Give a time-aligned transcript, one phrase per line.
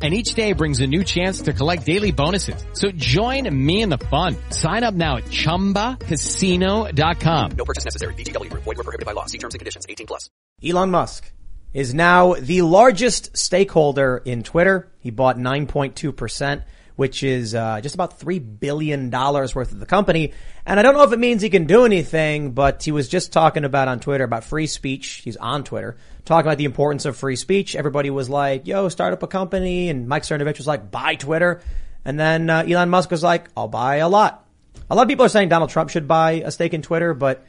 [0.00, 2.64] and each day brings a new chance to collect daily bonuses.
[2.72, 4.36] So join me in the fun.
[4.48, 7.50] Sign up now at ChumbaCasino.com.
[7.50, 8.14] No purchase necessary.
[8.14, 8.48] VGW.
[8.50, 9.26] Void were prohibited by law.
[9.26, 9.84] See terms and conditions.
[9.86, 10.30] 18 plus.
[10.64, 11.30] Elon Musk
[11.72, 14.90] is now the largest stakeholder in Twitter.
[14.98, 16.64] He bought 9.2%,
[17.00, 20.34] which is uh, just about $3 billion worth of the company.
[20.66, 23.32] And I don't know if it means he can do anything, but he was just
[23.32, 25.22] talking about on Twitter about free speech.
[25.24, 25.96] He's on Twitter
[26.26, 27.74] talking about the importance of free speech.
[27.74, 29.88] Everybody was like, yo, start up a company.
[29.88, 31.62] And Mike Cernovich was like, buy Twitter.
[32.04, 34.46] And then uh, Elon Musk was like, I'll buy a lot.
[34.90, 37.46] A lot of people are saying Donald Trump should buy a stake in Twitter, but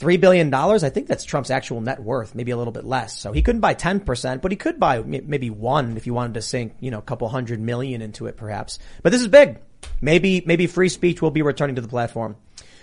[0.00, 3.18] $3 billion, I think that's Trump's actual net worth, maybe a little bit less.
[3.18, 6.42] So he couldn't buy 10%, but he could buy maybe one if you wanted to
[6.42, 8.78] sink, you know, a couple hundred million into it perhaps.
[9.02, 9.58] But this is big.
[10.00, 12.36] Maybe, maybe free speech will be returning to the platform.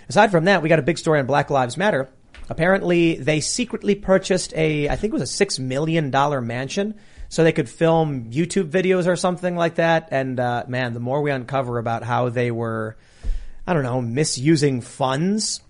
[0.08, 2.08] Aside from that, we got a big story on Black Lives Matter.
[2.48, 6.94] Apparently they secretly purchased a, I think it was a six million dollar mansion
[7.28, 10.08] so they could film YouTube videos or something like that.
[10.12, 12.96] And, uh, man, the more we uncover about how they were,
[13.66, 15.60] I don't know, misusing funds,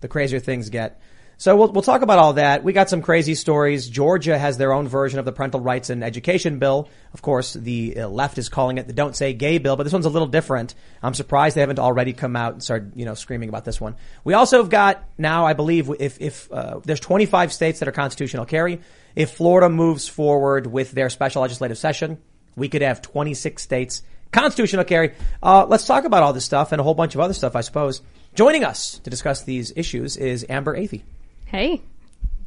[0.00, 1.00] the crazier things get.
[1.40, 2.64] So we'll, we'll talk about all that.
[2.64, 3.88] We got some crazy stories.
[3.88, 6.88] Georgia has their own version of the parental rights and education bill.
[7.14, 9.92] Of course, the uh, left is calling it the don't say gay bill, but this
[9.92, 10.74] one's a little different.
[11.00, 13.94] I'm surprised they haven't already come out and started, you know, screaming about this one.
[14.24, 17.92] We also have got now, I believe, if, if, uh, there's 25 states that are
[17.92, 18.80] constitutional carry.
[19.14, 22.18] If Florida moves forward with their special legislative session,
[22.56, 25.14] we could have 26 states constitutional carry.
[25.42, 27.60] Uh, let's talk about all this stuff and a whole bunch of other stuff, I
[27.60, 28.02] suppose.
[28.34, 31.02] Joining us to discuss these issues is Amber Athey.
[31.46, 31.82] Hey,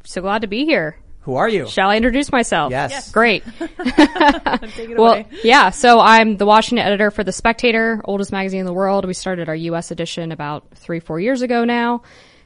[0.04, 0.98] so glad to be here.
[1.22, 1.68] Who are you?
[1.68, 2.72] Shall I introduce myself?
[2.72, 2.92] Yes.
[2.92, 3.12] Yes.
[3.12, 3.44] Great.
[3.60, 5.28] Take it well, away.
[5.44, 9.06] yeah, so I'm the Washington editor for The Spectator, oldest magazine in the world.
[9.06, 9.92] We started our U.S.
[9.92, 12.02] edition about three, four years ago now.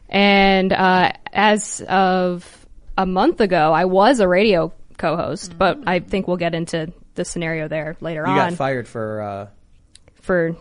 [0.09, 2.66] And, uh, as of
[2.97, 7.26] a month ago, I was a radio co-host, but I think we'll get into the
[7.26, 9.48] scenario there later You on You got fired for, uh,
[10.22, 10.56] for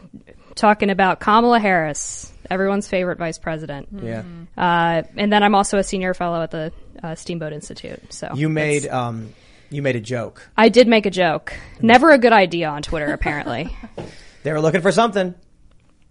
[0.55, 3.89] talking about Kamala Harris, everyone's favorite vice president.
[4.03, 4.23] yeah.
[4.57, 6.73] Uh, and then I'm also a senior fellow at the
[7.03, 8.13] uh, Steamboat Institute.
[8.13, 9.33] So You made, um,
[9.71, 10.49] you made a joke.
[10.57, 11.53] I did make a joke.
[11.81, 13.77] Never a good idea on Twitter, apparently.
[14.45, 15.35] They were looking for something.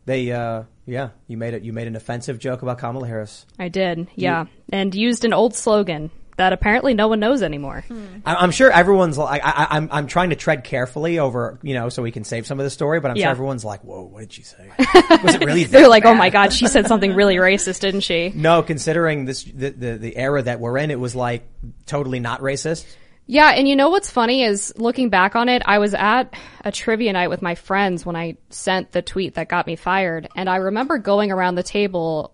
[0.05, 1.61] They, uh, yeah, you made it.
[1.61, 3.45] You made an offensive joke about Kamala Harris.
[3.59, 7.83] I did, yeah, and used an old slogan that apparently no one knows anymore.
[8.25, 11.73] I, I'm sure everyone's like, I, I, I'm, I'm trying to tread carefully over, you
[11.73, 12.99] know, so we can save some of the story.
[12.99, 13.25] But I'm Yeah.
[13.25, 14.69] sure everyone's like, "Whoa, what did she say?
[15.23, 18.31] Was it really?" They're like, "Oh my god, she said something really racist, didn't she?"
[18.33, 21.47] No, considering this, the, the the era that we're in, it was like
[21.85, 22.85] totally not racist.
[23.25, 26.33] Yeah, and you know what's funny is looking back on it, I was at
[26.65, 30.27] a trivia night with my friends when I sent the tweet that got me fired,
[30.35, 32.33] and I remember going around the table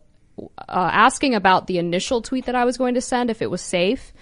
[0.57, 3.61] uh, asking about the initial tweet that I was going to send if it was
[3.61, 4.13] safe.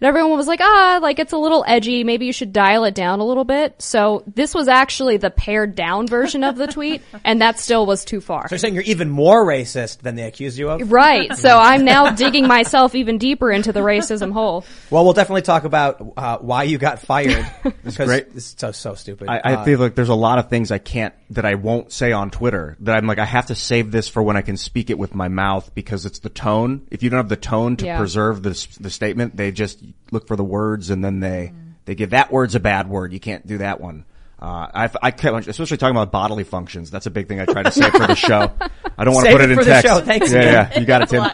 [0.00, 2.02] And everyone was like, ah, like it's a little edgy.
[2.02, 3.80] Maybe you should dial it down a little bit.
[3.80, 8.04] So this was actually the pared down version of the tweet, and that still was
[8.04, 8.48] too far.
[8.48, 10.90] So you're saying you're even more racist than they accused you of?
[10.90, 11.34] Right.
[11.36, 14.64] So I'm now digging myself even deeper into the racism hole.
[14.90, 17.46] Well, we'll definitely talk about uh, why you got fired.
[17.62, 18.34] because great.
[18.34, 19.28] This is so so stupid.
[19.28, 21.92] I, I Uh, feel like there's a lot of things I can't, that I won't
[21.92, 24.56] say on Twitter that I'm like, I have to save this for when I can
[24.56, 26.86] speak it with my mouth because it's the tone.
[26.90, 27.98] If you don't have the tone to Yeah.
[27.98, 28.50] preserve the,
[28.80, 29.80] the statement, they just
[30.10, 31.52] look for the words and then they,
[31.84, 33.12] they give that word's a bad word.
[33.12, 34.04] You can't do that one.
[34.40, 36.90] Uh, I, I can't, especially talking about bodily functions.
[36.90, 38.52] That's a big thing I try to say for the show.
[38.98, 39.86] I don't want to put it it in for the text.
[39.86, 40.00] show.
[40.00, 41.30] Thanks yeah, yeah, you got it, Tim.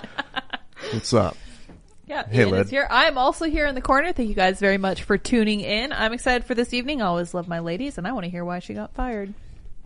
[0.93, 1.37] What's up?
[2.07, 2.89] Yeah, Hey, Ian is here.
[2.91, 4.13] I'm also here in the corner.
[4.13, 5.93] Thank you guys very much for tuning in.
[5.93, 7.01] I'm excited for this evening.
[7.03, 9.33] I always love my ladies, and I want to hear why she got fired.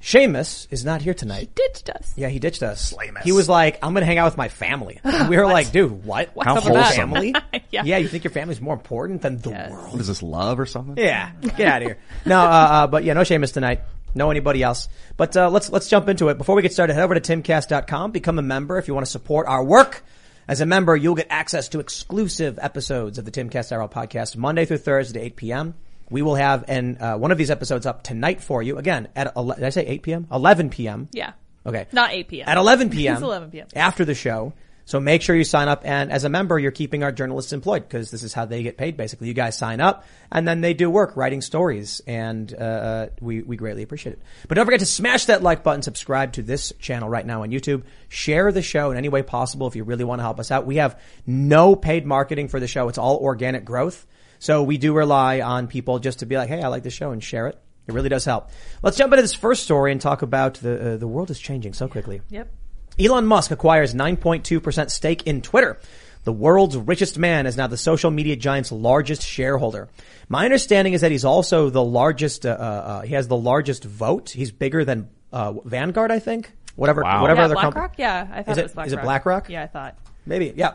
[0.04, 1.41] Seamus is not here tonight.
[1.41, 2.12] He ditched us.
[2.15, 2.92] Yeah, he ditched us.
[3.25, 6.04] He was like, "I'm gonna hang out with my family." And we were like, "Dude,
[6.04, 6.31] what?
[6.42, 6.94] How Your wholesome.
[7.10, 7.34] family?
[7.70, 7.97] Yeah.
[7.97, 9.70] you think your family's more important than the Yes.
[9.73, 11.02] world?" What is this, love or something?
[11.02, 11.99] Yeah, get out of here.
[12.26, 13.81] No, uh, uh, but yeah, no Seamus tonight.
[14.14, 14.88] No anybody else.
[15.17, 16.37] But uh, let's let's jump into it.
[16.37, 19.11] Before we get started, head over to timcast.com, become a member if you want to
[19.11, 20.05] support our work.
[20.46, 24.67] As a member, you'll get access to exclusive episodes of the Timcast IRL podcast Monday
[24.67, 25.75] through Thursday at 8 p.m.
[26.14, 28.78] We will have an uh, one of these episodes up tonight for you.
[28.78, 30.28] Again, at ele- did I say 8 p.m.?
[30.31, 31.08] 11 p.m.
[31.11, 31.32] Yeah.
[31.66, 31.88] Okay.
[31.90, 32.49] Not 8 p.m.
[32.49, 33.14] At 11 p.m.
[33.14, 33.66] It's 11 p.m.
[33.75, 34.52] After the show.
[34.84, 35.82] So make sure you sign up.
[35.84, 38.76] And as a member, you're keeping our journalists employed because this is how they get
[38.76, 38.96] paid.
[38.96, 43.06] Basically, you guys sign up and then they do work writing stories, and uh, uh,
[43.20, 44.22] we we greatly appreciate it.
[44.46, 47.50] But don't forget to smash that like button, subscribe to this channel right now on
[47.50, 50.52] YouTube, share the show in any way possible if you really want to help us
[50.52, 50.64] out.
[50.64, 54.06] We have no paid marketing for the show; it's all organic growth.
[54.44, 57.12] So we do rely on people just to be like, "Hey, I like the show,"
[57.12, 57.58] and share it.
[57.87, 58.50] It really does help.
[58.82, 61.73] Let's jump into this first story and talk about the uh, the world is changing
[61.73, 62.20] so quickly.
[62.29, 62.52] Yep.
[63.00, 65.81] Elon Musk acquires 9.2% stake in Twitter.
[66.25, 69.88] The world's richest man is now the social media giant's largest shareholder.
[70.29, 74.29] My understanding is that he's also the largest, uh, uh, he has the largest vote.
[74.31, 76.52] He's bigger than, uh, Vanguard, I think.
[76.76, 77.23] Whatever, Wow.
[77.23, 77.75] whatever Yeah, other BlackRock.
[77.75, 77.94] company.
[78.05, 78.87] Yeah, I thought Is it, it- was BlackRock.
[78.87, 79.49] is it BlackRock?
[79.50, 79.99] Yeah, I thought.
[80.26, 80.73] Maybe, yeah.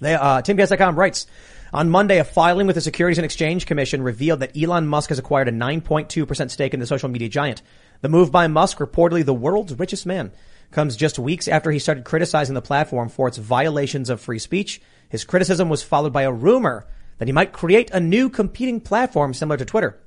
[0.00, 1.26] They, uh, TimCast.com writes,
[1.72, 5.18] on Monday, a filing with the Securities and Exchange Commission revealed that Elon Musk has
[5.18, 7.62] acquired a 9.2% stake in the social media giant.
[8.02, 10.32] The move by Musk, reportedly the world's richest man,
[10.70, 14.82] comes just weeks after he started criticizing the platform for its violations of free speech.
[15.08, 16.86] His criticism was followed by a rumor
[17.16, 19.98] that he might create a new competing platform similar to Twitter.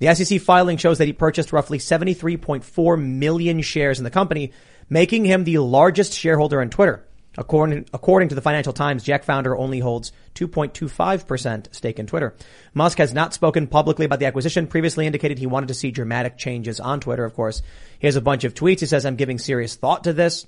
[0.00, 4.52] The SEC filing shows that he purchased roughly 73.4 million shares in the company,
[4.90, 7.05] making him the largest shareholder in Twitter.
[7.38, 12.34] According, according to the Financial Times, Jack founder only holds 2.25% stake in Twitter.
[12.72, 16.38] Musk has not spoken publicly about the acquisition, previously indicated he wanted to see dramatic
[16.38, 17.62] changes on Twitter, of course.
[17.98, 18.80] He has a bunch of tweets.
[18.80, 20.46] He says, I'm giving serious thought to this.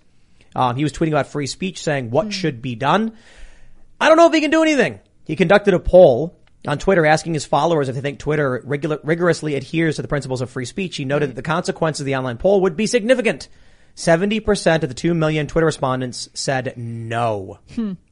[0.57, 3.17] Um, he was tweeting about free speech saying what should be done.
[4.01, 5.01] I don't know if he can do anything.
[5.25, 9.97] He conducted a poll on Twitter asking his followers if they think Twitter rigorously adheres
[9.97, 10.97] to the principles of free speech.
[10.97, 13.49] He noted that the consequences of the online poll would be significant.
[13.99, 17.59] 70% of the 2 million Twitter respondents said no.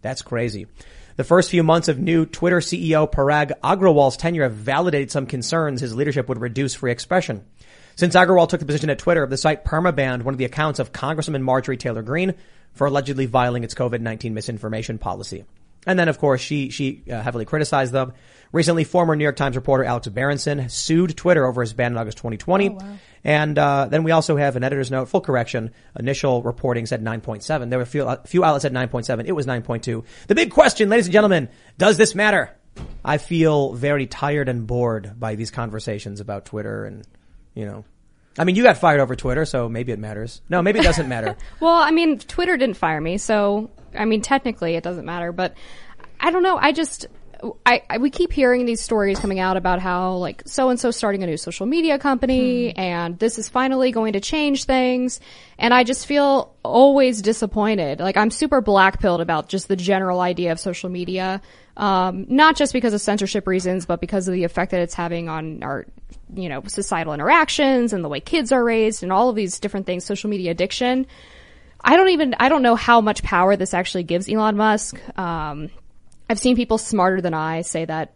[0.03, 0.67] That's crazy.
[1.15, 5.81] The first few months of new Twitter CEO Parag Agrawal's tenure have validated some concerns
[5.81, 7.47] his leadership would reduce free expression.
[7.95, 10.91] Since Agrawal took the position at Twitter, the site permabanned one of the accounts of
[10.91, 12.35] Congresswoman Marjorie Taylor Greene
[12.73, 15.45] for allegedly violating its COVID-19 misinformation policy.
[15.87, 18.13] And then, of course, she she uh, heavily criticized them.
[18.51, 22.19] Recently, former New York Times reporter Alex Berenson sued Twitter over his ban in August
[22.19, 22.77] 2020.
[23.27, 25.73] And uh, then we also have an editor's note, full correction.
[25.99, 27.71] Initial reporting said 9.7.
[27.71, 29.25] There were a few, a few outlets said 9.7.
[29.27, 30.05] It was 9.2.
[30.29, 32.57] The big question, ladies and gentlemen, does this matter?
[33.05, 37.05] I feel very tired and bored by these conversations about Twitter and,
[37.53, 37.85] you know.
[38.39, 40.41] I mean, you got fired over Twitter, so maybe it matters.
[40.49, 41.37] No, maybe it doesn't matter.
[41.61, 45.33] Well, I mean, Twitter didn't fire me, so I mean, technically it doesn't matter.
[45.33, 45.57] But
[46.21, 46.59] I don't know.
[46.59, 47.07] I just,
[47.65, 50.91] I, I we keep hearing these stories coming out about how like so and so
[50.91, 55.21] starting a new social media company, and this is finally going to change things.
[55.59, 58.01] And I just feel always disappointed.
[58.01, 61.41] Like I'm super black pilled about just the general idea of social media.
[61.77, 65.29] Um, not just because of censorship reasons, but because of the effect that it's having
[65.29, 65.85] on our,
[66.35, 69.85] you know, societal interactions and the way kids are raised and all of these different
[69.85, 71.07] things, social media addiction.
[71.85, 74.99] I don't even, I don't know how much power this actually gives Elon Musk.
[75.19, 75.69] Um,
[76.29, 78.13] I've seen people smarter than I say that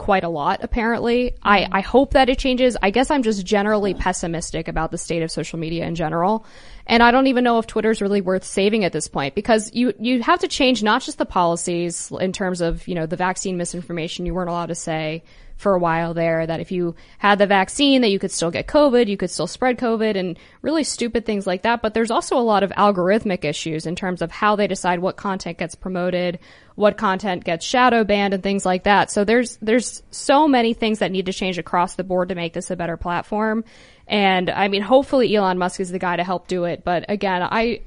[0.00, 1.34] quite a lot, apparently.
[1.42, 1.74] I, mm-hmm.
[1.74, 2.76] I hope that it changes.
[2.82, 6.46] I guess I'm just generally pessimistic about the state of social media in general.
[6.86, 9.92] And I don't even know if Twitter's really worth saving at this point because you,
[9.98, 13.56] you have to change not just the policies in terms of, you know, the vaccine
[13.56, 15.22] misinformation you weren't allowed to say
[15.60, 18.66] for a while there that if you had the vaccine that you could still get
[18.66, 21.82] COVID, you could still spread COVID and really stupid things like that.
[21.82, 25.18] But there's also a lot of algorithmic issues in terms of how they decide what
[25.18, 26.38] content gets promoted,
[26.76, 29.10] what content gets shadow banned and things like that.
[29.10, 32.54] So there's, there's so many things that need to change across the board to make
[32.54, 33.64] this a better platform.
[34.10, 36.82] And I mean, hopefully Elon Musk is the guy to help do it.
[36.84, 37.82] But again, I,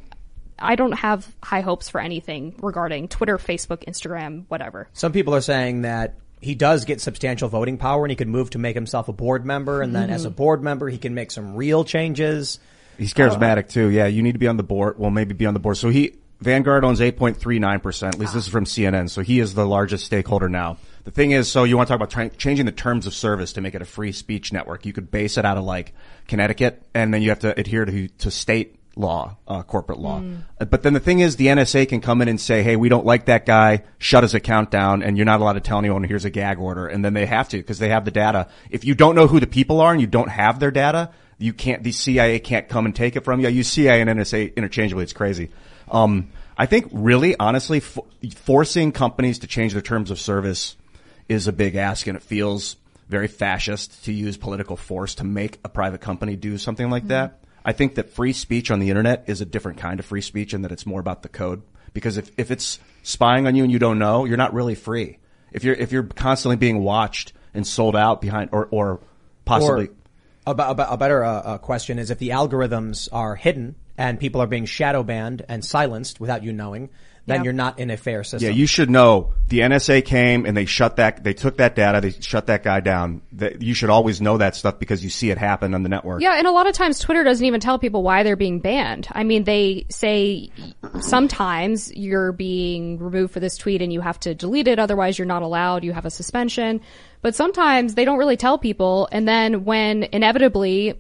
[0.58, 4.88] I don't have high hopes for anything regarding Twitter, Facebook, Instagram, whatever.
[4.94, 8.52] Some people are saying that he does get substantial voting power and he could move
[8.52, 10.36] to make himself a board member and then as a mm-hmm.
[10.36, 12.58] board member he can make some real changes.
[12.98, 13.88] He's charismatic uh, too.
[13.88, 14.98] Yeah, you need to be on the board.
[14.98, 15.76] Well, maybe be on the board.
[15.76, 18.08] So he Vanguard owns 8.39%.
[18.08, 18.52] At least this is ah.
[18.52, 19.10] from CNN.
[19.10, 20.78] So he is the largest stakeholder now.
[21.04, 23.54] The thing is, so you want to talk about trying, changing the terms of service
[23.54, 24.86] to make it a free speech network.
[24.86, 25.94] You could base it out of like
[26.28, 30.22] Connecticut and then you have to adhere to, to state law, uh, corporate law.
[30.62, 32.90] Uh, But then the thing is the NSA can come in and say, hey, we
[32.90, 36.04] don't like that guy, shut his account down, and you're not allowed to tell anyone
[36.04, 36.88] here's a gag order.
[36.88, 38.48] And then they have to because they have the data.
[38.70, 41.54] If you don't know who the people are and you don't have their data, you
[41.54, 43.48] can't, the CIA can't come and take it from you.
[43.48, 45.04] I use CIA and NSA interchangeably.
[45.04, 45.50] It's crazy.
[45.90, 47.98] Um, I think really, honestly, f-
[48.36, 50.78] forcing companies to change their terms of service
[51.30, 52.76] is a big ask and it feels
[53.10, 57.40] very fascist to use political force to make a private company do something like that.
[57.66, 60.54] I think that free speech on the internet is a different kind of free speech
[60.54, 61.62] and that it's more about the code.
[61.94, 65.20] Because if, if it's spying on you and you don't know, you're not really free.
[65.52, 69.00] If you're, if you're constantly being watched and sold out behind or, or
[69.46, 69.90] possibly,
[70.46, 74.42] Or a, a better uh, uh, question is if the algorithms are hidden and people
[74.42, 76.90] are being shadow banned and silenced without you knowing,
[77.26, 77.44] then Yeah.
[77.44, 78.50] you're not in a fair system.
[78.50, 82.02] Yeah, you should know the NSA came and they shut that, they took that data,
[82.02, 83.22] they shut that guy down.
[83.34, 86.22] That you should always know that stuff because you see it happen on the network.
[86.22, 89.08] Yeah, and a lot of times Twitter doesn't even tell people why they're being banned.
[89.12, 90.50] I mean, they say
[91.00, 95.26] sometimes you're being removed for this tweet and you have to delete it, otherwise you're
[95.26, 96.82] not allowed, you have a suspension.
[97.22, 100.96] But sometimes they don't really tell people, and then when inevitably,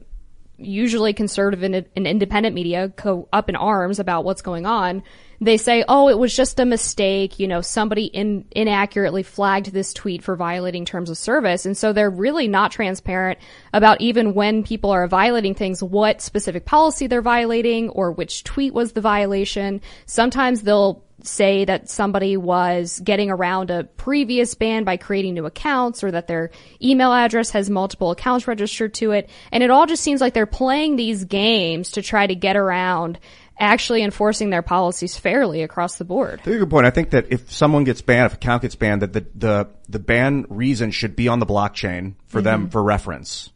[0.58, 5.03] usually conservative and, and independent media go up in arms about what's going on,
[5.45, 7.39] they say, oh, it was just a mistake.
[7.39, 11.65] You know, somebody in, inaccurately flagged this tweet for violating terms of service.
[11.65, 13.39] And so they're really not transparent
[13.73, 18.73] about even when people are violating things, what specific policy they're violating or which tweet
[18.73, 19.81] was the violation.
[20.05, 26.03] Sometimes they'll say that somebody was getting around a previous ban by creating new accounts
[26.03, 29.29] or that their email address has multiple accounts registered to it.
[29.51, 33.19] And it all just seems like they're playing these games to try to get around
[33.60, 36.39] actually enforcing their policies fairly across the board.
[36.39, 36.86] That's a good point.
[36.86, 39.69] I think that if someone gets banned, if an account gets banned, that the, the,
[39.89, 42.69] the ban reason should be on the blockchain for them mm-hmm.
[42.69, 43.51] for reference.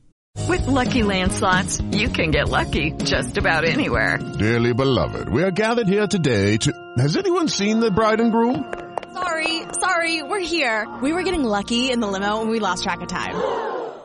[0.47, 4.17] With Lucky Land slots, you can get lucky just about anywhere.
[4.37, 6.93] Dearly beloved, we are gathered here today to.
[6.97, 8.71] Has anyone seen the bride and groom?
[9.13, 10.87] Sorry, sorry, we're here.
[11.01, 13.35] We were getting lucky in the limo and we lost track of time.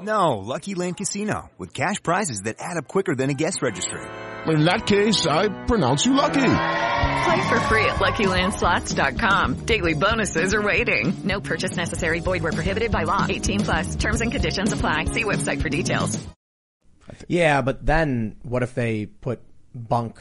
[0.01, 4.01] No, Lucky Land Casino with cash prizes that add up quicker than a guest registry.
[4.47, 6.41] In that case, I pronounce you lucky.
[6.41, 9.65] Play for free at LuckyLandSlots.com.
[9.67, 11.15] Daily bonuses are waiting.
[11.25, 12.19] No purchase necessary.
[12.21, 13.25] Void where prohibited by law.
[13.29, 13.95] 18 plus.
[13.97, 15.05] Terms and conditions apply.
[15.07, 16.19] See website for details.
[17.29, 19.41] Yeah, but then what if they put
[19.75, 20.21] bunk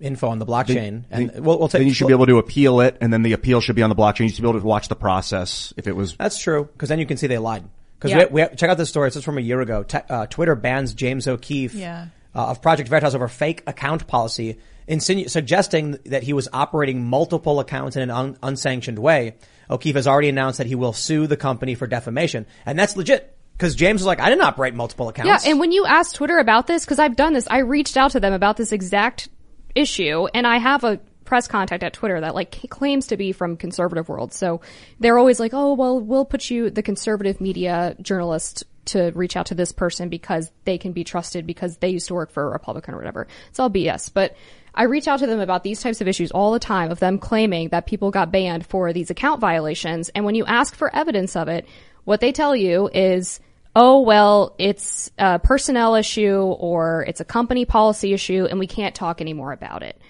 [0.00, 1.04] info on the blockchain?
[1.10, 1.80] and we'll, we'll take.
[1.80, 3.90] then you should be able to appeal it, and then the appeal should be on
[3.90, 4.20] the blockchain.
[4.24, 6.14] You should be able to watch the process if it was.
[6.16, 7.64] That's true, because then you can see they lied.
[7.98, 8.26] Because Yeah.
[8.30, 9.08] we, we check out this story.
[9.08, 9.82] This is from a year ago.
[9.82, 12.06] Te- uh, Twitter bans James O'Keefe Yeah.
[12.34, 14.58] Uh, of Project Veritas over fake account policy,
[14.88, 19.36] insinu- suggesting that he was operating multiple accounts in an un- unsanctioned way.
[19.68, 23.36] O'Keefe has already announced that he will sue the company for defamation, and that's legit.
[23.52, 25.44] Because James was like, I didn't operate multiple accounts.
[25.44, 28.12] Yeah, and when you asked Twitter about this, because I've done this, I reached out
[28.12, 29.28] to them about this exact
[29.74, 30.98] issue, and I have a
[31.30, 34.32] press contact at Twitter that like claims to be from conservative world.
[34.32, 34.62] So
[34.98, 39.46] they're always like, oh well, we'll put you the conservative media journalist to reach out
[39.46, 42.50] to this person because they can be trusted because they used to work for a
[42.50, 43.28] Republican or whatever.
[43.48, 44.36] It's all BS, but.
[44.72, 47.18] I reach out to them about these types of issues all the time of them
[47.18, 50.10] claiming that people got banned for these account violations.
[50.10, 51.66] And when you ask for evidence of it,
[52.04, 53.40] what they tell you is,
[53.74, 58.94] oh, well, it's a personnel issue or it's a company policy issue and we can't
[58.94, 60.00] talk anymore about it.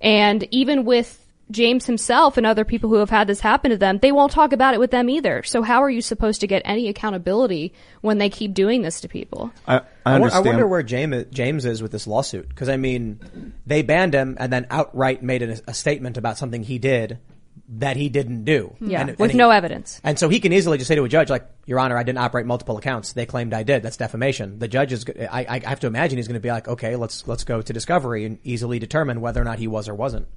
[0.00, 3.98] And even with James himself and other people who have had this happen to them,
[3.98, 5.42] they won't talk about it with them either.
[5.44, 9.08] So how are you supposed to get any accountability when they keep doing this to
[9.08, 9.52] people?
[9.66, 12.48] I, I I, I wonder where James, James is with this lawsuit.
[12.48, 16.62] Because I mean, they banned him and then outright made a, a statement about something
[16.62, 17.18] he did
[17.68, 18.74] that he didn't do.
[18.78, 18.90] Hmm.
[18.90, 20.00] Yeah, And- with and he- no evidence.
[20.04, 22.18] And so he can easily just say to a judge, like, Your Honor, I didn't
[22.18, 23.12] operate multiple accounts.
[23.12, 23.82] They claimed I did.
[23.82, 24.58] That's defamation.
[24.60, 27.26] The judge is, I, I have to imagine he's going to be like, okay, let's,
[27.26, 30.28] let's go to discovery and easily determine whether or not he was or wasn't.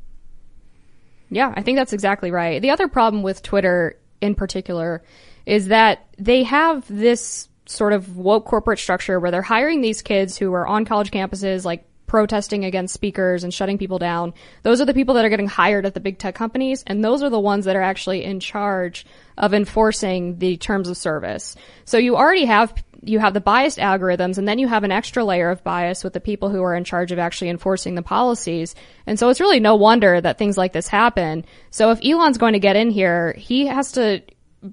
[1.30, 2.62] Yeah, I think that's exactly right.
[2.62, 5.04] The other problem with Twitter in particular
[5.46, 10.38] is that they have this sort of woke corporate structure where they're hiring these kids
[10.38, 14.34] who are on college campuses, like protesting against speakers and shutting people down.
[14.64, 17.24] Those are the people that are getting hired at the big tech companies, and those
[17.24, 19.06] are the ones that are actually in charge
[19.38, 21.56] of enforcing the terms of service.
[21.86, 25.24] So you already have you have the biased algorithms and then you have an extra
[25.24, 28.76] layer of bias with the people who are in charge of actually enforcing the policies.
[29.08, 31.46] And so it's really no wonder that things like this happen.
[31.72, 34.22] So if Elon's going to get in here, he has to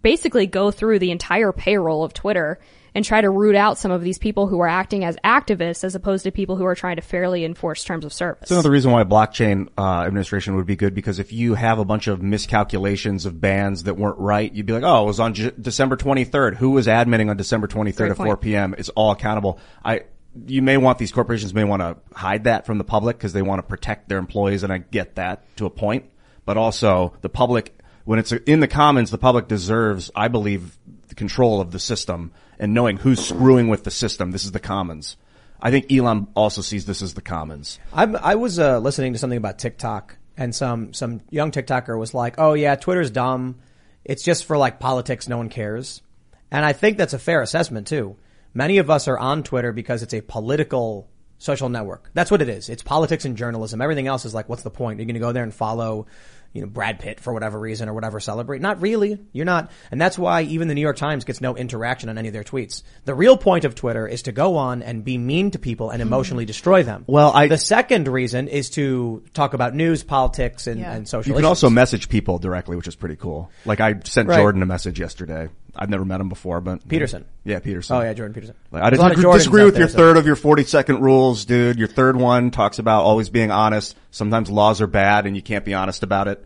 [0.03, 2.59] basically go through the entire payroll of Twitter
[2.97, 5.95] and try to root out some of these people who are acting as activists as
[5.95, 8.41] opposed to people who are trying to fairly enforce terms of service.
[8.41, 11.85] That's another reason why blockchain uh, administration would be good because if you have a
[11.85, 15.35] bunch of miscalculations of bans that weren't right, you'd be like, oh, it was on
[15.35, 16.55] J- December 23rd.
[16.55, 18.29] Who was adminning on December 23rd Great at point.
[18.29, 18.75] 4 p.m.?
[18.79, 19.61] It's all accountable.
[19.85, 20.05] I,
[20.47, 23.43] you may want these corporations may want to hide that from the public because they
[23.43, 26.07] want to protect their employees, and I get that to a point.
[26.47, 31.15] But also, the public, when it's in the commons, the public deserves, I believe, the
[31.15, 34.31] control of the system and knowing who's screwing with the system.
[34.31, 35.17] This is the commons.
[35.61, 37.79] I think Elon also sees this as the commons.
[37.93, 42.15] I'm, I was uh, listening to something about TikTok, and some some young TikToker was
[42.15, 43.57] like, "Oh yeah, Twitter's dumb.
[44.05, 45.29] It's just for like politics.
[45.29, 46.03] No one cares."
[46.51, 48.17] And I think that's a fair assessment too.
[48.55, 51.09] Many of us are on Twitter because it's a political
[51.39, 52.11] social network.
[52.15, 52.69] That's what it is.
[52.69, 53.83] It's politics and journalism.
[53.83, 54.99] Everything else is like, what's the point?
[54.99, 56.07] You're going to go there and follow
[56.53, 58.61] you know, Brad Pitt for whatever reason or whatever celebrate.
[58.63, 59.19] Not really.
[59.33, 59.71] You're not.
[59.91, 62.45] And that's why even the New York Times gets no interaction on any of their
[62.45, 62.83] tweets.
[63.05, 66.01] The real point of Twitter is to go on and be mean to people and
[66.03, 66.49] emotionally hmm.
[66.49, 67.05] destroy them.
[67.07, 70.93] Well, I- the second reason is to talk about news, politics, and, Yeah.
[70.93, 71.49] and social You can issues.
[71.49, 73.51] also message people directly, which is pretty cool.
[73.65, 74.39] Like I sent Right.
[74.39, 75.49] Jordan a message yesterday.
[75.79, 77.25] I've never met him before, but Peterson.
[77.45, 77.97] Yeah, Peterson.
[77.97, 78.57] Oh yeah, Jordan Peterson.
[78.71, 80.27] Like, I There's a lot of disagree, disagree out with there, your so- third of
[80.27, 81.79] your 40 second rules, dude.
[81.79, 83.97] Your third one talks about always being honest.
[84.11, 86.45] Sometimes laws are bad and you can't be honest about it.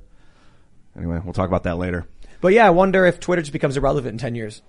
[0.97, 2.07] Anyway, we'll talk about that later.
[2.41, 4.63] But yeah, I wonder if Twitter just becomes irrelevant in 10 years.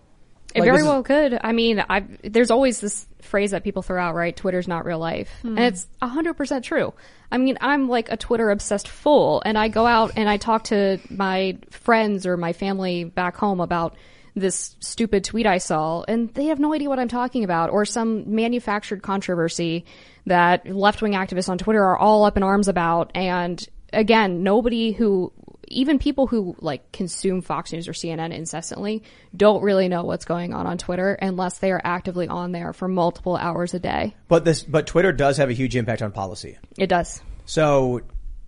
[0.54, 1.40] It Like, very this is- well could.
[1.42, 4.36] I mean, I there's always this phrase that people throw out, right?
[4.36, 5.64] Twitter's not real life, and hmm.
[5.64, 6.94] it's hundred percent true.
[7.32, 10.66] I mean, I'm like a Twitter obsessed fool, and I go out and I talk
[10.66, 13.96] to my friends or my family back home about
[14.36, 17.86] this stupid tweet I saw, and they have no idea what I'm talking about, or
[17.86, 19.86] some manufactured controversy
[20.26, 23.12] that left wing activists on Twitter are all up in arms about.
[23.16, 25.32] And again, nobody who
[25.72, 29.04] even people who like consume Fox News or CNN incessantly
[29.36, 32.88] don't really know what's going on on Twitter unless they are actively on there for
[32.88, 34.16] multiple hours a day.
[34.28, 36.58] But this, but Twitter does have a huge impact on policy.
[36.78, 37.22] It does.
[37.46, 38.02] So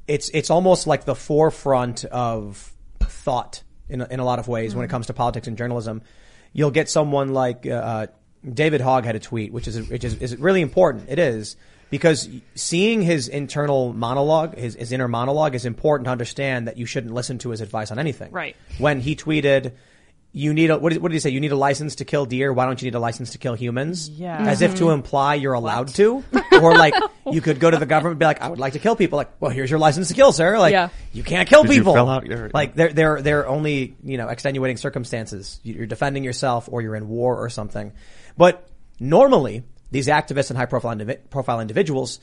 [0.08, 4.76] it's, it's almost like the forefront of thought in, a- in a lot of ways
[4.76, 4.92] when it mm.
[4.92, 6.02] comes to politics and journalism.
[6.54, 8.08] You'll get someone like, uh, uh,
[8.48, 11.06] David Hogg had a tweet, which is, which is, is really important.
[11.10, 11.56] It is
[11.90, 16.86] because seeing his internal monologue, his, his inner monologue is important to understand that you
[16.86, 18.32] shouldn't listen to his advice on anything.
[18.32, 18.56] Right.
[18.80, 19.74] When he tweeted,
[20.32, 21.30] you need a, what did, what did he say?
[21.30, 22.52] You need a license to kill deer.
[22.52, 24.10] Why don't you need a license to kill humans?
[24.10, 24.40] Yeah.
[24.40, 24.94] As if to mm-hmm.
[24.94, 26.24] imply you're allowed to.
[26.64, 26.94] or like,
[27.32, 29.18] you could go to the government and be like, I would like to kill people.
[29.18, 30.58] Like, well, here's your license to kill, sir.
[30.58, 30.90] Like, Yeah.
[31.12, 31.94] you can't kill Did people.
[31.94, 35.60] fill out your- like, they're, they're, they're only, you know, extenuating circumstances.
[35.64, 37.92] You're defending yourself or you're in war or something.
[38.38, 38.68] But
[39.00, 42.20] normally, these activists and high profile, indivi- profile individuals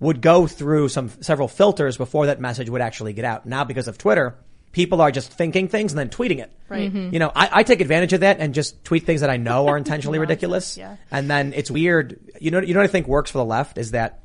[0.00, 3.46] would go through some, several filters before that message would actually get out.
[3.46, 4.34] Now, because of Twitter,
[4.76, 6.52] people are just thinking things and then tweeting it.
[6.68, 6.92] Right.
[6.92, 7.10] Mhm.
[7.10, 9.68] You know, I, I take advantage of that and just tweet things that I know
[9.68, 10.76] are intentionally ridiculous.
[10.76, 10.96] yeah.
[11.10, 12.20] And then it's weird.
[12.42, 14.20] You know, you know what I think works for the left is that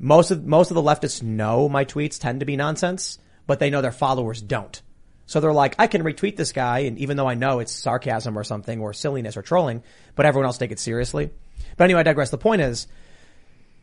[0.00, 3.70] most of, most of the leftists know my tweets tend to be nonsense, but they
[3.70, 4.82] know their followers don't.
[5.26, 8.36] So they're like, I can retweet this guy, and even though I know it's sarcasm
[8.36, 9.84] or something, or silliness or trolling,
[10.16, 11.30] but everyone else take it seriously.
[11.76, 12.30] But anyway, I digress.
[12.30, 12.88] The point is,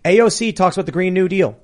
[0.03, 1.57] AOC talks about the Green New Deal.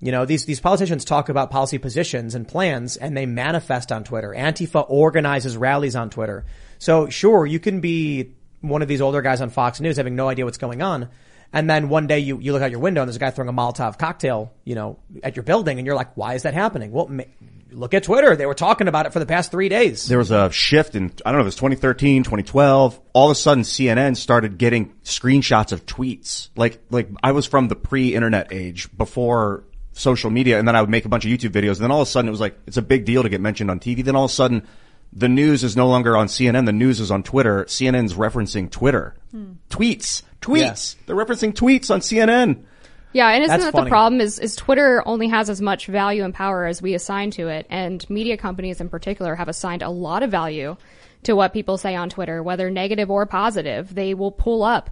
[0.00, 4.04] You know, these, these politicians talk about policy positions and plans and they manifest on
[4.04, 4.30] Twitter.
[4.36, 6.44] Antifa organizes rallies on Twitter.
[6.78, 10.28] So sure, you can be one of these older guys on Fox News having no
[10.28, 11.08] idea what's going on.
[11.52, 13.48] And then one day you, you look out your window and there's a guy throwing
[13.48, 16.92] a Molotov cocktail, you know, at your building and you're like, why is that happening?
[16.92, 17.24] Well, ma-
[17.70, 18.36] look at Twitter.
[18.36, 20.06] They were talking about it for the past three days.
[20.06, 23.00] There was a shift in, I don't know it was 2013, 2012.
[23.14, 26.50] All of a sudden CNN started getting screenshots of tweets.
[26.54, 29.64] Like, like I was from the pre-internet age before
[29.98, 32.02] social media and then I would make a bunch of YouTube videos and then all
[32.02, 34.04] of a sudden it was like, it's a big deal to get mentioned on TV.
[34.04, 34.66] Then all of a sudden
[35.12, 36.66] the news is no longer on CNN.
[36.66, 37.64] The news is on Twitter.
[37.64, 39.14] CNN's referencing Twitter.
[39.30, 39.52] Hmm.
[39.70, 40.22] Tweets.
[40.40, 40.96] Tweets.
[41.06, 42.64] They're referencing tweets on CNN.
[43.12, 43.84] Yeah, and isn't That's that funny.
[43.84, 44.20] the problem?
[44.20, 47.66] Is is Twitter only has as much value and power as we assign to it,
[47.70, 50.76] and media companies in particular have assigned a lot of value
[51.22, 53.94] to what people say on Twitter, whether negative or positive.
[53.94, 54.90] They will pull up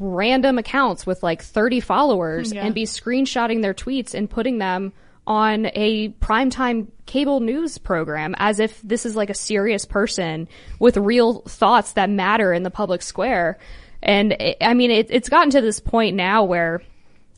[0.00, 2.64] random accounts with like 30 followers Yeah.
[2.64, 4.92] and be screenshotting their tweets and putting them
[5.26, 10.96] on a primetime cable news program as if this is like a serious person with
[10.96, 13.58] real thoughts that matter in the public square.
[14.02, 16.80] And it, I mean, it, it's gotten to this point now where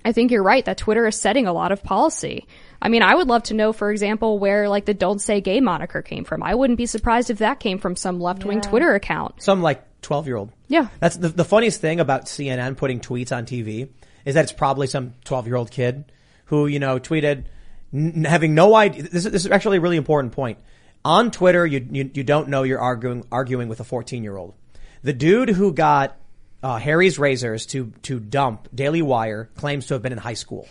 [0.05, 2.47] I think you're right that Twitter is setting a lot of policy.
[2.81, 5.61] I mean, I would love to know, for example, where like the "Don't Say Gay"
[5.61, 6.43] moniker came from.
[6.43, 9.43] I wouldn't be surprised if that came from some left-wing Twitter account.
[9.43, 10.53] Some like 12 year old.
[10.71, 10.87] Yeah.
[11.01, 13.89] That's the, the funniest thing about CNN putting tweets on TV
[14.25, 16.05] is that it's probably some 12 year old kid
[16.45, 17.45] who, you know, tweeted
[17.93, 19.03] n- having no idea.
[19.03, 20.59] This is, this is actually a really important point.
[21.05, 24.55] On Twitter, you, you, you don't know you're arguing, arguing with a 14 year old.
[25.03, 26.17] The dude who got
[26.63, 30.69] uh, Harry's razors to, to dump Daily Wire claims to have been in high school.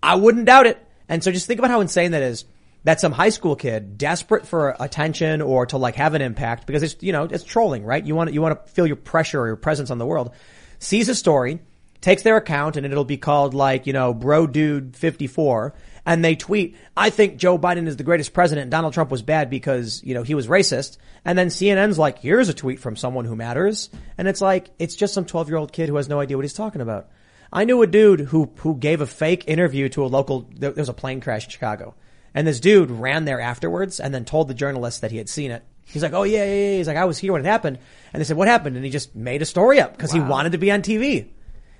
[0.00, 0.78] I wouldn't doubt it.
[1.08, 2.44] And so just think about how insane that is.
[2.86, 6.84] That some high school kid desperate for attention or to like have an impact because
[6.84, 8.04] it's, you know, it's trolling, right?
[8.04, 10.32] You want you want to feel your pressure or your presence on the world.
[10.78, 11.58] Sees a story,
[12.00, 15.74] takes their account and it'll be called like, you know, bro dude 54
[16.06, 18.70] and they tweet, I think Joe Biden is the greatest president.
[18.70, 20.98] Donald Trump was bad because, you know, he was racist.
[21.24, 23.90] And then CNN's like, here's a tweet from someone who matters.
[24.16, 26.44] And it's like, it's just some 12 year old kid who has no idea what
[26.44, 27.08] he's talking about.
[27.52, 30.88] I knew a dude who, who gave a fake interview to a local, there was
[30.88, 31.96] a plane crash in Chicago.
[32.36, 35.50] And this dude ran there afterwards and then told the journalist that he had seen
[35.50, 35.64] it.
[35.86, 36.76] He's like, oh yeah, yeah, yeah.
[36.76, 37.78] He's like, I was here when it happened.
[38.12, 38.76] And they said, what happened?
[38.76, 41.28] And he just made a story up because he wanted to be on TV.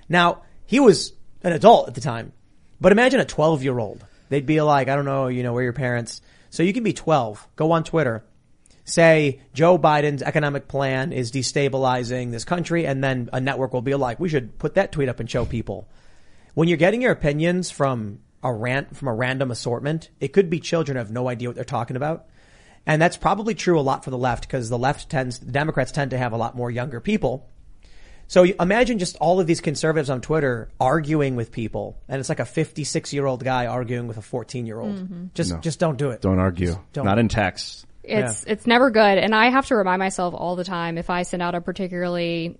[0.09, 2.33] Now, he was an adult at the time,
[2.81, 4.03] but imagine a 12 year old.
[4.29, 6.21] They'd be like, I don't know, you know, where your parents.
[6.49, 8.25] So you can be 12, go on Twitter,
[8.83, 13.93] say Joe Biden's economic plan is destabilizing this country, and then a network will be
[13.93, 15.87] like, we should put that tweet up and show people.
[16.55, 20.59] When you're getting your opinions from a rant, from a random assortment, it could be
[20.59, 22.25] children who have no idea what they're talking about.
[22.85, 25.91] And that's probably true a lot for the left because the left tends, the Democrats
[25.91, 27.49] tend to have a lot more younger people.
[28.27, 32.39] So imagine just all of these conservatives on Twitter arguing with people, and it's like
[32.39, 34.95] a 56 year old guy arguing with a 14 year old.
[34.95, 35.25] Mm-hmm.
[35.33, 35.57] Just, No.
[35.59, 36.21] just don't do it.
[36.21, 36.77] Don't argue.
[36.93, 37.05] don't.
[37.05, 37.85] Not in text.
[38.03, 41.23] It's it's never good, and I have to remind myself all the time if I
[41.23, 42.57] send out a particularly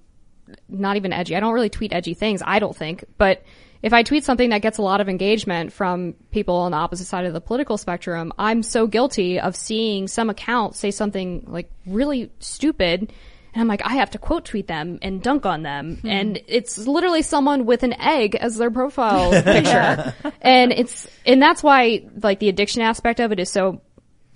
[0.68, 1.38] not even edgy.
[1.38, 2.42] I don't really tweet edgy things.
[2.46, 3.44] I don't think, but
[3.82, 7.06] if I tweet something that gets a lot of engagement from people on the opposite
[7.06, 11.70] side of the political spectrum, I'm so guilty of seeing some account say something like
[11.86, 13.13] really stupid.
[13.54, 15.98] And I'm like, I have to quote tweet them and dunk on them.
[15.98, 16.08] Hmm.
[16.08, 20.13] And it's literally someone with an egg as their profile picture.
[20.42, 23.82] and it's, and that's why like the addiction aspect of it is so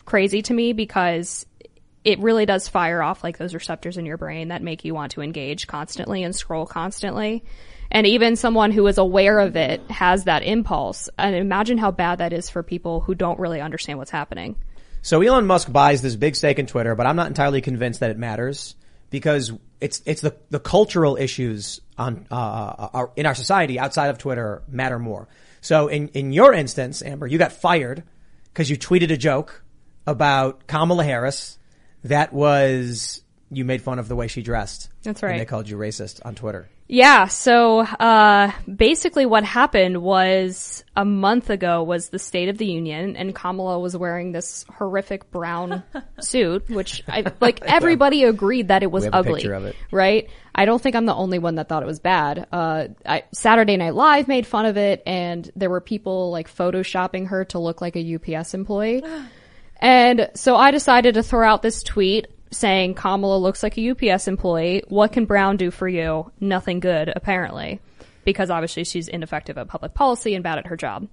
[0.05, 1.45] crazy to me because
[2.03, 5.11] it really does fire off like those receptors in your brain that make you want
[5.13, 7.43] to engage constantly and scroll constantly.
[7.91, 11.09] And even someone who is aware of it has that impulse.
[11.17, 14.55] And imagine how bad that is for people who don't really understand what's happening.
[15.01, 18.11] So Elon Musk buys this big stake in Twitter, but I'm not entirely convinced that
[18.11, 18.75] it matters
[19.09, 19.51] because
[19.81, 24.63] it's it's the the cultural issues on uh, are, in our society outside of Twitter
[24.67, 25.27] matter more.
[25.59, 28.03] So in in your instance, Amber, you got fired
[28.45, 29.63] because you tweeted a joke
[30.07, 31.57] about Kamala Harris
[32.03, 34.89] that was you made fun of the way she dressed.
[35.03, 35.39] That's And right.
[35.39, 36.69] they called you racist on Twitter.
[36.91, 42.65] Yeah, so uh basically what happened was a month ago was the State of the
[42.65, 45.83] Union and Kamala was wearing this horrific brown
[46.19, 49.41] suit which I like everybody agreed that it was We have a ugly.
[49.41, 49.75] it.
[49.89, 50.29] Right?
[50.53, 52.45] I don't think I'm the only one that thought it was bad.
[52.51, 57.27] Uh I, Saturday Night Live made fun of it and there were people like photoshopping
[57.29, 59.01] her to look like a UPS employee.
[59.83, 64.27] And so I decided to throw out this tweet saying Kamala looks like a UPS
[64.27, 64.83] employee.
[64.87, 66.31] What can Brown do for you?
[66.39, 67.79] Nothing good, apparently.
[68.23, 71.07] Because obviously she's ineffective at public policy and bad at her job.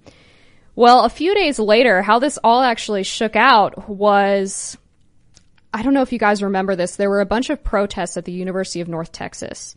[0.75, 4.77] Well, a few days later, how this all actually shook out was,
[5.73, 8.25] I don't know if you guys remember this, there were a bunch of protests at
[8.25, 9.75] the University of North Texas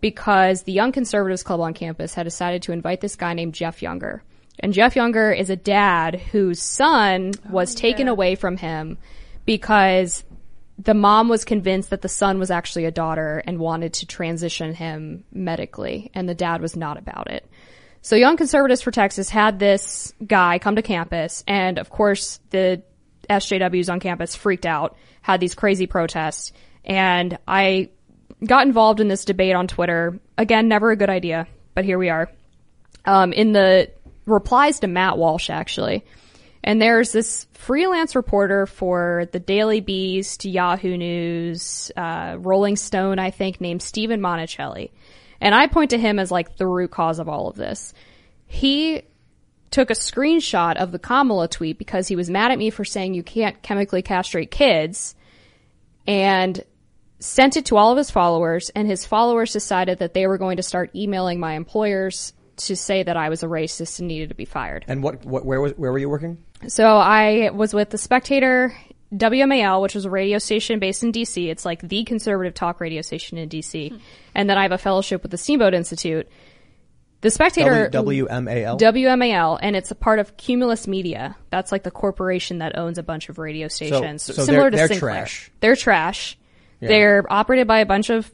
[0.00, 3.82] because the Young Conservatives Club on campus had decided to invite this guy named Jeff
[3.82, 4.22] Younger.
[4.60, 8.98] And Jeff Younger is a dad whose son oh, was taken away from him
[9.44, 10.24] because
[10.78, 14.74] the mom was convinced that the son was actually a daughter and wanted to transition
[14.74, 17.48] him medically, and the dad was not about it.
[18.00, 22.82] So Young Conservatives for Texas had this guy come to campus, and of course the
[23.28, 26.52] SJWs on campus freaked out, had these crazy protests,
[26.84, 27.90] and I
[28.44, 30.20] got involved in this debate on Twitter.
[30.38, 32.30] Again, never a good idea, but here we are.
[33.04, 33.90] Um, in the
[34.26, 36.04] replies to Matt Walsh, actually.
[36.68, 43.30] And there's this freelance reporter for the Daily Beast, Yahoo News, uh, Rolling Stone, I
[43.30, 44.90] think, named Steven Monacelli.
[45.40, 47.94] And I point to him as like the root cause of all of this.
[48.46, 49.00] He
[49.70, 53.14] took a screenshot of the Kamala tweet because he was mad at me for saying
[53.14, 55.14] you can't chemically castrate kids
[56.06, 56.62] and
[57.18, 60.58] sent it to all of his followers and his followers decided that they were going
[60.58, 64.34] to start emailing my employers to say that I was a racist and needed to
[64.34, 64.84] be fired.
[64.88, 66.38] And what, what where was where were you working?
[66.66, 68.74] So I was with the Spectator
[69.14, 71.48] WMAL, which was a radio station based in DC.
[71.48, 73.90] It's like the conservative talk radio station in DC.
[73.92, 73.96] Hmm.
[74.34, 76.28] And then I have a fellowship with the Steamboat Institute.
[77.20, 78.78] The Spectator W- WMAL?
[78.78, 81.36] WMAL, and it's a part of Cumulus Media.
[81.50, 84.76] That's like the corporation that owns a bunch of radio stations, so similar they're- to
[84.76, 85.12] they're Sinclair.
[85.14, 85.50] trash.
[85.60, 86.38] They're trash.
[86.80, 88.30] They're operated by a bunch of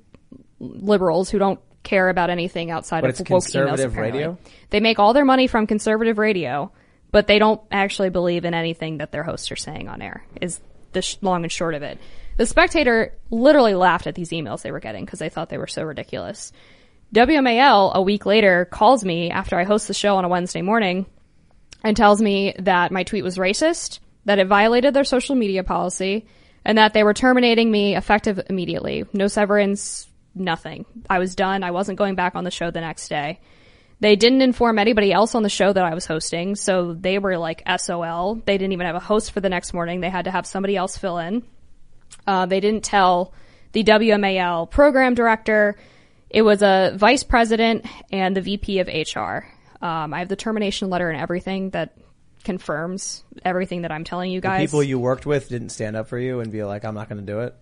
[0.61, 4.19] liberals who don't care about anything outside But of it's woke emails, conservative apparently.
[4.21, 4.39] radio?
[4.69, 6.71] They make all their money from conservative radio,
[7.15, 10.25] but they don't actually believe in anything that their hosts are saying on air.
[10.41, 10.61] Is
[10.95, 12.01] the sh- long and short of it.
[12.39, 15.69] The Spectator literally laughed at these emails they were getting because they thought they were
[15.69, 16.51] so ridiculous.
[17.15, 21.07] WMAL a week later calls me after I host the show on a Wednesday morning
[21.85, 26.27] and tells me that my tweet was racist, that it violated their social media policy,
[26.65, 29.05] and that they were terminating me effective immediately.
[29.13, 30.85] No severance, nothing.
[31.09, 31.63] I was done.
[31.63, 33.39] I wasn't going back on the show the next day.
[34.05, 37.39] They didn't inform anybody else on the show that I was hosting, so they were
[37.39, 38.35] like SOL.
[38.35, 40.03] They didn't even have a host for the next morning.
[40.03, 41.43] They had to have somebody else fill in.
[42.27, 43.33] Uh, they didn't tell
[43.73, 45.79] the WMAL program director.
[46.29, 49.47] It was a vice president and the VP of HR.
[49.81, 51.97] Um, I have the termination letter and everything that
[52.45, 54.61] confirms everything that I'm telling you The guys.
[54.69, 57.25] people you worked with didn't stand up for you and be like, I'm not going
[57.25, 57.55] to do it.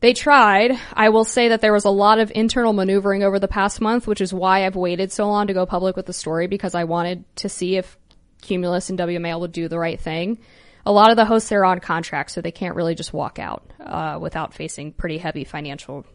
[0.00, 0.78] They tried.
[0.94, 4.06] I will say that there was a lot of internal maneuvering over the past month,
[4.06, 6.84] which is why I've waited so long to go public with the story because I
[6.84, 7.98] wanted to see if
[8.40, 10.38] Cumulus and WMAL would do the right thing.
[10.86, 13.70] a lot of the hosts are on contract, so they can't really just walk out
[13.78, 16.06] uh, without facing pretty heavy financial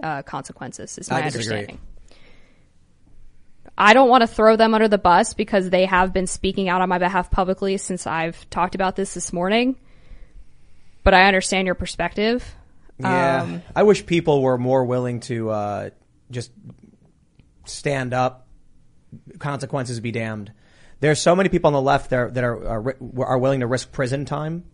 [0.00, 0.96] uh, consequences.
[0.96, 1.80] Is my I understanding.
[3.76, 6.82] I don't want to throw them under the bus because they have been speaking out
[6.82, 9.76] on my behalf publicly since I've talked about this this morning.
[11.02, 12.44] But I understand your perspective.
[12.98, 15.90] Yeah, Um, I wish people were more willing to uh,
[16.30, 16.52] just
[17.64, 18.46] stand up.
[19.38, 20.52] Consequences be damned.
[21.00, 23.66] There's so many people on the left that are, that are, are are willing to
[23.66, 24.64] risk prison time,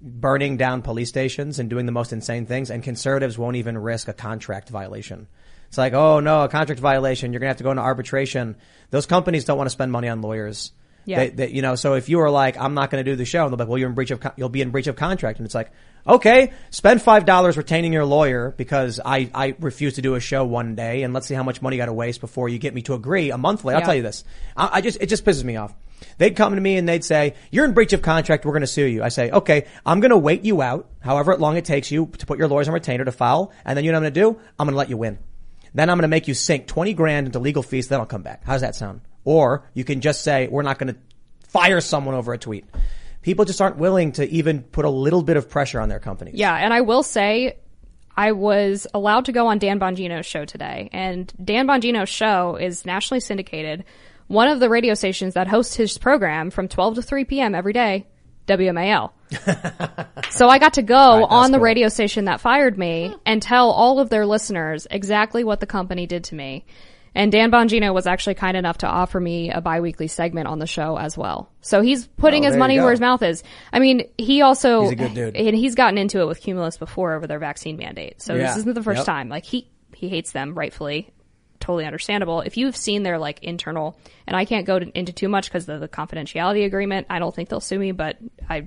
[0.00, 4.08] burning down police stations and doing the most insane things, and conservatives won't even risk
[4.08, 5.28] a contract violation.
[5.68, 7.32] It's like, oh no, a contract violation.
[7.32, 8.56] You're gonna have to go into arbitration.
[8.90, 10.72] Those companies don't want to spend money on lawyers.
[11.04, 11.16] Yeah.
[11.16, 13.24] They, they, you know, so if you were like, I'm not going to do the
[13.24, 14.94] show, and they're like, well, you're in breach of, con- you'll be in breach of
[14.94, 15.72] contract, and it's like,
[16.06, 20.44] okay, spend five dollars retaining your lawyer because I, I refuse to do a show
[20.44, 22.74] one day, and let's see how much money you got to waste before you get
[22.74, 23.76] me to agree a month later.
[23.76, 23.86] I'll Yeah.
[23.86, 24.24] tell you this,
[24.56, 25.74] I, I just, it just pisses me off.
[26.18, 28.66] They'd come to me and they'd say, you're in breach of contract, we're going to
[28.66, 29.02] sue you.
[29.04, 32.26] I say, okay, I'm going to wait you out, however long it takes you to
[32.26, 34.38] put your lawyers on retainer to file, and then you know what I'm going to
[34.38, 34.40] do?
[34.58, 35.18] I'm going to let you win.
[35.74, 38.22] Then I'm going to make you sink 20 grand into legal fees, then I'll come
[38.22, 38.42] back.
[38.44, 39.00] How's that sound?
[39.24, 41.00] Or you can just say, we're not going to
[41.48, 42.66] fire someone over a tweet.
[43.22, 46.34] People just aren't willing to even put a little bit of pressure on their companies.
[46.34, 47.56] Yeah, and I will say,
[48.16, 52.84] I was allowed to go on Dan Bongino's show today, and Dan Bongino's show is
[52.84, 53.84] nationally syndicated.
[54.26, 57.54] One of the radio stations that hosts his program from 12 to 3 p.m.
[57.54, 58.06] every day,
[58.48, 59.12] WMAL.
[60.30, 61.64] so I got to go Right, on the cool.
[61.64, 66.06] radio station that fired me and tell all of their listeners exactly what the company
[66.06, 66.64] did to me.
[67.14, 70.66] And Dan Bongino was actually kind enough to offer me a biweekly segment on the
[70.66, 71.50] show as well.
[71.60, 73.42] So he's putting Oh, his money where his mouth is.
[73.72, 75.36] I mean, he also He's a good dude.
[75.36, 78.22] and he's gotten into it with Cumulus before over their vaccine mandate.
[78.22, 78.46] So Yeah.
[78.48, 79.06] this isn't the first Yep.
[79.06, 79.28] time.
[79.28, 81.10] Like he he hates them rightfully.
[81.60, 82.40] Totally understandable.
[82.40, 83.96] If you've seen their like internal,
[84.26, 87.06] and I can't go to, into too much because of the confidentiality agreement.
[87.10, 88.16] I don't think they'll sue me, but
[88.50, 88.66] I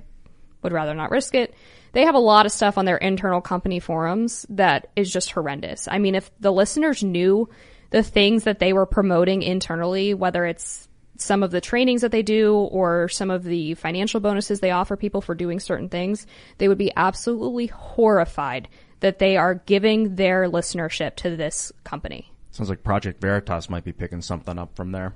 [0.62, 1.52] would rather not risk it.
[1.92, 5.88] They have a lot of stuff on their internal company forums that is just horrendous.
[5.90, 7.48] I mean, if the listeners knew
[7.90, 12.22] the things that they were promoting internally, whether it's some of the trainings that they
[12.22, 16.26] do or some of the financial bonuses they offer people for doing certain things,
[16.58, 18.68] they would be absolutely horrified
[19.00, 22.30] that they are giving their listenership to this company.
[22.50, 25.14] Sounds like Project Veritas might be picking something up from there.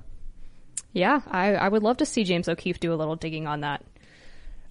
[0.93, 3.83] Yeah, I, I would love to see James O'Keefe do a little digging on that.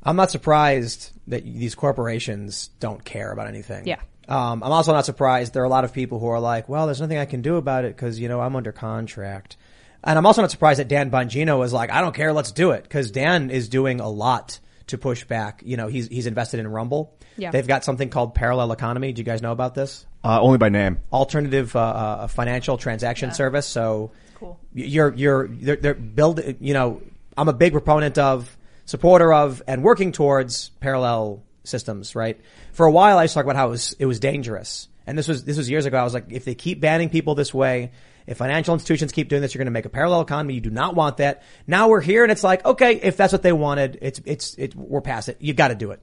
[0.02, 3.86] I'm not surprised that these corporations don't care about anything.
[3.86, 4.00] Yeah.
[4.28, 6.86] Um, I'm also not surprised there are a lot of people who are like, well,
[6.86, 9.56] there's nothing I can do about it because, you know, I'm under contract.
[10.04, 12.70] And I'm also not surprised that Dan Bongino was like, I don't care, let's do
[12.70, 12.88] it.
[12.88, 15.62] Cause Dan is doing a lot to push back.
[15.64, 17.14] You know, he's, he's invested in Rumble.
[17.36, 17.50] Yeah.
[17.50, 19.12] They've got something called parallel economy.
[19.12, 20.06] Do you guys know about this?
[20.22, 21.00] Uh, only by name.
[21.12, 23.66] Alternative, uh, uh, financial transaction service.
[23.66, 24.58] So Cool.
[24.72, 27.02] you're, you're, they're, they're build, you know,
[27.36, 28.56] I'm a big proponent of,
[28.86, 32.40] supporter of, and working towards parallel systems, right?
[32.72, 34.88] For a while I used to talk about how it was, it was dangerous.
[35.06, 35.98] And this was, this was years ago.
[35.98, 37.92] I was like, if they keep banning people this way,
[38.26, 40.54] if financial institutions keep doing this, you're going to make a parallel economy.
[40.54, 41.42] You do not want that.
[41.66, 44.74] Now we're here and it's like, okay, if that's what they wanted, it's, it's, it,
[44.76, 45.38] we're past it.
[45.40, 46.02] You've got to do it.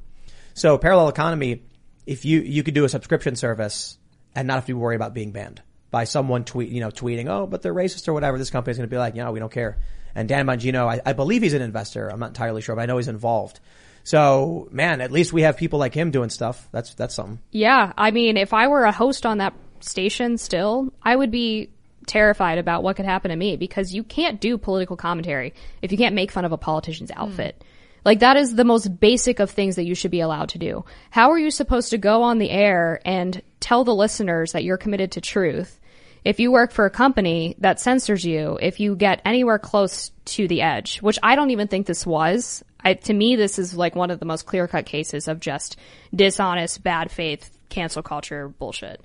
[0.54, 1.63] So parallel economy,
[2.06, 3.98] if you, you could do a subscription service
[4.36, 7.48] and not have to worry about being banned by someone tweet, you know, tweeting, oh,
[7.48, 8.38] but they're racist or whatever.
[8.38, 9.78] This company's going to be like, no, we don't care.
[10.13, 12.10] And Dan Bongino, I, I believe he's an investor.
[12.10, 13.60] I'm not entirely sure, but I know he's involved.
[14.08, 16.70] So, man, at least we have people like him doing stuff.
[16.72, 17.39] That's, that's something.
[17.52, 21.72] Yeah, I mean, if I were a host on that station still, I would be
[22.06, 25.98] terrified about what could happen to me because you can't do political commentary if you
[25.98, 27.20] can't make fun of a politician's hmm.
[27.20, 27.62] outfit.
[28.06, 30.86] Like that is the most basic of things that you should be allowed to do.
[31.10, 34.78] How are you supposed to go on the air and tell the listeners that you're
[34.78, 35.82] committed to truth
[36.28, 40.46] if you work for a company that censors you, if you get anywhere close to
[40.46, 42.66] the edge, which I don't even think this was.
[42.84, 45.78] I, to me, this is like one of the most clear cut cases of just
[46.13, 49.00] dishonest, bad faith, cancel culture bullshit.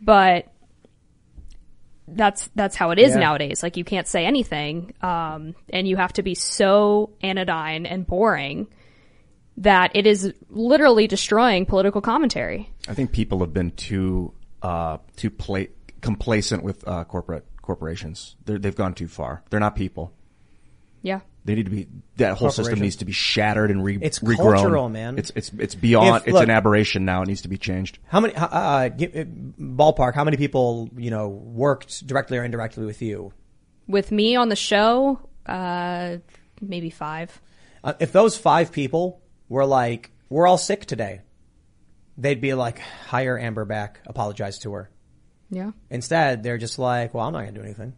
[0.00, 0.46] But
[2.06, 3.18] that's, that's how it is Yeah.
[3.18, 3.64] nowadays.
[3.64, 8.68] Like you can't say anything, um, and you have to be so anodyne and boring
[9.56, 12.70] that it is literally destroying political commentary.
[12.86, 18.36] I think people have been too uh, too pla- complacent with uh, corporate corporations.
[18.44, 19.42] They're, they've gone too far.
[19.50, 20.12] They're not people.
[21.02, 21.20] Yeah.
[21.44, 21.88] They need to be.
[22.16, 24.54] That whole system needs to be shattered and re- It's regrown.
[24.54, 25.18] cultural, man.
[25.18, 26.22] It's it's it's beyond.
[26.22, 27.22] If- it's look- an aberration now.
[27.22, 27.98] It needs to be changed.
[28.06, 29.24] How many, uh, uh, give- uh,
[29.58, 33.32] ballpark, how many people, you know, worked directly or indirectly with you?
[33.88, 36.18] With me on the show, uh,
[36.60, 37.40] maybe five.
[37.82, 41.22] Uh, if those five people were like, we're all sick today,
[42.18, 44.90] they'd be like, hire Amber back, apologize to her.
[45.50, 45.72] Yeah.
[45.90, 47.92] Instead, they're just like, well, I'm not going to do anything.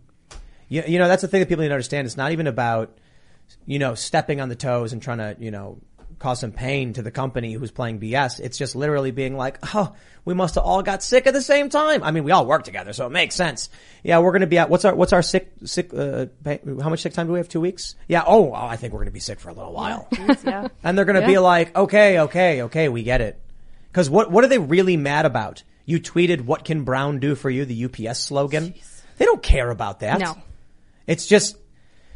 [0.69, 2.07] You, you know, that's the thing that people need to understand.
[2.07, 2.97] It's not even about,
[3.67, 5.79] you know, stepping on the toes and trying to, you know,
[6.19, 8.39] cause some pain to the company who's playing BS.
[8.39, 9.93] It's just literally being like, oh,
[10.25, 12.03] we must have all got sick at the same time.
[12.05, 13.69] I mean, we all work together, so it makes sense.
[14.05, 16.89] Yeah, we're going to be at, what's our, what's our sick, sick, uh, pay, how
[16.89, 17.49] much sick time do we have?
[17.49, 17.97] Two weeks?
[18.07, 18.23] Yeah.
[18.25, 20.07] Oh, well, I think we're going to be sick for a little while.
[20.13, 20.69] yeah.
[20.85, 23.41] And they're going to be like, okay, okay, okay, we get it.
[23.93, 25.65] Cause what, what are they really mad about?
[25.85, 27.65] You tweeted, what can Brown do for you?
[27.65, 28.75] The UPS slogan.
[29.19, 30.21] They don't care about that.
[30.21, 30.37] No.
[31.07, 31.57] It's just,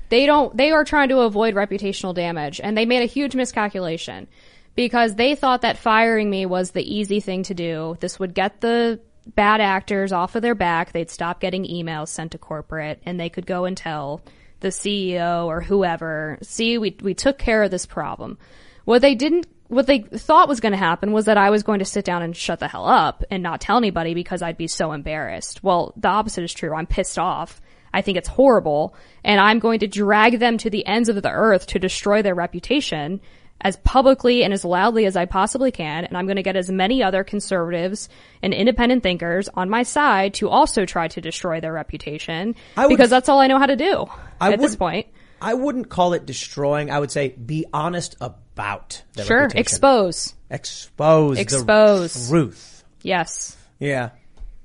[0.08, 4.28] They don't, they are trying to avoid reputational damage and they made a huge miscalculation
[4.74, 7.96] because they thought that firing me was the easy thing to do.
[8.00, 10.92] This would get the bad actors off of their back.
[10.92, 14.22] They'd stop getting emails sent to corporate and they could go and tell
[14.60, 18.38] the CEO or whoever, see, we, we took care of this problem.
[18.84, 21.80] What they didn't, what they thought was going to happen was that I was going
[21.80, 24.68] to sit down and shut the hell up and not tell anybody because I'd be
[24.68, 25.62] so embarrassed.
[25.62, 26.74] Well, the opposite is true.
[26.74, 27.60] I'm pissed off.
[27.92, 31.30] I think it's horrible and I'm going to drag them to the ends of the
[31.30, 33.20] earth to destroy their reputation
[33.60, 36.04] as publicly and as loudly as I possibly can.
[36.04, 38.10] And I'm going to get as many other conservatives
[38.42, 42.90] and independent thinkers on my side to also try to destroy their reputation I would-
[42.90, 44.06] because that's all I know how to do
[44.40, 45.06] I at this point.
[45.40, 46.90] I wouldn't call it destroying.
[46.90, 49.40] I would say be honest about the Sure.
[49.42, 49.60] reputation.
[49.60, 50.34] Expose.
[50.50, 52.14] expose, Expose.
[52.14, 52.84] the truth.
[53.02, 53.56] Yes.
[53.78, 54.10] Yeah.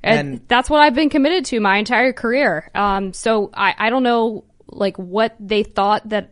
[0.04, 2.70] And, And- that's what I've been committed to my entire career.
[2.74, 6.32] Um, so I, I don't know, like, what they thought that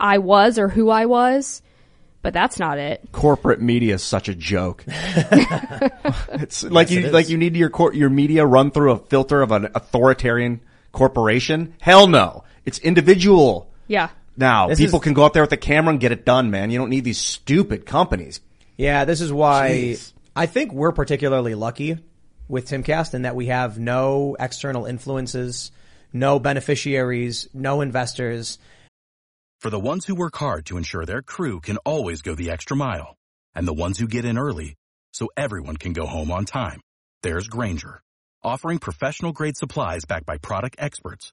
[0.00, 1.62] I was or who I was,
[2.22, 3.06] but that's not it.
[3.12, 4.84] corporate media is such a joke.
[4.88, 9.52] it's like you like you need your cor- your media run through a filter of
[9.52, 10.60] an authoritarian
[10.92, 11.74] corporation.
[11.80, 13.70] Hell no, it's individual.
[13.86, 14.10] Yeah.
[14.36, 16.50] Now This people is- can go out there with the camera and get it done,
[16.50, 16.70] man.
[16.70, 18.40] You don't need these stupid companies.
[18.76, 20.12] Yeah, this is why Jeez.
[20.34, 21.96] I think we're particularly lucky
[22.48, 25.72] with Timcast in that we have no external influences,
[26.12, 28.58] no beneficiaries, no investors.
[29.60, 32.76] For the ones who work hard to ensure their crew can always go the extra
[32.76, 33.16] mile,
[33.54, 34.74] and the ones who get in early
[35.14, 36.80] so everyone can go home on time,
[37.22, 38.02] there's Grainger,
[38.44, 41.32] offering professional grade supplies backed by product experts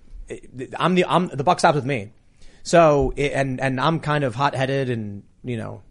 [0.77, 2.11] I'm the, I'm, the buck stops with me.
[2.63, 5.81] So, and, and I'm kind of hot headed and, you know,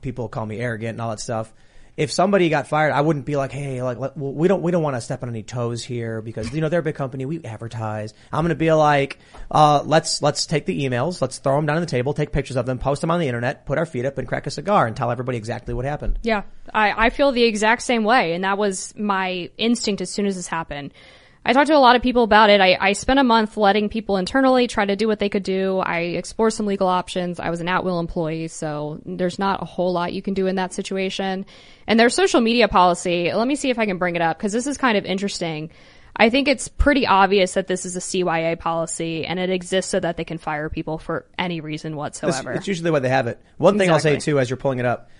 [0.00, 1.52] people call me arrogant and all that stuff.
[1.96, 4.82] If somebody got fired, I wouldn't be like, hey, like, well, we don't, we don't
[4.82, 7.24] want to step on any toes here because, you know, they're a big company.
[7.24, 8.14] We advertise.
[8.32, 11.20] I'm to be like, uh, let's, let's take the emails.
[11.20, 13.28] Let's throw them down on the table, take pictures of them, post them on the
[13.28, 16.18] internet, put our feet up and crack a cigar and tell everybody exactly what happened.
[16.22, 20.26] Yeah, I, I feel the exact same way, and that was my instinct as soon
[20.26, 20.92] as this happened.
[21.46, 22.60] I talked to a lot of people about it.
[22.60, 25.78] I, I spent a month letting people internally try to do what they could do.
[25.78, 27.38] I explored some legal options.
[27.38, 30.56] I was an at-will employee, so there's not a whole lot you can do in
[30.56, 31.44] that situation.
[31.86, 34.52] And their social media policy, let me see if I can bring it up, because
[34.52, 35.70] this is kind of interesting.
[36.16, 40.00] I think it's pretty obvious that this is a CYA policy, and it exists so
[40.00, 42.52] that they can fire people for any reason whatsoever.
[42.52, 43.38] It's usually why they have it.
[43.58, 45.10] One thing I'll say too, as you're pulling it up,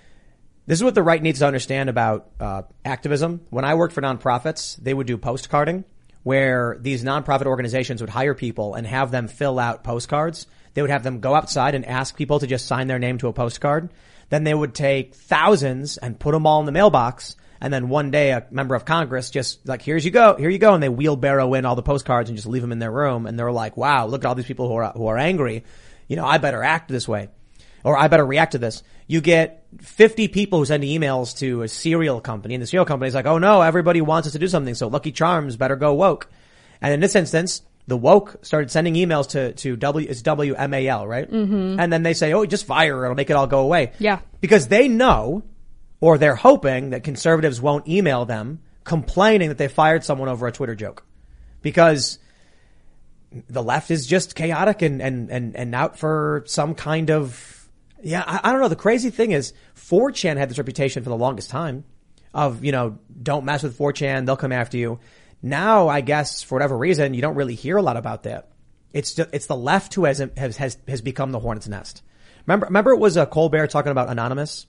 [0.66, 3.42] this is what the right needs to understand about uh, activism.
[3.50, 5.84] When I worked for nonprofits, they would do postcarding,
[6.24, 10.46] where these nonprofit organizations would hire people and have them fill out postcards.
[10.72, 13.28] They would have them go outside and ask people to just sign their name to
[13.28, 13.90] a postcard.
[14.30, 17.36] Then they would take thousands and put them all in the mailbox.
[17.60, 20.58] And then one day a member of Congress just like, here's you go, here you
[20.58, 20.74] go.
[20.74, 23.26] And they wheelbarrow in all the postcards and just leave them in their room.
[23.26, 25.64] And they're like, wow, look at all these people who are, who are angry.
[26.08, 27.28] You know, I better act this way
[27.84, 28.82] or I better react to this.
[29.06, 33.08] You get 50 people who send emails to a cereal company and the cereal company
[33.08, 34.74] is like, oh no, everybody wants us to do something.
[34.74, 36.28] So Lucky Charms better go woke.
[36.80, 41.30] And in this instance, the woke started sending emails to, to W, it's WMAL, right?
[41.30, 41.76] Mhm.
[41.78, 43.04] And then they say, oh, just fire her.
[43.04, 43.92] It'll make it all go away.
[43.98, 44.20] Yeah.
[44.40, 45.42] Because they know,
[46.00, 50.52] or they're hoping that conservatives won't email them complaining that they fired someone over a
[50.52, 51.04] Twitter joke.
[51.60, 52.18] Because
[53.48, 57.53] the left is just chaotic and, and, and, and out for some kind of,
[58.04, 58.68] yeah, I, I don't know.
[58.68, 61.84] The crazy thing is 4chan had this reputation for the longest time
[62.32, 64.26] of, you know, don't mess with 4chan.
[64.26, 64.98] They'll come after you.
[65.42, 68.48] Now, I guess for whatever reason, you don't really hear a lot about that.
[68.92, 72.02] It's just, it's the left who has, has, has, has become the hornet's nest.
[72.46, 74.66] Remember, remember it was uh, Colbert talking about Anonymous?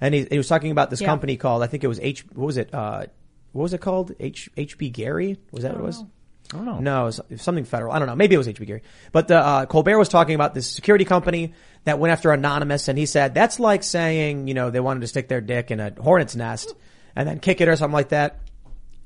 [0.00, 1.06] And he, he was talking about this Yeah.
[1.08, 2.72] company called, I think it was H, what was it?
[2.74, 3.06] Uh,
[3.52, 4.12] what was it called?
[4.20, 5.38] H, HBGary?
[5.50, 6.04] Was that what it was?
[6.52, 6.78] I don't know.
[6.78, 7.92] No, it was something federal.
[7.92, 8.14] I don't know.
[8.14, 8.82] Maybe it was HBGary.
[9.12, 11.54] But the, uh, Colbert was talking about this security company
[11.86, 15.06] that went after Anonymous and he said, that's like saying, you know, they wanted to
[15.06, 16.74] stick their dick in a hornet's nest
[17.14, 18.40] and then kick it or something like that.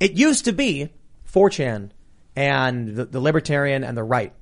[0.01, 0.89] It used to be
[1.31, 1.91] 4chan
[2.35, 4.33] and the, the libertarian and the right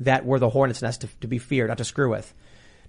[0.00, 2.34] that were the hornet's nest to, to be feared, not to screw with.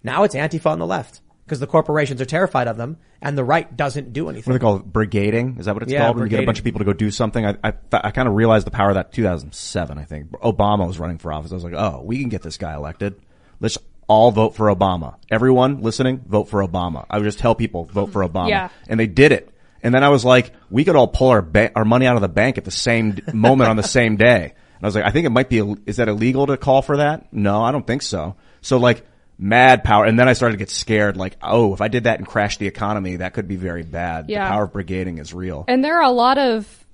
[0.03, 3.45] Now it's Antifa on the left because the corporations are terrified of them and the
[3.45, 4.51] right doesn't do anything.
[4.51, 4.91] What do they call it?
[4.91, 5.57] Brigading?
[5.57, 6.17] Is that what it's Yeah, called?
[6.17, 7.45] When you get a bunch of people to go do something.
[7.45, 10.31] I, I, I kind of realized the power of that 2007, I think.
[10.31, 11.53] Obama was running for office.
[11.53, 13.21] I was like, oh, we can get this guy elected.
[13.61, 13.77] Let's
[14.07, 15.15] all vote for Obama.
[15.29, 17.05] Everyone listening, vote for Obama.
[17.09, 18.49] I would just tell people, vote for Obama.
[18.49, 18.69] Yeah.
[18.87, 19.53] And they did it.
[19.83, 22.21] And then I was like, we could all pull our ba- our money out of
[22.21, 24.43] the bank at the same d- moment on the same day.
[24.45, 26.81] And I was like, I think it might be, Ill- is that illegal to call
[26.81, 27.31] for that?
[27.31, 28.35] No, I don't think so.
[28.61, 29.05] So like,
[29.37, 30.05] mad power.
[30.05, 32.59] And then I started to get scared, like, oh, if I did that and crashed
[32.59, 34.29] the economy, that could be very bad.
[34.29, 34.45] Yeah.
[34.45, 35.63] The power of brigading is real.
[35.67, 36.86] And there are a lot of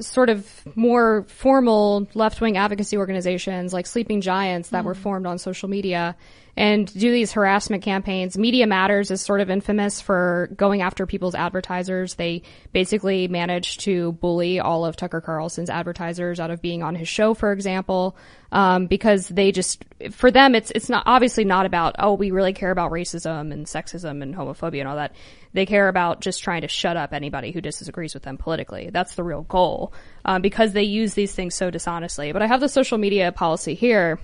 [0.00, 4.98] sort of more formal left wing advocacy organizations like Sleeping Giants that were mm.
[4.98, 6.16] formed on social media
[6.56, 8.38] and do these harassment campaigns.
[8.38, 12.14] Media Matters is sort of infamous for going after people's advertisers.
[12.14, 12.42] They
[12.72, 17.34] basically managed to bully all of Tucker Carlson's advertisers out of being on his show,
[17.34, 18.16] for example,
[18.52, 22.52] um, because they just, for them, it's it's not obviously not about oh we really
[22.52, 25.14] care about racism and sexism and homophobia and all that.
[25.54, 28.90] They care about just trying to shut up anybody who disagrees with them politically.
[28.92, 29.92] That's the real goal
[30.24, 32.32] um, because they use these things so dishonestly.
[32.32, 34.18] But I have the social media policy here.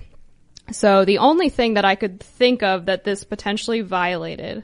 [0.71, 4.63] So the only thing that I could think of that this potentially violated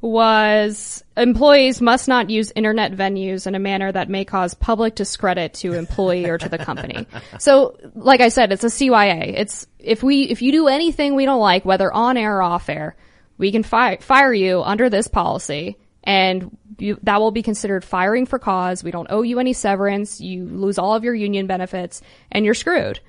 [0.00, 5.52] was employees must not use internet venues in a manner that may cause public discredit
[5.54, 7.06] to employee or to the company.
[7.38, 9.34] So, like I said, it's a CYA.
[9.36, 12.68] It's if we if you do anything we don't like, whether on air or off
[12.68, 12.96] air,
[13.38, 18.26] we can fi- fire you under this policy, and you, that will be considered firing
[18.26, 18.84] for cause.
[18.84, 20.20] We don't owe you any severance.
[20.20, 23.00] You lose all of your union benefits, and you're screwed.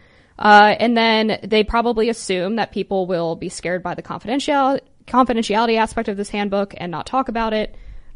[0.42, 5.78] Uh, and then they probably assume that people will be scared by the confidentiality, confidentiality
[5.78, 7.76] aspect of this handbook and not talk about it.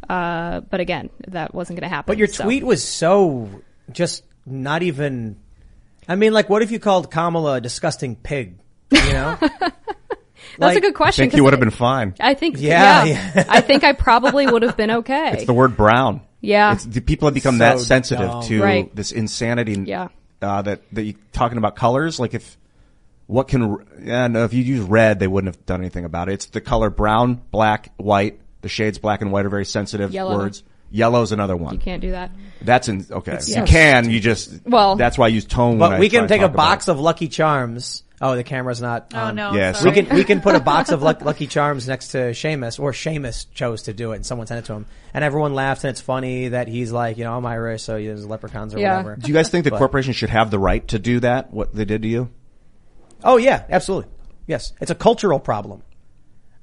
[0.10, 2.12] Uh, but again, that wasn't going to happen.
[2.12, 2.44] But your so.
[2.44, 3.50] tweet was so
[3.92, 5.38] just not even.
[6.08, 8.58] I mean, like, what if you called Kamala a disgusting pig?
[8.92, 9.38] You know,
[10.60, 10.94] That's a good question.
[10.94, 11.24] I question.
[11.24, 12.14] think you 'cause would have been fine.
[12.20, 13.46] I think, Yeah, yeah, yeah.
[13.50, 15.32] I think I probably would have been okay.
[15.34, 16.22] It's the word brown.
[16.42, 16.74] Yeah.
[16.74, 18.44] It's, the people have become So that sensitive dumb.
[18.44, 18.96] to Right.
[18.96, 19.84] this insanity.
[19.86, 20.10] Yeah.
[20.46, 22.58] Uh, that, that you talking about colors, like if,
[23.28, 26.34] what can, yeah, no, if you use red, they wouldn't have done anything about it.
[26.34, 28.40] It's the color brown, black, white.
[28.62, 30.38] The shades black and white are very sensitive Yellow.
[30.38, 30.64] words.
[30.92, 31.74] Yellow's another one.
[31.74, 32.32] you can't do that.
[32.62, 33.40] That's in, okay.
[33.40, 35.78] so you can, you just, Well- that's why I use tone.
[35.78, 38.04] but when we I can to take a box of Lucky Charms.
[38.22, 39.12] Oh, the camera's not.
[39.14, 39.36] Oh on.
[39.36, 39.54] no.
[39.54, 39.80] Yes.
[39.80, 39.92] sorry.
[39.92, 42.92] We can we can put a box of Luck, Lucky Charms next to Seamus, or
[42.94, 45.90] Seamus chose to do it, and someone sent it to him, and everyone laughed, and
[45.92, 48.98] it's funny that he's like, you know, I'm Irish, so there's leprechauns or Yeah.
[48.98, 49.16] whatever.
[49.18, 51.52] Do you guys think the But- corporation should have the right to do that?
[51.54, 52.30] What they did to you?
[53.24, 54.10] Oh yeah, absolutely.
[54.48, 55.82] Yes, it's a cultural problem.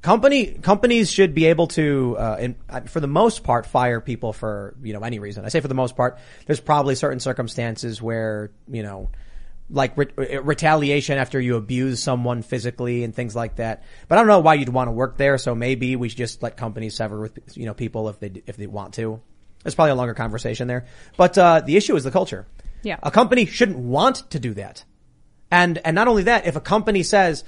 [0.01, 4.33] Company companies should be able to, uh, in, uh, for the most part, fire people
[4.33, 5.45] for you know any reason.
[5.45, 6.19] I say for the most part.
[6.47, 9.11] There's probably certain circumstances where you know,
[9.71, 13.83] like re- re- retaliation after you abuse someone physically and things like that.
[14.09, 15.39] But I don't know why you'd want to work there.
[15.39, 18.57] So maybe we should just let companies sever with you know people if they if
[18.57, 19.21] they want to.
[19.63, 20.87] There's probably a longer conversation there.
[21.17, 22.47] But uh, the issue is the culture.
[22.83, 22.97] Yeah.
[23.03, 24.85] a company shouldn't want to do that.
[25.51, 27.45] And and not only that, if a company says,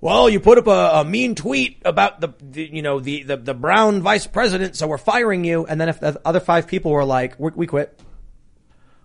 [0.00, 3.36] "Well, you put up a, a mean tweet about the, the you know the, the
[3.38, 6.92] the brown vice president, so we're firing you," and then if the other five people
[6.92, 7.66] were like, we we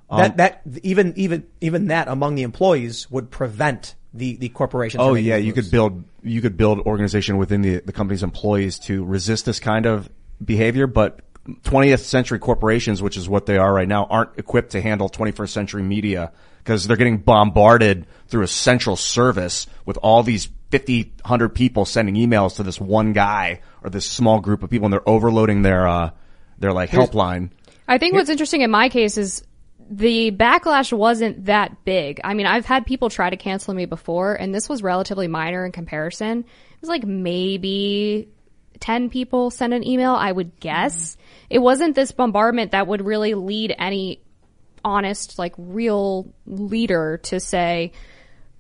[0.10, 4.99] quit," that that even even even that among the employees would prevent the the corporation.
[4.99, 9.03] Oh yeah, you could build you could build organization within the the company's employees to
[9.05, 10.10] resist this kind of
[10.43, 11.22] behavior, but
[11.64, 15.49] 20th century corporations, which is what they are right now, aren't equipped to handle 21st
[15.49, 21.49] century media because they're getting bombarded through a central service with all these 50, 100
[21.49, 25.08] people sending emails to this one guy or this small group of people and they're
[25.08, 26.10] overloading their, uh,
[26.60, 27.51] their like helpline.
[27.88, 29.43] I think what's interesting in my case is
[29.90, 32.20] the backlash wasn't that big.
[32.24, 35.66] I mean, I've had people try to cancel me before, and this was relatively minor
[35.66, 36.40] in comparison.
[36.40, 38.30] It was like maybe
[38.80, 41.14] 10 people sent an email, I would guess.
[41.14, 41.48] Mm-hmm.
[41.52, 44.22] It wasn't this bombardment that would really lead any
[44.84, 47.92] honest, like real leader to say,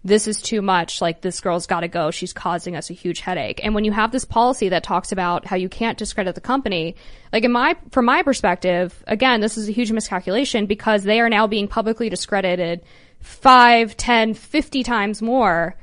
[0.07, 1.01] this is too much.
[1.01, 2.11] Like this girl's got to go.
[2.11, 3.59] She's causing us a huge headache.
[3.63, 6.95] And when you have this policy that talks about how you can't discredit the company,
[7.33, 11.29] like in my, from my perspective, again, this is a huge miscalculation because they are
[11.29, 12.83] now being publicly discredited
[13.19, 15.75] five, ten, fifty times more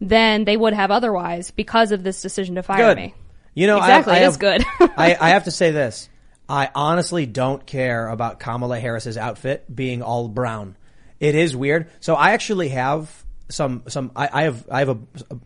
[0.00, 2.96] than they would have otherwise because of this decision to fire Good.
[2.96, 3.14] me.
[3.52, 4.14] You know, exactly.
[4.14, 4.64] I, I it is have- good.
[4.96, 6.08] I, I have to say this.
[6.48, 10.76] I honestly don't care about Kamala Harris's outfit being all brown.
[11.20, 11.90] It is weird.
[12.00, 14.98] So I actually have some, some, I, I have, I have a,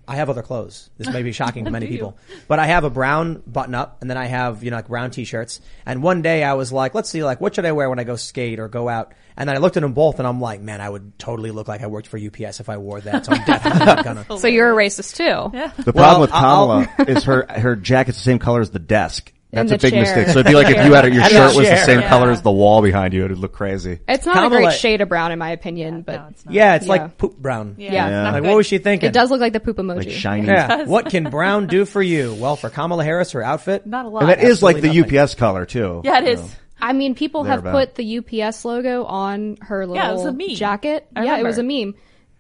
[0.09, 0.89] I have other clothes.
[0.97, 2.17] This may be shocking to many people,
[2.49, 5.11] but I have a brown button up and then I have, you know, like brown
[5.11, 5.61] t-shirts.
[5.85, 8.05] And one day I was like, let's see, like, what should I wear when I
[8.05, 9.13] go skate or go out?
[9.37, 11.69] And then I looked at them both and I'm like, man, I would totally look
[11.69, 13.27] like I worked for UPS if I wore that.
[13.27, 14.27] So I'm definitely not gonna.
[14.39, 15.57] so you're a racist too.
[15.57, 15.73] Yeah.
[15.77, 18.79] The Well, problem with I'll- Kamala is her her jacket's the same color as the
[18.79, 19.33] desk.
[19.53, 20.03] And That's a big chair.
[20.03, 20.27] mistake.
[20.29, 21.85] So it'd be like if you had it, your And the shirt was the chair.
[21.85, 22.09] same Yeah.
[22.09, 23.99] color as the wall behind you, it'd look crazy.
[24.07, 26.55] It's not Kamala- a great shade of brown in my opinion, but No, it's not.
[26.55, 26.93] Yeah, it's Yeah.
[26.93, 27.75] like poop brown.
[27.77, 27.93] Yeah.
[27.93, 28.07] Yeah.
[28.07, 28.49] it's not Like, good.
[28.49, 29.09] what was she thinking?
[29.09, 29.97] it does look like the poop emoji.
[29.97, 30.47] Like shiny.
[30.47, 30.85] Yeah.
[30.85, 32.33] what can brown do for you?
[32.39, 33.87] Well, for Kamala Harris, her outfit.
[33.89, 34.23] Not a lot.
[34.23, 35.19] And that is like the Absolutely nothing.
[35.19, 36.01] UPS color too.
[36.05, 36.41] yeah, it is.
[36.41, 36.47] know.
[36.81, 37.89] I mean, people have Thereabout.
[37.89, 40.51] put the UPS logo on her little Yeah, it was a meme.
[40.55, 41.07] jacket.
[41.17, 41.95] I yeah, it was a meme,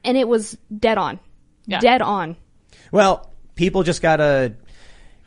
[0.04, 1.18] and it was dead on,
[1.66, 1.80] Yeah.
[1.80, 2.36] dead on.
[2.92, 4.52] Well, people just gotta,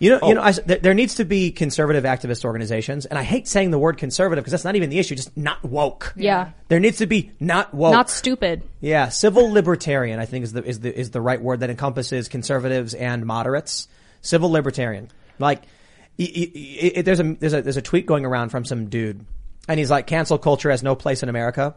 [0.04, 0.28] you know, Oh.
[0.30, 3.72] you know, I, there, there needs to be conservative activist organizations, and I hate saying
[3.72, 5.16] the word conservative because that's not even the issue.
[5.16, 6.14] Just not woke.
[6.18, 7.94] Yeah, There needs to be not woke.
[7.94, 8.64] not stupid.
[8.82, 10.20] yeah, civil libertarian.
[10.20, 13.88] I think is the is the is the right word that encompasses conservatives and moderates.
[14.22, 15.10] Civil libertarian.
[15.40, 15.64] Like,
[16.20, 18.88] y- y- y- y- there's a there's a there's a tweet going around from some
[18.90, 19.26] dude,
[19.68, 21.76] and he's like, "Cancel culture has no place in America."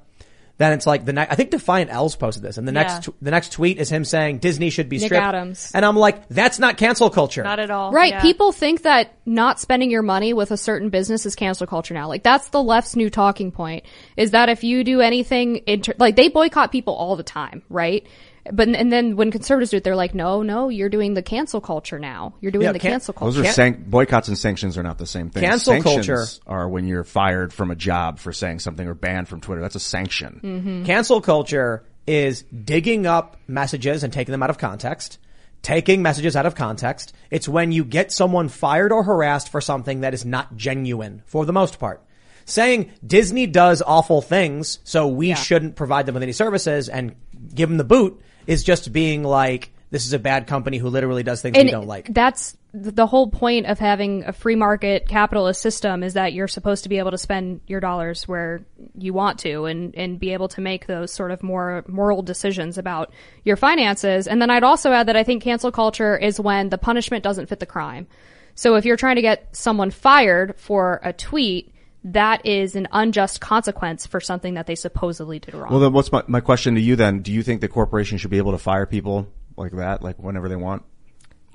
[0.58, 1.32] Then it's like the next.
[1.32, 3.00] I think Defiant L's posted this, and the next Yeah.
[3.12, 5.22] tw- the next tweet is him saying Disney should be Nick stripped.
[5.22, 5.70] Adams.
[5.74, 7.42] and I'm like, that's not cancel culture.
[7.42, 7.92] Not at all.
[7.92, 8.12] Right.
[8.14, 8.22] Yeah.
[8.22, 12.08] People think that not spending your money with a certain business is cancel culture now.
[12.08, 13.84] Like that's the left's new talking point
[14.16, 18.06] is that if you do anything inter- like they boycott people all the time, right?
[18.52, 21.60] But and then when conservatives do it, they're like, no, no, you're doing the cancel
[21.60, 22.34] culture now.
[22.40, 23.38] You're doing Yeah, the can- cancel culture.
[23.40, 25.42] Those are san- boycotts and sanctions are not the same thing.
[25.42, 29.28] Cancel Sanctions culture- are when you're fired from a job for saying something or banned
[29.28, 29.60] from Twitter.
[29.60, 30.40] That's a sanction.
[30.42, 30.84] Mm-hmm.
[30.84, 35.18] Cancel culture is digging up messages and taking them out of context.
[35.62, 37.12] Taking messages out of context.
[37.30, 41.44] It's when you get someone fired or harassed for something that is not genuine for
[41.44, 42.02] the most part.
[42.44, 47.16] Saying Disney does awful things, so we shouldn't provide them with any services and
[47.52, 51.22] give them the boot is just being like, this is a bad company who literally
[51.22, 52.12] does things we and don't like.
[52.12, 56.82] that's the whole point of having a free market capitalist system is that you're supposed
[56.82, 58.66] to be able to spend your dollars where
[58.98, 62.76] you want to and, and be able to make those sort of more moral decisions
[62.76, 63.12] about
[63.44, 64.28] your finances.
[64.28, 67.46] And then I'd also add that I think cancel culture is when the punishment doesn't
[67.46, 68.06] fit the crime.
[68.54, 71.72] So if you're trying to get someone fired for a tweet,
[72.04, 75.70] that is an unjust consequence for something that they supposedly did wrong.
[75.70, 77.20] Well, then what's my, my question to you then?
[77.20, 80.48] Do you think the corporation should be able to fire people like that, like whenever
[80.48, 80.82] they want?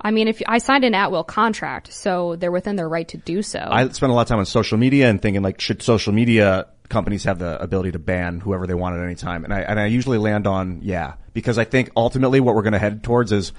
[0.04, 3.40] I mean, if I signed an at-will contract, so they're within their right to do
[3.40, 3.60] so.
[3.60, 6.66] I spend a lot of time on social media and thinking like, should social media
[6.88, 9.44] companies have the ability to ban whoever they want at any time?
[9.44, 12.72] And I, and I usually land on yeah, because I think ultimately what we're going
[12.72, 13.52] to head towards is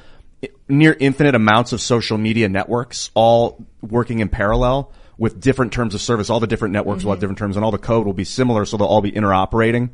[0.67, 6.01] near infinite amounts of social media networks all working in parallel with different terms of
[6.01, 6.29] service.
[6.29, 8.65] All the different networks will have different terms and all the code will be similar.
[8.65, 9.91] So they'll all be interoperating.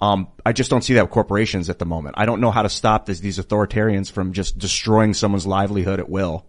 [0.00, 2.16] Um, I just don't see that with corporations at the moment.
[2.18, 6.08] I don't know how to stop this, these authoritarians from just destroying someone's livelihood at
[6.08, 6.44] will.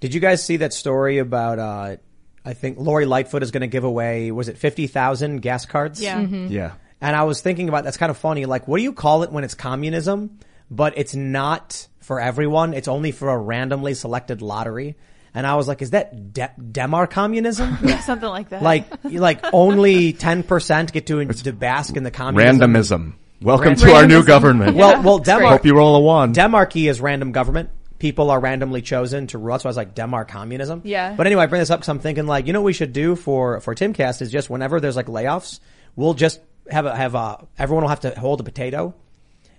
[0.00, 1.96] Did you guys see that story about, uh,
[2.44, 6.00] I think Lori Lightfoot is going to give away, was it 50,000 gas cards?
[6.00, 6.20] Yeah.
[6.20, 6.72] Yeah.
[7.00, 8.44] And I was thinking about that's kind of funny.
[8.44, 10.38] Like, what do you call it when it's communism,
[10.70, 12.74] but it's not for everyone?
[12.74, 14.96] It's only for a randomly selected lottery.
[15.38, 17.78] And I was like, is that de- Demar communism?
[17.84, 18.60] Yeah, something like that.
[18.60, 22.58] like, like only 10% get to, to bask in the communism.
[22.58, 23.12] Randomism.
[23.40, 24.26] Welcome Rand- to our new Randomism.
[24.26, 24.76] government.
[24.76, 26.34] Well, well, Demar, Hope you roll a one.
[26.34, 27.70] Demarchy is random government.
[28.00, 29.52] People are randomly chosen to rule.
[29.54, 30.80] That's why I was like Demar communism.
[30.84, 31.14] Yeah.
[31.14, 32.92] But anyway, I bring this up because I'm thinking like, you know what we should
[32.92, 35.60] do for, for Timcast is just whenever there's like layoffs,
[35.94, 38.92] we'll just have a, have a, everyone will have to hold a potato.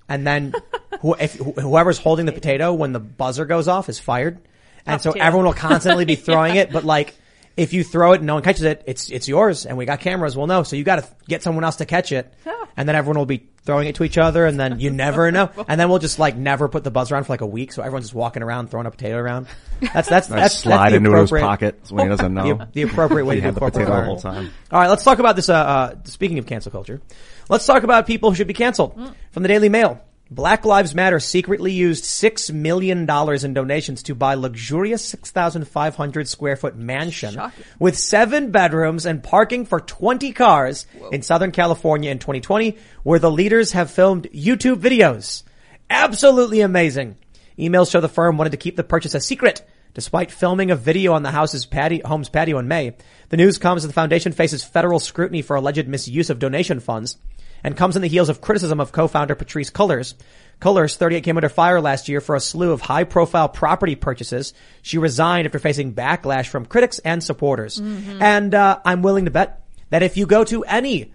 [0.10, 0.54] And then
[1.00, 4.40] who, if, whoever's holding the potato when the buzzer goes off is fired.
[4.86, 5.20] And Up so to.
[5.20, 7.16] everyone will constantly be throwing it, but like,
[7.58, 10.00] if you throw it and no one catches it, it's, it's yours and we got
[10.00, 10.64] cameras, we'll know.
[10.64, 12.34] So you gotta get someone else to catch it.
[12.78, 15.50] And then everyone will be throwing it to each other and then you never know.
[15.68, 17.74] And then we'll just like never put the buzzer on for like a week.
[17.74, 19.48] So everyone's just walking around throwing a potato around.
[19.82, 22.54] That's, that's, that's, slide that's the into his pocket when he doesn't know.
[22.54, 24.52] The, the appropriate way to had do the potato corporate the whole time.
[24.72, 25.50] All right, let's talk about this.
[25.50, 27.02] Uh, uh, speaking of cancel culture,
[27.50, 28.96] let's talk about people who should be canceled.
[28.96, 29.14] Mm.
[29.32, 30.02] From the Daily Mail,
[30.32, 35.68] Black Lives Matter secretly used six million dollars in donations to buy luxurious six thousand
[35.68, 37.64] five hundred square foot mansion Shocking.
[37.80, 43.32] with seven bedrooms and parking for twenty cars in Southern California in 2020, where the
[43.32, 45.42] leaders have filmed YouTube videos.
[45.90, 47.18] Absolutely amazing.
[47.58, 51.14] Emails show the firm wanted to keep the purchase a secret despite filming a video
[51.14, 52.96] on the house's patio, home's patio in May.
[53.30, 57.18] The news comes as the foundation faces federal scrutiny for alleged misuse of donation funds
[57.64, 60.14] and comes in the heels of criticism of co-founder Patrisse Cullors.
[60.62, 64.54] Cullors, 38, came under fire last year for a slew of high-profile property purchases.
[64.82, 67.78] She resigned after facing backlash from critics and supporters.
[68.22, 71.14] And uh, I'm willing to bet that if you go to any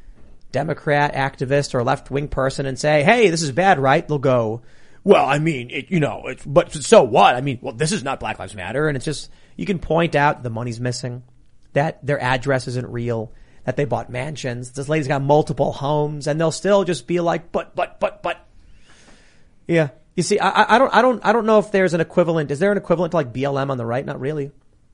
[0.50, 4.06] Democrat activist or left-wing person and say, "Hey, this is bad," right?
[4.06, 4.62] They'll go,
[5.02, 7.34] "Well, I mean, it, you know, it's, but so what?
[7.34, 10.14] I mean, well, this is not Black Lives Matter," and it's just you can point
[10.14, 11.24] out the money's missing,
[11.72, 13.32] that their address isn't real,
[13.64, 14.70] that they bought mansions.
[14.72, 18.46] This lady's got multiple homes, and they'll still just be like, "But, but, but, but."
[19.66, 22.00] Yeah, you see, I, I- I don't, I don't, I don't know if there's an
[22.00, 22.50] equivalent.
[22.50, 24.04] Is there an equivalent to like BLM on the right?
[24.04, 24.50] Not really.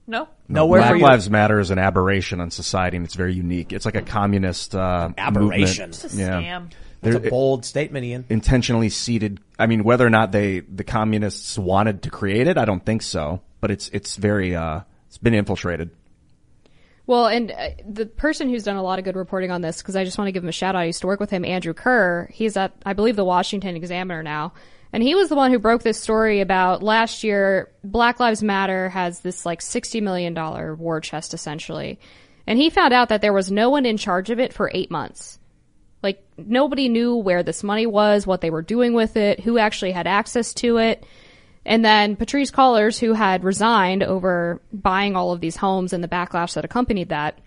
[0.07, 0.29] No.
[0.49, 1.11] Nowhere for Black.
[1.13, 3.73] Lives Matter is an aberration on society, and it's very unique.
[3.73, 5.91] It's like a communist uh, Aberration.
[5.91, 6.05] movement.
[6.05, 6.41] It's a yeah.
[6.43, 6.71] scam.
[7.03, 8.25] That's They're- a bold statement, Ian.
[8.29, 9.41] intentionally seeded.
[9.59, 13.03] I mean, whether or not they the communists wanted to create it, I don't think
[13.03, 13.41] so.
[13.61, 15.91] But it's it's very uh, it's been infiltrated.
[17.11, 19.97] Well, and uh, the person who's done a lot of good reporting on this, because
[19.97, 20.83] I just want to give him a shout out.
[20.83, 22.31] I used to work with him, Andrew Kerr.
[22.33, 24.53] He's at, I believe, the Washington Examiner now.
[24.93, 28.91] And he was the one who broke this story about last year, Black Lives Matter
[28.91, 30.37] has this like $60 million
[30.79, 31.99] war chest essentially.
[32.47, 34.93] And he found out that there was no one in charge of it for eight
[34.93, 35.41] months.
[36.05, 39.91] Like nobody knew where this money was, what they were doing with it, who actually
[39.91, 41.05] had access to it.
[41.65, 46.09] And then Patrisse Cullors, who had resigned over buying all of these homes and the
[46.09, 47.39] backlash that accompanied that,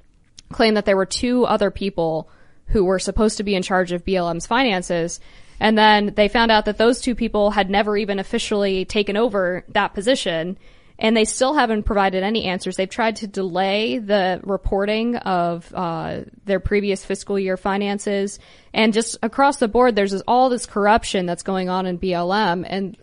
[0.52, 2.30] claimed that there were two other people
[2.68, 5.20] who were supposed to be in charge of BLM's finances.
[5.60, 9.66] And then they found out that those two people had never even officially taken over
[9.70, 10.58] that position.
[11.00, 12.76] And they still haven't provided any answers.
[12.76, 18.38] They've tried to delay the reporting of uh, their previous fiscal year finances,
[18.76, 22.64] and just across the board, there's all this corruption that's going on in BLM.
[22.68, 22.96] And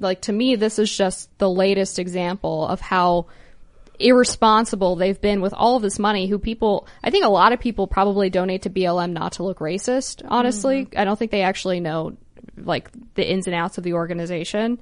[0.00, 3.26] like to me, this is just the latest example of how
[3.98, 7.60] irresponsible they've been with all of this money who people I think a lot of
[7.60, 11.80] people probably donate to BLM not to look racist honestly I don't think they actually
[11.80, 12.16] know
[12.56, 14.78] like the ins and outs of the organization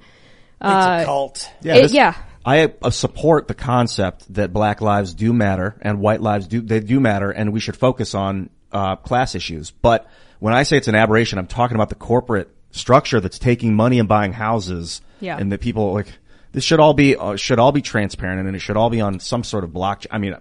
[0.61, 1.51] Uh, cult.
[1.61, 2.15] Yeah, it- this- yeah.
[2.45, 6.79] I uh, support the concept that Black lives do matter and white lives do they
[6.79, 9.71] do matter, and we should focus on uh, class issues.
[9.71, 10.07] But
[10.39, 13.99] when I say it's an aberration, I'm talking about the corporate structure that's taking money
[13.99, 15.37] and buying houses, Yeah.
[15.37, 16.07] and that people like
[16.51, 19.19] this should all be uh, should all be transparent, and it should all be on
[19.19, 20.07] some sort of blockchain.
[20.11, 20.35] I mean,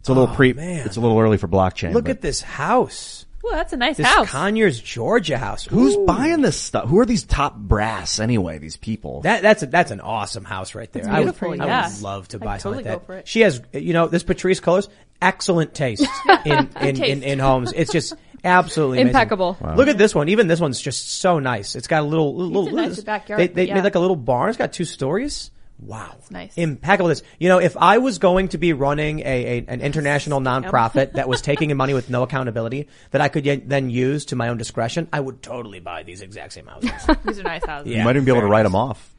[0.00, 0.86] it's a little Oh, pre, man.
[0.86, 1.92] it's a little early for blockchain.
[1.94, 3.26] Look but at this house.
[3.42, 4.30] Well, that's a nice This house.
[4.30, 5.64] Conyers, Georgia house.
[5.66, 6.06] who's Ooh.
[6.06, 6.88] buying this stuff.
[6.88, 8.56] Who are these top brass anyway?
[8.56, 9.20] These people.
[9.20, 11.00] That that's a, that's an awesome house right there.
[11.02, 13.12] It's I would, beautiful, I would love to I'd buy something totally like go for
[13.16, 13.18] that.
[13.20, 13.28] it.
[13.28, 14.88] She has, you know, this Patrisse Cullors,
[15.20, 16.06] excellent taste
[16.46, 17.22] in in, in, taste.
[17.22, 17.72] in homes.
[17.76, 18.14] It's just
[18.44, 19.08] absolutely amazing.
[19.08, 19.56] Impeccable.
[19.76, 20.28] Look at this one.
[20.28, 21.74] Even this one's just so nice.
[21.74, 22.62] It's got a little little.
[22.62, 23.04] a look nice this.
[23.04, 23.74] backyard, They, they yeah.
[23.74, 24.48] made like a little barn.
[24.48, 25.50] It's got two stories.
[25.80, 26.56] Wow, it's nice.
[26.56, 27.08] impeccable.
[27.08, 31.14] This, you know, if I was going to be running a, a an international nonprofit
[31.14, 34.36] that was taking in money with no accountability that I could yet then use to
[34.36, 36.90] my own discretion, I would totally buy these exact same houses.
[37.24, 37.90] These are nice houses.
[37.90, 37.98] Yeah.
[37.98, 38.72] you might even be able to write nice.
[38.72, 39.14] them off.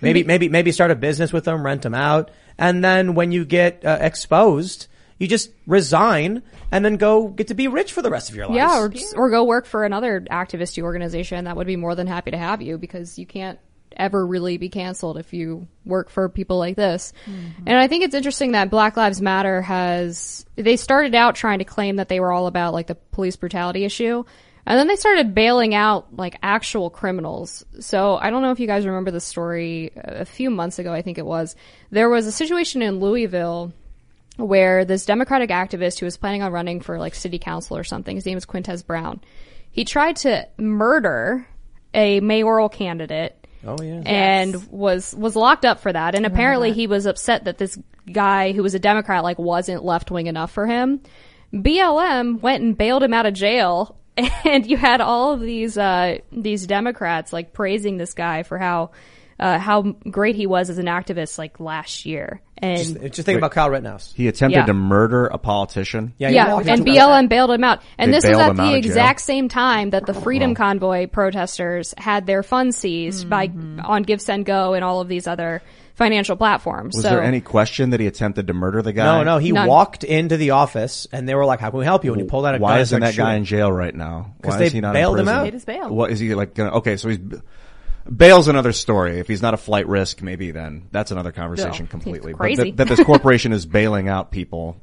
[0.00, 3.44] Maybe, maybe, maybe start a business with them, rent them out, and then when you
[3.44, 4.88] get uh, exposed,
[5.18, 8.46] you just resign and then go get to be rich for the rest of your
[8.46, 8.56] life.
[8.56, 12.06] Yeah, or just, or go work for another activisty organization that would be more than
[12.06, 13.58] happy to have you because you can't
[13.96, 17.12] ever really be canceled if you work for people like this.
[17.26, 17.64] Mm-hmm.
[17.66, 21.64] And I think it's interesting that Black Lives Matter has they started out trying to
[21.64, 24.24] claim that they were all about like the police brutality issue.
[24.66, 27.64] And then they started bailing out like actual criminals.
[27.80, 31.00] So I don't know if you guys remember the story a few months ago, I
[31.00, 31.56] think it was.
[31.90, 33.72] There was a situation in Louisville
[34.38, 38.16] where this Democratic activist who was planning on running for like city council or something,
[38.16, 39.20] his name is Quintez Brown,
[39.70, 41.46] he tried to murder
[41.92, 43.34] a mayoral candidate.
[43.66, 44.02] Oh yeah.
[44.06, 46.14] And was was locked up for that.
[46.14, 47.76] And apparently he was upset that this
[48.10, 51.00] guy who was a Democrat like wasn't left wing enough for him.
[51.52, 53.96] BLM went and bailed him out of jail
[54.44, 58.90] and you had all of these uh these Democrats like praising this guy for how
[59.38, 62.40] uh how great he was as an activist like last year.
[62.60, 64.12] And Just, just think about Kyle Rittenhouse.
[64.16, 64.66] He attempted Yeah.
[64.66, 66.12] to murder a politician.
[66.18, 67.82] Yeah, he yeah, and BLM bailed him out.
[67.96, 72.26] And They this was at the exact same time that the Freedom Convoy protesters had
[72.26, 73.44] their funds seized by
[73.84, 75.62] on GiveSendGo and all of these other
[75.94, 76.94] financial platforms.
[76.94, 79.04] Was so there any question that he attempted to murder the guy?
[79.18, 79.68] No, no, he None.
[79.68, 82.26] walked into the office and they were like, "How can we help you?" And he
[82.26, 82.62] pulled out a gun.
[82.62, 84.34] Why isn't started that guy in jail right now?
[84.40, 85.44] Because they he not bailed in him out.
[85.44, 85.88] Paid his bail.
[85.90, 86.54] What is he like?
[86.54, 87.18] Gonna, okay, so he's
[88.14, 89.18] bail's another story.
[89.20, 92.32] If he's not a flight risk, maybe then that's another conversation No, completely.
[92.32, 92.70] he's But crazy.
[92.72, 94.76] that, that this corporation is bailing out people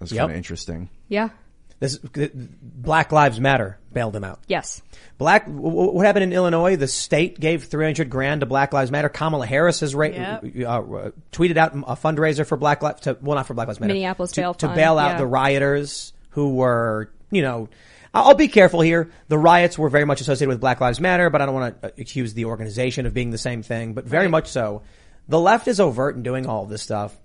[0.00, 0.20] is Yep.
[0.20, 0.90] kind of interesting.
[1.08, 1.30] yeah.
[1.78, 4.40] This Black Lives Matter bailed him out.
[4.46, 4.80] Yes.
[5.18, 5.44] Black.
[5.44, 6.76] w- w- What happened in Illinois?
[6.76, 9.10] The state gave 300 grand to Black Lives Matter.
[9.10, 10.42] Kamala Harris has ra- Yep.
[10.66, 10.80] uh,
[11.32, 13.02] tweeted out a fundraiser for Black Lives.
[13.02, 13.92] To, well, not for Black Lives Matter.
[13.92, 15.18] Minneapolis to, Bail to Fund, bail out yeah.
[15.18, 17.68] the rioters who were, you know.
[18.22, 19.10] I'll be careful here.
[19.28, 21.88] The riots were very much associated with Black Lives Matter, but I don't want to
[21.88, 23.94] uh, accuse the organization of being the same thing.
[23.94, 24.82] But very much so,
[25.28, 27.16] the left is overt in doing all of this stuff.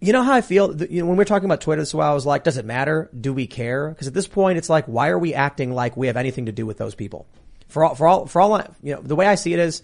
[0.00, 0.76] You know how I feel?
[0.82, 2.64] You know, when we we're talking about Twitter this while, I was like, does it
[2.66, 3.08] matter?
[3.18, 3.88] Do we care?
[3.88, 6.52] Because at this point, it's like, why are we acting like we have anything to
[6.52, 7.26] do with those people?
[7.68, 9.82] For all, for all, for all, I- you know, the way I see it is,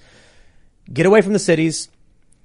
[0.92, 1.88] get away from the cities,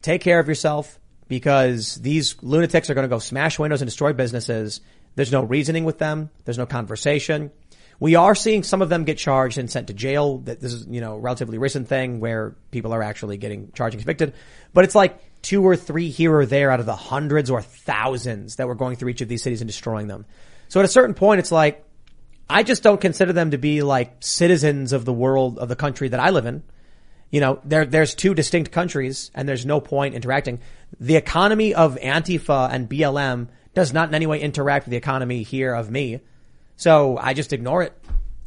[0.01, 0.97] take care of yourself,
[1.27, 4.79] because these lunatics are going to go smash windows and destroy businesses.
[5.15, 6.29] There's no reasoning with them.
[6.45, 7.51] There's no conversation.
[7.99, 10.39] We are seeing some of them get charged and sent to jail.
[10.39, 14.01] That this is, you know, relatively recent thing where people are actually getting charged and
[14.01, 14.33] convicted.
[14.73, 18.57] But it's like two or three here or there out of the hundreds or thousands
[18.57, 20.25] that were going through each of these cities and destroying them.
[20.69, 21.83] So at a certain point, it's like,
[22.49, 26.09] I just don't consider them to be like citizens of the world, of the country
[26.09, 26.63] that I live in.
[27.29, 30.59] You know, there, there's two distinct countries and there's no point interacting.
[30.99, 35.43] The economy of Antifa and BLM does not in any way interact with the economy
[35.43, 36.21] here of me.
[36.77, 37.93] So I just ignore it.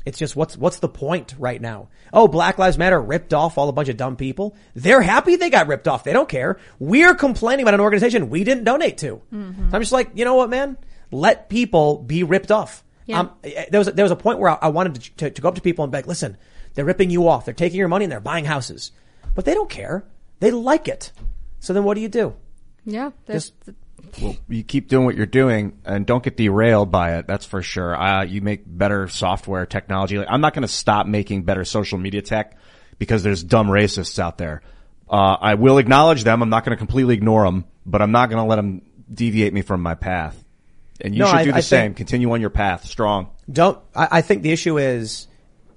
[0.06, 1.88] It's just what's, what's the point right now?
[2.12, 4.56] Oh, Black Lives Matter ripped off all a bunch of dumb people.
[4.74, 6.04] They're happy they got ripped off.
[6.04, 6.58] They don't care.
[6.78, 9.20] We're complaining about an organization we didn't donate to.
[9.32, 9.74] Mm-hmm.
[9.74, 10.78] I'm just like, you know what, man?
[11.10, 12.82] Let people be ripped off.
[13.04, 13.20] Yeah.
[13.20, 15.42] Um, there was a, there was a point where I, I wanted to, to, to
[15.42, 16.38] go up to people and be like, listen,
[16.74, 17.44] they're ripping you off.
[17.44, 18.92] They're taking your money and they're buying houses,
[19.34, 20.04] but they don't care.
[20.38, 21.12] They like it.
[21.58, 22.34] So then what do you do?
[22.86, 23.10] Yeah.
[23.26, 23.52] There's,
[24.20, 27.26] Well, you keep doing what you're doing and don't get derailed by it.
[27.26, 27.94] That's for sure.
[27.94, 30.18] Uh, you make better software technology.
[30.18, 32.56] Like, I'm not going to stop making better social media tech
[32.98, 34.62] because there's dumb racists out there.
[35.08, 36.42] Uh, I will acknowledge them.
[36.42, 38.82] I'm not going to completely ignore them, but I'm not going to let them
[39.12, 40.42] deviate me from my path.
[41.00, 41.94] And you No, should I- do the I same.
[41.94, 43.28] Continue on your path strong.
[43.50, 45.26] Don't, I, I think the issue is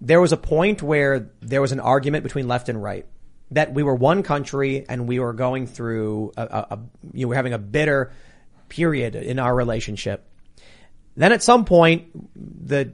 [0.02, 3.06] there was a point where there was an argument between left and right
[3.52, 6.80] that we were one country and we were going through a, a, a
[7.14, 8.12] you know, we're having a bitter
[8.74, 10.28] period in our relationship.
[11.16, 12.06] Then at some point,
[12.36, 12.92] the,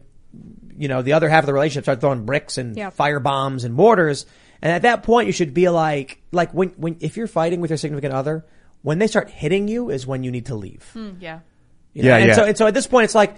[0.77, 2.89] you know, the other half of the relationship started throwing bricks and Yeah.
[2.89, 4.25] fire bombs and mortars.
[4.61, 7.69] And at that point, you should be like, like when, when, if you're fighting with
[7.71, 8.45] your significant other,
[8.81, 10.83] when they start hitting you is when you need to leave.
[10.93, 11.39] Hmm, yeah.
[11.93, 12.33] You know, Yeah, and yeah.
[12.35, 13.35] So, and so at this point, it's like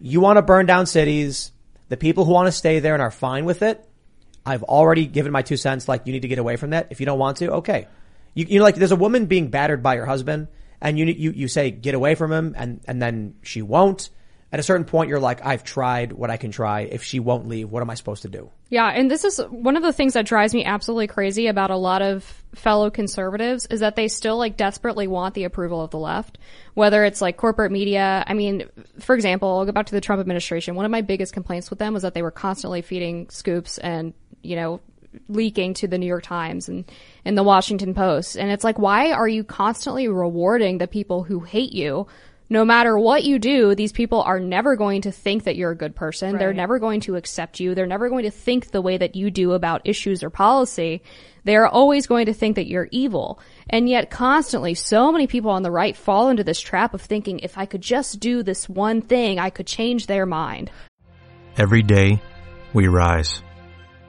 [0.00, 1.52] you want to burn down cities.
[1.90, 3.86] The people who want to stay there and are fine with it,
[4.46, 5.88] I've already given my two cents.
[5.88, 6.86] Like you need to get away from that.
[6.90, 7.86] If you don't want to, okay.
[8.34, 10.48] You, you know, like there's a woman being battered by her husband,
[10.82, 14.10] and you you you say get away from him, and and then she won't.
[14.50, 16.80] At a certain point, you're like, I've tried what I can try.
[16.82, 18.50] If she won't leave, what am I supposed to do?
[18.68, 21.76] Yeah, and this is one of the things that drives me absolutely crazy about a
[21.76, 22.22] lot of
[22.54, 26.36] fellow conservatives is that they still like desperately want the approval of the left.
[26.74, 28.68] Whether it's like corporate media, I mean,
[29.00, 30.74] for example, I'll go back to the Trump administration.
[30.74, 34.12] One of my biggest complaints with them was that they were constantly feeding scoops and,
[34.42, 34.80] you know,
[35.28, 36.90] leaking to the New York Times and,
[37.24, 38.36] and the Washington Post.
[38.36, 42.06] And it's like, why are you constantly rewarding the people who hate you?
[42.50, 45.76] No matter what you do, these people are never going to think that you're a
[45.76, 46.36] good person.
[46.36, 47.74] They're never going to accept you.
[47.74, 51.02] They're never going to think the way that you do about issues or policy.
[51.44, 53.40] They're always going to think that you're evil.
[53.70, 57.38] And yet constantly, so many people on the right fall into this trap of thinking,
[57.38, 60.70] if I could just do this one thing, I could change their mind.
[61.56, 62.20] Every day,
[62.74, 63.42] we rise,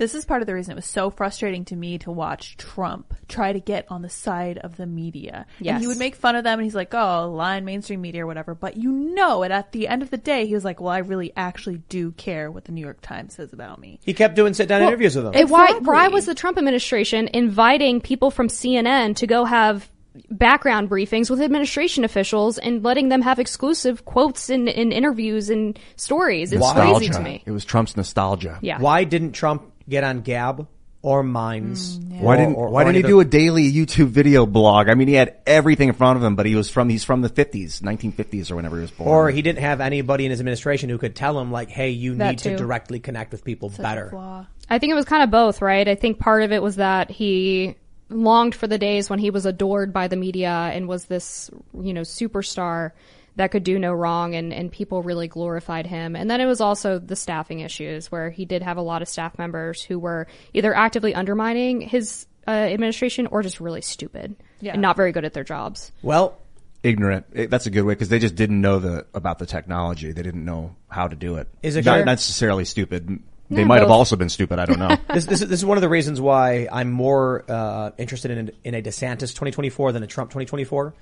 [0.00, 3.12] This is part of the reason it was so frustrating to me to watch Trump
[3.28, 5.44] try to get on the side of the media.
[5.74, 8.26] And he would make fun of them and he's like, oh, line mainstream media or
[8.26, 8.54] whatever.
[8.54, 11.00] But you know, and at the end of the day, he was like, well, I
[11.00, 14.00] really actually do care what the New York Times says about me.
[14.02, 15.34] He kept doing sit down Well, interviews with them.
[15.34, 19.90] And Why, why was the Trump administration inviting people from CNN to go have
[20.30, 25.78] background briefings with administration officials and letting them have exclusive quotes and, and interviews and
[25.96, 26.52] stories.
[26.52, 27.42] It's crazy to me.
[27.46, 28.58] It was Trump's nostalgia.
[28.62, 28.78] Yeah.
[28.78, 30.66] Why didn't Trump get on Gab
[31.02, 31.98] or Minds?
[31.98, 34.88] Mm, why didn't Why didn't he do a daily YouTube video blog?
[34.88, 37.22] I mean, he had everything in front of him, but he was from he's from
[37.22, 39.08] the fifties, nineteen fifties, or whenever he was born.
[39.08, 42.16] Or he didn't have anybody in his administration who could tell him like, "Hey, you
[42.16, 45.62] That need to directly connect with people better." I think it was kind of both,
[45.62, 45.86] right?
[45.88, 47.74] I think part of it was that he
[48.08, 51.50] longed for the days when he was adored by the media and was this,
[51.80, 52.92] you know, superstar
[53.36, 56.16] that could do no wrong and, and people really glorified him.
[56.16, 59.08] And then it was also the staffing issues where he did have a lot of
[59.08, 64.72] staff members who were either actively undermining his uh, administration or just really stupid Yeah.
[64.72, 65.92] and not very good at their jobs.
[66.02, 66.38] Well,
[66.82, 67.26] ignorant.
[67.32, 70.12] It- that's a good way because they just didn't know the about the technology.
[70.12, 71.48] They didn't know how to do it.
[71.62, 72.04] Is it not sure?
[72.04, 73.20] necessarily stupid?
[73.50, 74.58] They Yeah, might have also been stupid.
[74.58, 74.96] I don't know.
[75.14, 78.52] this, this, is- this is one of the reasons why I'm more uh, interested in
[78.64, 80.94] in a DeSantis 2024 than a Trump 2024,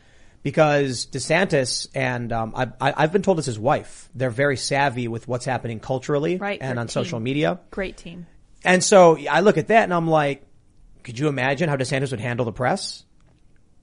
[0.42, 4.08] because DeSantis and um, I, I, I've been told this his wife.
[4.14, 7.60] They're very savvy with what's happening culturally Right, and on social media.
[7.70, 8.26] Great team.
[8.64, 10.44] And so I look at that and I'm like,
[11.04, 13.04] could you imagine how DeSantis would handle the press?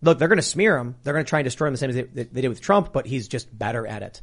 [0.02, 0.96] Look, they're going to smear him.
[1.04, 2.94] They're going to try and destroy him the same as they, they did with Trump,
[2.94, 4.22] but he's just better at it.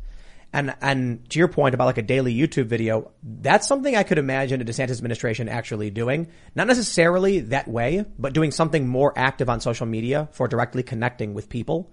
[0.52, 4.18] And, and to your point about like a daily YouTube video, that's something I could
[4.18, 6.28] imagine a DeSantis administration actually doing.
[6.54, 11.32] Not necessarily that way, but doing something more active on social media for directly connecting
[11.32, 11.90] with people.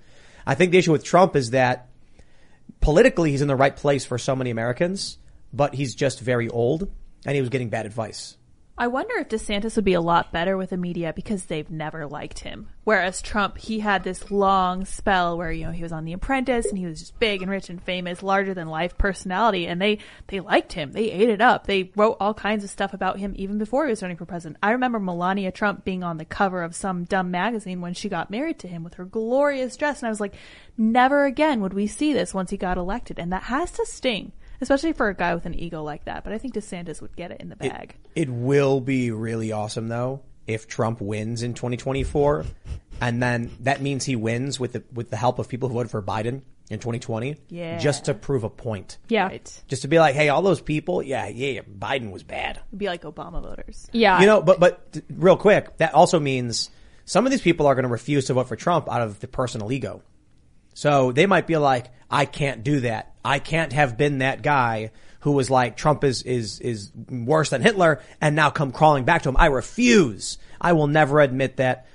[0.50, 1.90] I think the issue with Trump is that
[2.82, 5.20] politically he's in the right place for so many Americans,
[5.54, 6.92] but he's just very old
[7.24, 8.36] and he was getting bad advice.
[8.82, 12.08] I wonder if DeSantis would be a lot better with the media because they've never
[12.08, 12.70] liked him.
[12.86, 16.66] Whereas Trump, he had this long spell where, you know, he was on The Apprentice
[16.68, 19.68] and he was just big and rich and famous, larger than life personality.
[19.68, 20.94] And they, they liked him.
[20.94, 21.68] They ate it up.
[21.68, 24.58] They wrote all kinds of stuff about him even before he was running for president.
[24.64, 28.32] I remember Melania Trump being on the cover of some dumb magazine when she got
[28.32, 30.00] married to him with her glorious dress.
[30.00, 30.36] And I was like,
[30.78, 33.20] never again would we see this once he got elected.
[33.20, 34.32] And that has to sting.
[34.62, 36.24] Especially for a guy with an ego like that.
[36.24, 37.96] But I think DeSantis would get it in the bag.
[38.16, 42.46] It will be really awesome though if Trump wins in 2024,
[43.02, 45.92] and then that means he wins with the with the help of people who voted
[45.92, 46.42] for Biden
[46.72, 47.78] in 2020, Yeah.
[47.80, 48.98] just to prove a point.
[49.08, 49.36] Yeah.
[49.68, 52.60] Just to be like, hey, all those people, yeah, yeah, Biden was bad.
[52.70, 53.88] It'd be like Obama voters.
[53.92, 54.20] Yeah.
[54.20, 56.70] You know, but but t- real quick, that also means
[57.06, 59.28] some of these people are going to refuse to vote for Trump out of the
[59.28, 60.04] personal ego.
[60.80, 63.12] So they might be like, I can't do that.
[63.26, 67.62] I can't have been that guy who was like, Trump is, is, is worse than
[67.62, 69.36] Hitler and now come crawling back to him.
[69.38, 70.38] I refuse.
[70.62, 71.86] I will never admit that.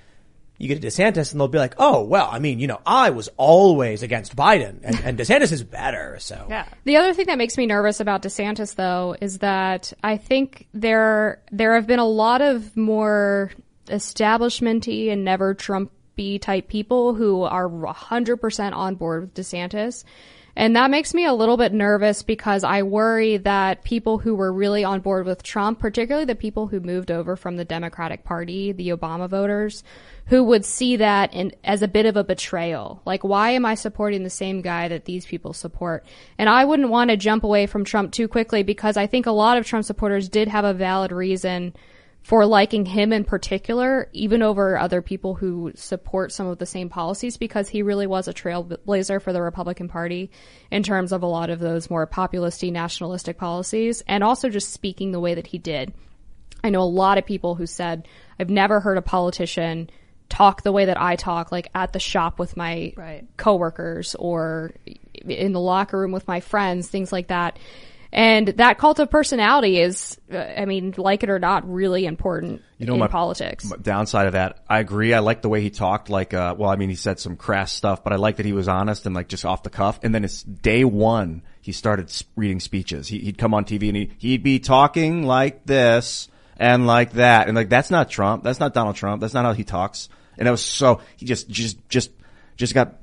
[0.58, 3.08] You get to DeSantis and they'll be like, oh, well, I mean, you know, I
[3.08, 6.18] was always against Biden and, and DeSantis is better.
[6.20, 6.66] So Yeah.
[6.84, 11.40] The other thing that makes me nervous about DeSantis though is that I think there
[11.50, 13.50] there have been a lot of more
[13.86, 15.54] establishmenty and never
[16.14, 20.04] Trumpy type people who are 100% on board with DeSantis.
[20.56, 24.52] And that makes me a little bit nervous because I worry that people who were
[24.52, 28.70] really on board with Trump, particularly the people who moved over from the Democratic Party,
[28.70, 29.82] the Obama voters,
[30.26, 33.02] who would see that in, as a bit of a betrayal.
[33.04, 36.06] Like, why am I supporting the same guy that these people support?
[36.38, 39.32] And I wouldn't want to jump away from Trump too quickly because I think a
[39.32, 41.74] lot of Trump supporters did have a valid reason
[42.24, 46.88] for liking him in particular, even over other people who support some of the same
[46.88, 50.30] policies, because he really was a trailblazer for the Republican Party
[50.70, 55.12] in terms of a lot of those more populisty, nationalistic policies, and also just speaking
[55.12, 55.92] the way that he did.
[56.64, 58.08] I know a lot of people who said,
[58.40, 59.90] I've never heard a politician
[60.30, 63.26] talk the way that I talk, like at the shop with my Right.
[63.36, 64.72] coworkers or
[65.26, 67.58] in the locker room with my friends, things like that.
[68.14, 72.62] And that cult of personality is, uh, I mean, like it or not, really important
[72.78, 73.64] You know, in my politics.
[73.64, 75.12] my downside of that, I agree.
[75.12, 76.08] I like the way he talked.
[76.10, 78.52] Like, uh, well, I mean, he said some crass stuff, but I like that he
[78.52, 79.98] was honest and like just off the cuff.
[80.04, 83.08] And then it's day one, he started reading speeches.
[83.08, 87.48] He, he'd come on TV and he, he'd be talking like this and like that.
[87.48, 88.44] And like, that's not Trump.
[88.44, 89.22] That's not Donald Trump.
[89.22, 90.08] That's not how he talks.
[90.38, 92.12] And it was so, he just, just, just,
[92.56, 92.94] just got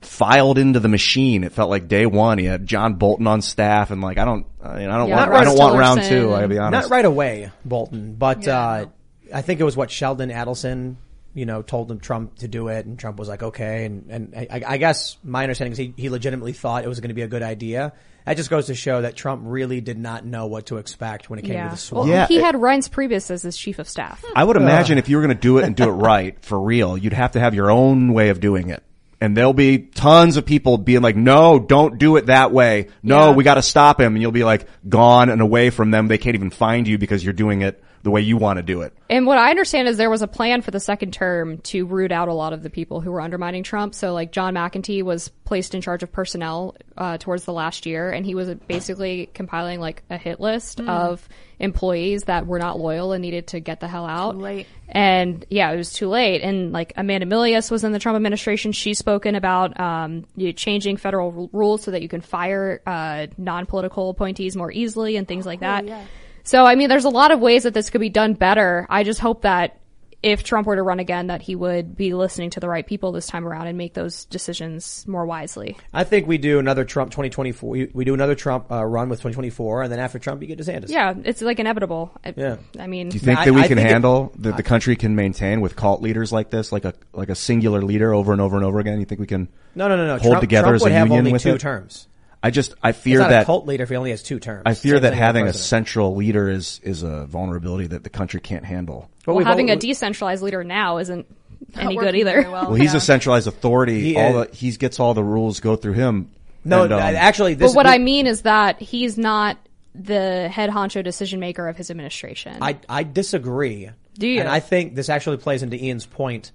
[0.00, 1.44] filed into the machine.
[1.44, 2.38] It felt like day one.
[2.38, 5.16] He had John Bolton on staff and like, I don't, I, mean, I don't Yeah,
[5.16, 6.32] want, Rex I don't want round two.
[6.32, 6.88] I gotta be honest.
[6.88, 8.86] Not right away, Bolton, but uh,
[9.32, 10.96] I think it was what Sheldon Adelson,
[11.34, 13.84] you know, told him Trump to do it, and Trump was like, okay.
[13.84, 17.08] And and I, I guess my understanding is he, he legitimately thought it was going
[17.10, 17.92] to be a good idea.
[18.24, 21.38] That just goes to show that Trump really did not know what to expect when
[21.38, 21.68] it came to yeah.
[21.70, 22.08] the swamp.
[22.08, 24.22] Well, Yeah, he it- had Reince Priebus as his chief of staff.
[24.36, 26.60] I would imagine if you were going to do it and do it right for
[26.60, 28.82] real, you'd have to have your own way of doing it.
[29.20, 32.88] And there'll be tons of people being like, no, don't do it that way.
[33.02, 33.34] No, Yeah.
[33.34, 34.14] we got to stop him.
[34.14, 36.06] And you'll be like gone and away from them.
[36.06, 38.82] They can't even find you because you're doing it the way you want to do
[38.82, 38.92] it.
[39.10, 42.12] And what I understand is there was a plan for the second term to root
[42.12, 43.94] out a lot of the people who were undermining Trump.
[43.94, 48.10] So like John McEntee was placed in charge of personnel uh, towards the last year,
[48.10, 50.88] and he was basically compiling like a hit list Mm.
[50.88, 51.28] of
[51.58, 54.32] employees that were not loyal and needed to get the hell out.
[54.32, 54.66] Too late.
[54.88, 56.42] And yeah, it was too late.
[56.42, 58.72] And like Amanda Milius was in the Trump administration.
[58.72, 62.80] She's spoken about um, you know, changing federal ru- rules so that you can fire
[62.86, 65.84] uh, non-political appointees more easily and things like that.
[65.86, 66.04] yeah.
[66.48, 68.86] So I mean, there's a lot of ways that this could be done better.
[68.88, 69.80] I just hope that
[70.22, 73.12] if Trump were to run again, that he would be listening to the right people
[73.12, 75.76] this time around and make those decisions more wisely.
[75.92, 77.68] I think we do another Trump 2024.
[77.70, 80.58] We, we do another Trump uh, run with 2024, and then after Trump, you get
[80.58, 80.88] DeSantis.
[80.88, 82.10] Yeah, it's like inevitable.
[82.24, 82.56] I, Yeah.
[82.80, 84.62] I mean, Do you think I- that we I can think it- handle that the
[84.62, 88.32] country can maintain with cult leaders like this, like a like a singular leader over
[88.32, 88.98] and over and over again?
[89.00, 90.12] You think we can No, no, no, no.
[90.18, 91.60] hold Trump, together Trump as would a have only with two it?
[91.60, 92.08] terms.
[92.42, 94.38] I just I He's fear not that a cult leader if he only has two
[94.38, 94.62] terms.
[94.64, 98.40] I fear Same that having a central leader is is a vulnerability that the country
[98.40, 99.10] can't handle.
[99.26, 101.26] But well, having al- a decentralized leader now isn't
[101.74, 102.42] Not any good either.
[102.50, 102.66] well.
[102.70, 104.00] Well, he's a centralized authority.
[104.00, 106.30] He all the he gets all the rules go through him.
[106.64, 109.56] No, And, um, actually, this but what this- I mean is that he's not
[109.94, 112.58] the head honcho decision maker of his administration.
[112.60, 113.90] I, I disagree.
[114.16, 114.40] Do you?
[114.40, 116.52] And I think this actually plays into Ian's point.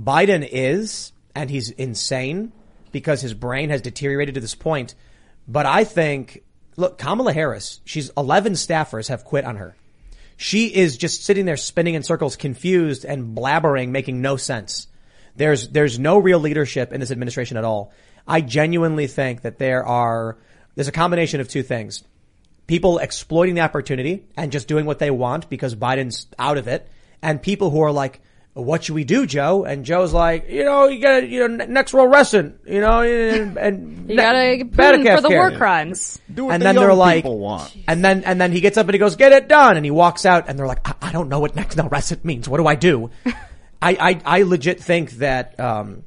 [0.00, 2.52] Biden is, and he's insane
[2.92, 4.94] because his brain has deteriorated to this point.
[5.46, 6.42] But I think,
[6.76, 9.76] look, Kamala Harris, she's 11 staffers have quit on her.
[10.36, 14.88] She is just sitting there spinning in circles, confused and blabbering, making no sense.
[15.36, 17.92] There's, there's no real leadership in this administration at all.
[18.26, 20.38] I genuinely think that there are,
[20.74, 22.04] there's a combination of two things
[22.66, 26.90] people exploiting the opportunity and just doing what they want because Biden's out of it,
[27.20, 28.20] and people who are like,
[28.54, 31.66] "What should we do, Joe?" And Joe's like, "You know, you got to you know,
[31.66, 35.50] next row wrestling, you know, and, and you gotta put better for the care." war
[35.58, 36.18] crimes.
[36.32, 37.76] do what and the then young they're like, people want.
[37.86, 39.90] and then and then he gets up and he goes, "Get it done," and he
[39.90, 42.48] walks out, and they're like, "I, I don't know what next no rest means.
[42.48, 43.10] What do I do?"
[43.82, 46.04] I, I I legit think that um,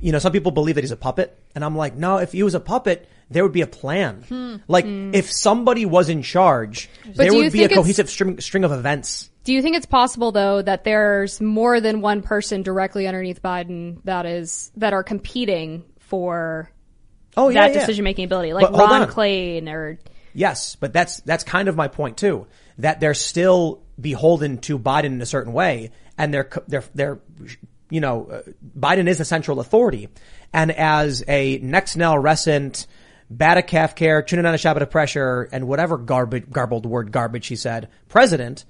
[0.00, 2.42] you know, some people believe that he's a puppet, and I'm like, no, if he
[2.42, 4.62] was a puppet, there would be a plan.
[4.68, 8.64] Like, if somebody was in charge, there do you would be a cohesive string, string
[8.64, 9.30] of events.
[9.44, 14.02] Do you think it's possible though that there's more than one person directly underneath Biden
[14.04, 16.70] that is that are competing for
[17.36, 17.80] Oh, yeah, that yeah.
[17.80, 19.08] decision making ability, like But Ron.
[19.08, 19.98] Klain or
[20.34, 22.46] Yes, but that's that's kind of my point too.
[22.78, 27.18] That they're still beholden to Biden in a certain way, and they're they're they're
[27.90, 28.42] you know uh,
[28.78, 30.08] Biden is the central authority,
[30.52, 32.18] and as a next Nell
[33.32, 34.22] Batacaf care,
[34.82, 38.64] of pressure, and whatever garbage garbled word garbage he said, president,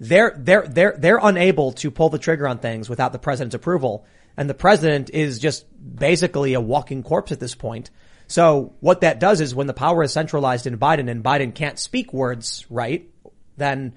[0.00, 4.04] they're they're they're they're unable to pull the trigger on things without the president's approval,
[4.36, 5.66] and the president is just
[5.96, 7.90] basically a walking corpse at this point.
[8.26, 11.78] So what that does is when the power is centralized in Biden and Biden can't
[11.78, 13.08] speak words right,
[13.56, 13.94] then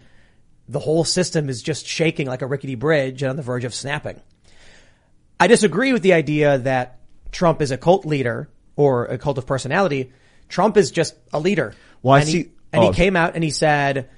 [0.68, 3.74] the whole system is just shaking like a rickety bridge and on the verge of
[3.74, 4.22] snapping.
[5.40, 7.00] I disagree with the idea that
[7.32, 10.10] Trump is a cult leader or a cult of personality.
[10.48, 11.74] Trump is just a leader.
[12.02, 12.92] Well, I and see- He, and oh.
[12.92, 14.10] he came out and he said,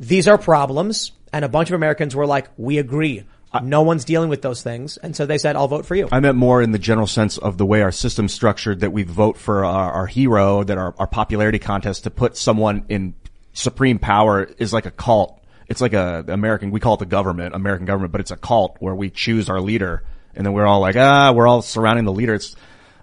[0.00, 1.12] these are problems.
[1.32, 3.22] And a bunch of Americans were like, we agree.
[3.62, 4.96] no one's dealing with those things.
[4.96, 6.08] And so they said, I'll vote for you.
[6.10, 9.04] I meant more in the general sense of the way our system's structured that we
[9.04, 13.14] vote for our, our hero, that our, our popularity contest to put someone in
[13.52, 15.40] supreme power is like a cult.
[15.68, 18.78] It's like a American, we call it the government, American government, but it's a cult
[18.80, 20.02] where we choose our leader
[20.34, 22.34] and then we're all like, ah, we're all surrounding the leader.
[22.34, 22.56] It's,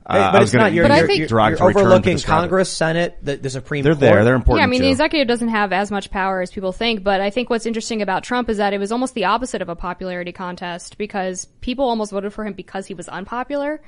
[0.05, 1.55] uh, Hey, I but was it's gonna not, you're, But I you're, think- you're, term
[1.55, 2.41] to overlooking describe it.
[2.41, 3.99] Congress, Senate, the, the Supreme They're Court.
[4.01, 4.23] there.
[4.23, 4.85] They're important yeah, I mean, too.
[4.85, 8.01] the executive doesn't have as much power as people think, but I think what's interesting
[8.01, 11.85] about Trump is that it was almost the opposite of a popularity contest because people
[11.89, 13.81] almost voted for him because he was unpopular.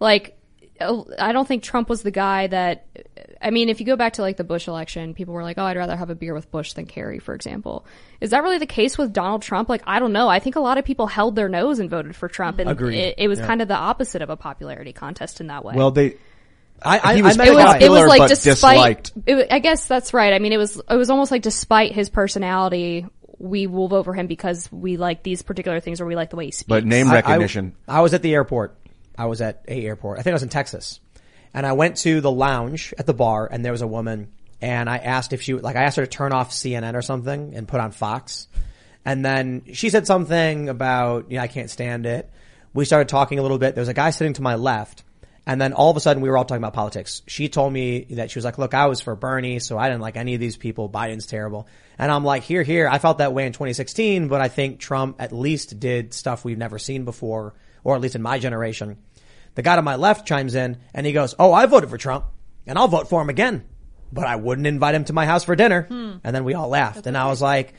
[0.00, 0.36] Like,
[0.80, 2.86] uh, I don't think Trump was the guy that,
[3.42, 5.64] I mean, if you go back to like the Bush election, people were like, oh,
[5.64, 7.86] I'd rather have a beer with Bush than Kerry, for example.
[8.20, 9.68] Is that really the case with Donald Trump?
[9.68, 10.28] Like, I don't know.
[10.28, 13.14] I think a lot of people held their nose and voted for Trump and it,
[13.16, 13.46] it was Yeah.
[13.46, 15.74] kind of the opposite of a popularity contest in that way.
[15.74, 16.16] Well, they,
[16.82, 19.48] I, I, He was I met it was, guy- it was like but despite, it,
[19.50, 20.32] I guess that's right.
[20.34, 23.06] I mean, it was, it was almost like despite his personality,
[23.38, 26.36] we will vote for him because we like these particular things or we like the
[26.36, 26.68] way he speaks.
[26.68, 27.74] but name I- I- recognition.
[27.88, 28.76] I, was at the airport.
[29.16, 30.18] I was at a airport.
[30.18, 31.00] I think I was in Texas.
[31.52, 34.32] And I went to the lounge at the bar and there was a woman
[34.62, 37.54] and I asked if she, like I asked her to turn off CNN or something
[37.54, 38.46] and put on Fox.
[39.04, 42.30] And then she said something about, you know, I can't stand it.
[42.74, 43.74] We started talking a little bit.
[43.74, 45.02] There was a guy sitting to my left.
[45.46, 47.22] And then all of a sudden we were all talking about politics.
[47.26, 50.02] She told me that she was like, look, I was for Bernie, so I didn't
[50.02, 50.88] like any of these people.
[50.88, 51.66] Biden's terrible.
[51.98, 52.86] And I'm like, here, here.
[52.88, 56.58] I felt that way in 2016, but I think Trump at least did stuff we've
[56.58, 58.98] never seen before, or at least in my generation.
[59.54, 62.26] The guy to my left chimes in and he goes, "Oh, I voted for Trump
[62.66, 63.64] and I'll vote for him again,
[64.12, 66.12] but I wouldn't invite him to my house for dinner." Hmm.
[66.22, 67.74] And then we all laughed, and I was like,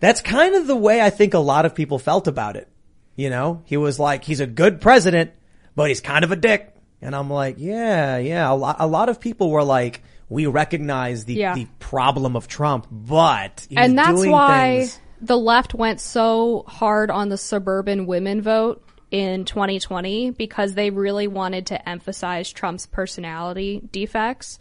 [0.00, 2.68] "That's kind of the way I think a lot of people felt about it."
[3.16, 5.32] You know, he was like, "He's a good president,
[5.76, 9.08] but he's kind of a dick." And I'm like, "Yeah, yeah." A lot, a lot
[9.08, 11.54] of people were like, "We recognize the Yeah.
[11.54, 17.10] the problem of Trump, but he's and that's why things." the left went so hard
[17.10, 23.82] on the suburban women vote in 2020 because they really wanted to emphasize Trump's personality
[23.90, 24.58] defects.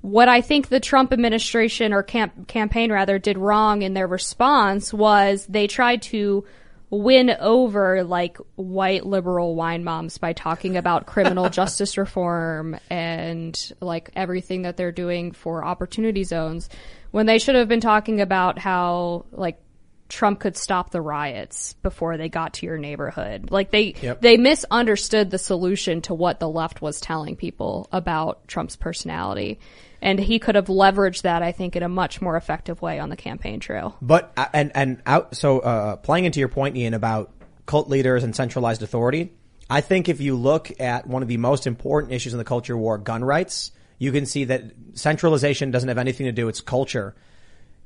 [0.00, 4.92] What I think the Trump administration or camp- campaign rather did wrong in their response
[4.92, 6.44] was they tried to
[6.90, 14.10] win over like white liberal wine moms by talking about criminal justice reform and like
[14.16, 16.68] everything that they're doing for opportunity zones
[17.10, 19.60] when they should have been talking about how like
[20.08, 23.50] Trump could stop the riots before they got to your neighborhood.
[23.50, 24.20] Like they Yep.
[24.22, 29.58] they misunderstood the solution to what the left was telling people about Trump's personality.
[30.00, 33.10] And he could have leveraged that I think in a much more effective way on
[33.10, 33.96] the campaign trail.
[34.00, 37.32] But uh, and and out so uh, playing into your point, Ian, about
[37.66, 39.32] cult leaders and centralized authority.
[39.70, 42.76] I think if you look at one of the most important issues in the culture
[42.76, 44.62] war, gun rights, you can see that
[44.94, 46.48] centralization doesn't have anything to do.
[46.48, 47.14] It's culture.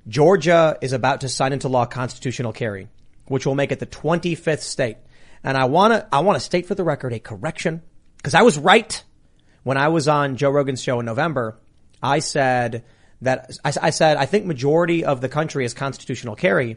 [0.09, 2.89] Georgia is about to sign into law constitutional carry,
[3.27, 4.97] which will make it the 25th state.
[5.45, 7.83] And I want to I want to state for the record a correction
[8.17, 9.03] because I was right
[9.65, 11.59] when I was on Joe Rogan's show in November.
[12.03, 12.85] I said
[13.23, 16.77] that I, I said I think majority of the country is constitutional carry,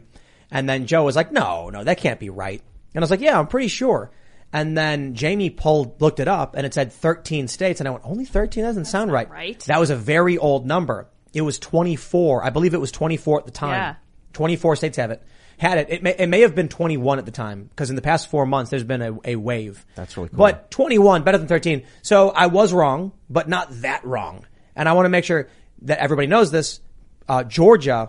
[0.50, 2.60] and then Joe was like, "No, no, that can't be right."
[2.94, 4.10] And I was like, "Yeah, I'm pretty sure."
[4.52, 8.04] And then Jamie pulled looked it up, and it said 13 states, and I went,
[8.04, 8.62] "Only 13?
[8.62, 9.58] That doesn't sound right." right.
[9.66, 11.08] That was a very old number.
[11.36, 12.42] It was 24.
[12.42, 13.74] I believe it was 24 at the time.
[13.74, 13.94] Yeah.
[14.32, 15.22] 24 states have it.
[15.58, 15.90] Had it.
[15.90, 18.46] It may, it may have been 21 at the time because in the past four
[18.46, 19.84] months there's been a, a wave.
[19.96, 20.38] That's really cool.
[20.38, 21.84] But 21, better than 13.
[22.00, 24.46] So I was wrong, but not that wrong.
[24.74, 25.48] And I want to make sure
[25.82, 26.80] that everybody knows this.
[27.28, 28.08] Uh, Georgia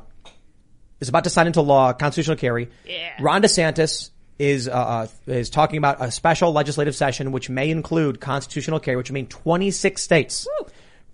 [1.02, 2.70] is about to sign into law constitutional carry.
[2.86, 3.12] Yeah.
[3.20, 8.22] Ron DeSantis is uh, uh, is talking about a special legislative session which may include
[8.22, 10.48] constitutional carry, which would mean 26 states.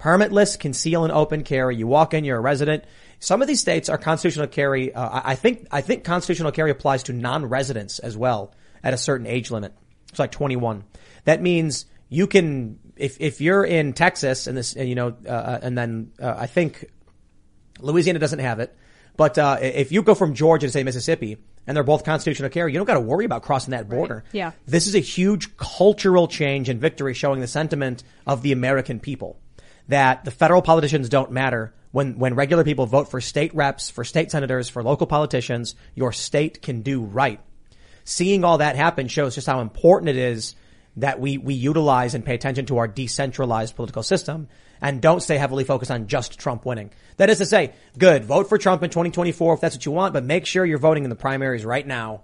[0.04, 1.78] Permitless, conceal and open carry.
[1.78, 2.84] You walk in, you're a resident.
[3.20, 4.94] Some of these states are constitutional carry.
[4.94, 9.26] Uh, I think I think constitutional carry applies to non-residents as well at a certain
[9.26, 9.74] age limit.
[10.10, 10.84] It's like 21.
[11.24, 15.60] That means you can if if you're in Texas and this and you know uh,
[15.62, 16.84] and then uh, I think
[17.80, 18.76] Louisiana doesn't have it,
[19.16, 22.74] but uh, if you go from Georgia to say Mississippi and they're both constitutional carry,
[22.74, 24.26] you don't got to worry about crossing that border.
[24.34, 24.52] Yeah.
[24.66, 29.40] This is a huge cultural change and victory showing the sentiment of the American people
[29.94, 31.72] that the federal politicians don't matter.
[31.92, 36.12] When, when regular people vote for state reps, for state senators, for local politicians, your
[36.12, 37.40] state can do right.
[38.04, 40.56] Seeing all that happen shows just how important it is
[40.98, 44.48] that we, we utilize and pay attention to our decentralized political system
[44.82, 46.90] and don't stay heavily focused on just Trump winning.
[47.18, 50.14] That is to say, good, vote for Trump in 2024 if that's what you want,
[50.14, 52.24] but make sure you're voting in the primaries right now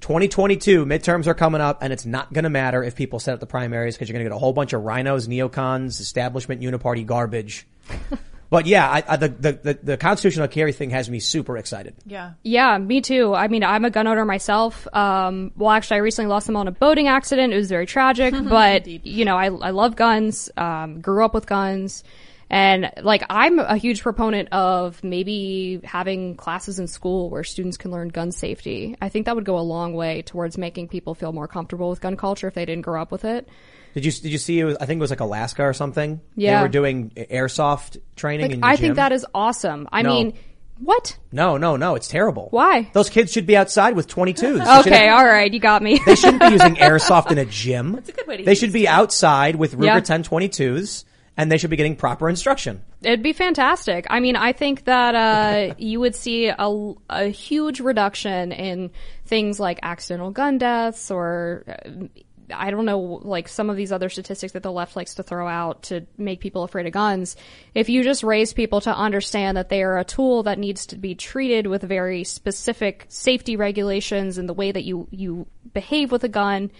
[0.00, 3.40] 2022 midterms are coming up and it's not going to matter if people set up
[3.40, 7.04] the primaries because you're going to get a whole bunch of RINOs, neocons, establishment uniparty
[7.04, 7.66] garbage.
[8.50, 11.96] but yeah, I, I, the, the, the, the constitutional carry thing has me super excited.
[12.06, 12.32] Yeah.
[12.44, 13.34] Yeah, me too.
[13.34, 14.86] I mean, I'm a gun owner myself.
[14.94, 17.52] Um, well, actually, I recently lost them on a boating accident.
[17.52, 20.50] It was very tragic, but you know, I, I love guns.
[20.56, 22.04] Um, grew up with guns.
[22.50, 27.90] And like, I'm a huge proponent of maybe having classes in school where students can
[27.90, 28.96] learn gun safety.
[29.02, 32.00] I think that would go a long way towards making people feel more comfortable with
[32.00, 33.48] gun culture if they didn't grow up with it.
[33.94, 34.60] Did you did you see?
[34.60, 36.20] It was, I think it was like Alaska or something.
[36.36, 36.58] Yeah.
[36.58, 38.46] they were doing airsoft training.
[38.46, 38.80] Like, in the I gym.
[38.82, 39.88] think that is awesome.
[39.92, 40.10] I No.
[40.14, 40.34] mean,
[40.78, 41.16] what?
[41.32, 41.96] no, no, no.
[41.96, 42.48] It's terrible.
[42.50, 42.88] Why?
[42.92, 44.80] Those kids should be outside with 22s.
[44.86, 45.98] Okay, all right, you got me.
[46.06, 47.92] They shouldn't be using airsoft in a gym.
[47.92, 50.00] That's a good way to They use should be outside with Ruger Yeah.
[50.00, 51.04] 1022s,
[51.38, 52.82] and they should be getting proper instruction.
[53.00, 54.06] It'd be fantastic.
[54.10, 58.90] I mean, I think that uh, you would see a, a huge reduction in
[59.24, 61.64] things like accidental gun deaths or.
[61.66, 62.06] uh,
[62.50, 65.46] I don't know, like some of these other statistics that the left likes to throw
[65.46, 67.36] out to make people afraid of guns.
[67.74, 70.96] If you just raise people to understand that they are a tool that needs to
[70.96, 76.24] be treated with very specific safety regulations and the way that you, you behave with
[76.24, 76.70] a gun,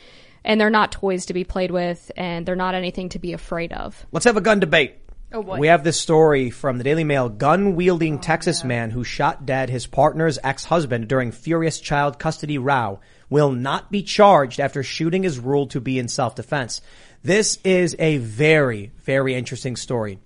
[0.45, 3.73] and they're not toys to be played with, and they're not anything to be afraid
[3.73, 4.07] of.
[4.13, 4.97] Let's have a gun debate.
[5.31, 5.59] Oh, boy.
[5.59, 7.29] We have this story from the Daily Mail.
[7.29, 12.19] Gun wielding oh, Texas man who shot dead his partner's ex husband during furious child
[12.19, 16.81] custody row will not be charged after shooting is ruled to be in self defense.
[17.23, 20.19] This is a very, very interesting story.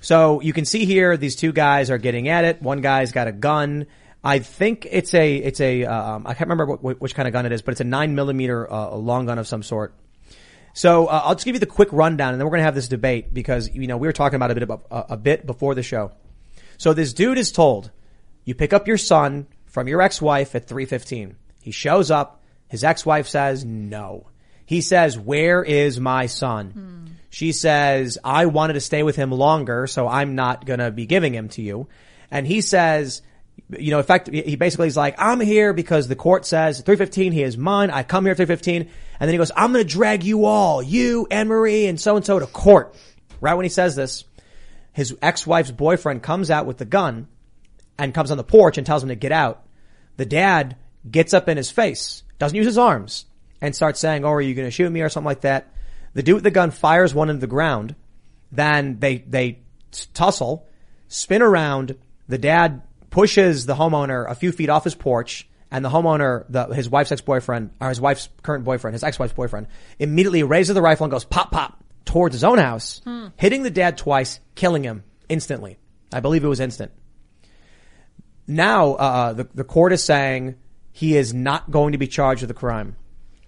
[0.00, 2.60] So you can see here, these two guys are getting at it.
[2.60, 3.86] One guy's got a gun.
[4.24, 7.44] I think it's a, it's a, um, I can't remember what, which kind of gun
[7.46, 9.94] it is, but it's a nine millimeter uh, long gun of some sort.
[10.74, 12.74] So uh, I'll just give you the quick rundown, and then we're going to have
[12.74, 15.46] this debate because you know we were talking about a bit about, uh, a bit
[15.46, 16.12] before the show.
[16.78, 17.90] So this dude is told,
[18.44, 21.34] you pick up your son from your ex-wife at 3:15.
[21.60, 22.42] He shows up.
[22.68, 24.28] His ex-wife says no.
[24.64, 29.86] He says, "Where is my son?" She says, "I wanted to stay with him longer,
[29.86, 31.88] so I'm not going to be giving him to you."
[32.30, 33.20] And he says,
[33.78, 37.32] you know, in fact, he basically is like, I'm here because the court says 315,
[37.32, 37.90] he is mine.
[37.90, 38.82] I come here at 315.
[38.82, 42.16] And then he goes, I'm going to drag you all, you, Anne Marie, and so
[42.16, 42.94] and so to court.
[43.40, 44.24] Right when he says this,
[44.92, 47.28] his ex-wife's boyfriend comes out with the gun
[47.98, 49.64] and comes on the porch and tells him to get out.
[50.16, 50.76] The dad
[51.08, 53.26] gets up in his face, doesn't use his arms,
[53.60, 55.72] and starts saying, Oh, are you going to shoot me or something like that?
[56.14, 57.94] The dude with the gun fires one into the ground.
[58.50, 59.60] Then they, they
[60.12, 60.66] tussle,
[61.08, 61.96] spin around.
[62.28, 62.82] The dad
[63.12, 67.12] pushes the homeowner a few feet off his porch and the homeowner, the, his wife's
[67.12, 69.68] ex-boyfriend, or his wife's current boyfriend, his ex-wife's boyfriend,
[70.00, 73.28] immediately raises the rifle and goes pop pop towards his own house, Hmm.
[73.36, 75.78] hitting the dad twice, killing him instantly.
[76.12, 76.90] I believe it was instant.
[78.46, 80.56] Now, uh, the, the court is saying
[80.90, 82.96] he is not going to be charged with a crime.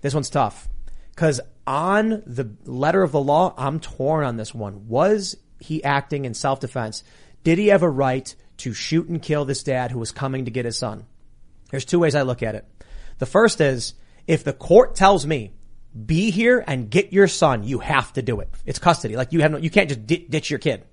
[0.00, 0.68] This one's tough.
[1.16, 4.88] Cause on the letter of the law, I'm torn on this one.
[4.88, 7.02] Was he acting in self-defense?
[7.42, 10.50] Did he have a right to shoot and kill this dad who was coming to
[10.50, 11.06] get his son?
[11.70, 12.64] There's two ways I look at it.
[13.18, 13.94] The first is,
[14.26, 15.52] if the court tells me,
[15.94, 18.48] be here and get your son, you have to do it.
[18.66, 19.16] It's custody.
[19.16, 20.84] Like you have no, you can't just ditch your kid.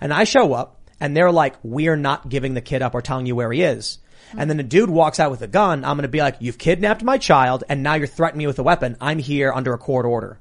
[0.00, 3.26] And I show up and they're like, we're not giving the kid up or telling
[3.26, 3.98] you where he is.
[4.36, 5.84] And then a dude walks out with a gun.
[5.84, 8.58] I'm going to be like, you've kidnapped my child and now you're threatening me with
[8.58, 8.96] a weapon.
[9.00, 10.38] I'm here under a court order.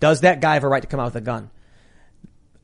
[0.00, 1.50] Does that guy have a right to come out with a gun?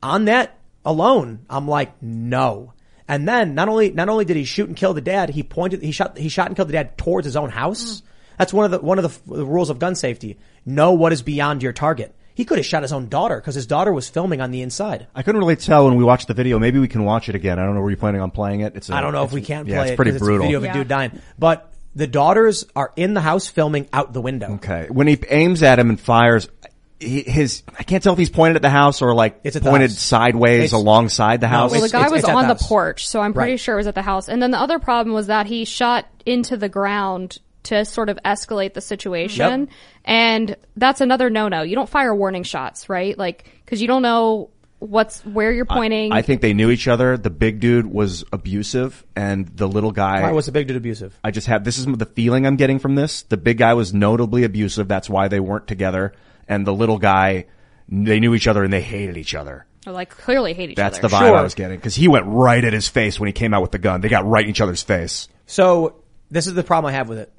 [0.01, 2.73] On that alone, I'm like, no.
[3.13, 5.83] And then not only, not only did he shoot and kill the dad, he pointed,
[5.83, 7.83] he shot, he shot and killed the dad towards his own house.
[7.83, 8.01] Mm.
[8.39, 10.39] That's one of the, one of the, the rules of gun safety.
[10.65, 12.15] Know what is beyond your target.
[12.33, 15.05] He could have shot his own daughter because his daughter was filming on the inside.
[15.13, 16.57] I couldn't really tell when we watched the video.
[16.57, 17.59] Maybe we can watch it again.
[17.59, 17.81] I don't know.
[17.81, 18.75] Were you planning on playing it?
[18.75, 18.89] It's.
[18.89, 19.87] I I don't know if we can play yeah, it.
[19.89, 20.47] it's pretty 'cause brutal.
[20.47, 21.21] It's a video of a dude dying.
[21.37, 24.53] But the daughters are in the house filming out the window.
[24.53, 24.87] Okay.
[24.89, 26.72] When he aims at him and fires, he,
[27.03, 29.99] his I can't tell if he's pointed at the house or like It's pointed house.
[29.99, 31.71] sideways It's- alongside the house.
[31.71, 33.59] Well, the guy was on the porch, so I'm pretty Right.
[33.59, 34.27] sure it was at the house.
[34.29, 38.19] And then the other problem was that he shot into the ground to sort of
[38.25, 39.61] escalate the situation.
[39.61, 39.69] Yep.
[40.05, 41.61] And that's another no-no.
[41.61, 43.17] You don't fire warning shots, right?
[43.17, 44.49] Like, cause you don't know
[44.79, 46.11] what's, where you're pointing.
[46.11, 47.17] I think they knew each other.
[47.17, 50.21] The big dude was abusive, and the little guy.
[50.23, 51.17] Why was the big dude abusive?
[51.23, 53.21] I just have this is the feeling I'm getting from this.
[53.23, 54.89] The big guy was notably abusive.
[54.89, 56.11] That's why they weren't together.
[56.47, 57.45] And the little guy,
[57.89, 59.65] they knew each other and they hated each other.
[59.85, 60.89] Or, like clearly hate each other.
[60.89, 61.07] That's other.
[61.09, 63.53] the vibe I was getting because he went right at his face when he came
[63.53, 64.01] out with the gun.
[64.01, 65.27] They got right in each other's face.
[65.45, 67.33] So this is the problem I have with it.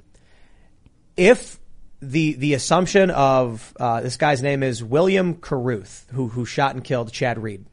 [1.17, 1.59] If
[2.01, 6.83] the the assumption of uh, this guy's name is William Caruth, who who shot and
[6.83, 7.65] killed Chad Reed.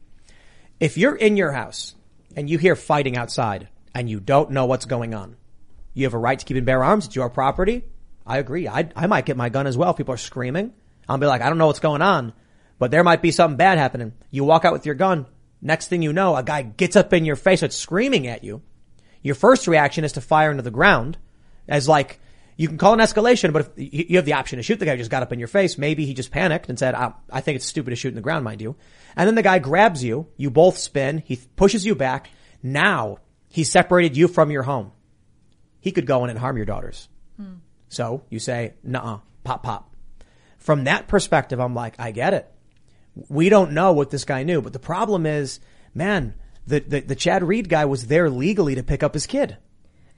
[0.79, 1.95] If you're in your house
[2.35, 5.35] and you hear fighting outside and you don't know what's going on,
[5.93, 7.05] you have a right to keep and bear arms.
[7.05, 7.83] It's your property.
[8.25, 8.67] I agree.
[8.67, 9.91] I I might get my gun as well.
[9.91, 10.73] If people are screaming.
[11.07, 12.33] I'll be like, I don't know what's going on,
[12.79, 14.13] but there might be something bad happening.
[14.31, 15.25] You walk out with your gun.
[15.61, 18.61] Next thing you know, a guy gets up in your face, starts screaming at you.
[19.21, 21.17] Your first reaction is to fire into the ground
[21.67, 22.19] as like,
[22.57, 24.85] you can call an escalation, but if you you have the option to shoot the
[24.85, 27.13] guy who just got up in your face, maybe he just panicked and said, I,
[27.31, 28.75] I think it's stupid to shoot in the ground, mind you.
[29.15, 32.29] And then the guy grabs you, you both spin, he pushes you back.
[32.61, 33.17] Now
[33.47, 34.91] he separated you from your home.
[35.79, 37.07] He could go in and harm your daughters.
[37.37, 37.55] Hmm.
[37.89, 39.92] So you say, nah, pop, pop.
[40.63, 42.49] From that perspective, I'm like, I get it.
[43.27, 45.59] We don't know what this guy knew, but the problem is,
[45.93, 46.33] man,
[46.65, 49.57] the, the, the Chad Reed guy was there legally to pick up his kid.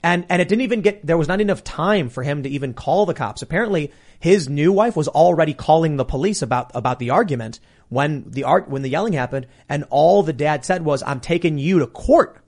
[0.04, 2.74] And, and it didn't even get, there was not enough time for him to even
[2.74, 3.42] call the cops.
[3.42, 3.90] Apparently
[4.20, 7.58] his new wife was already calling the police about, about the argument
[7.88, 9.48] when the art, when the yelling happened.
[9.68, 12.38] And all the dad said was, I'm taking you to court.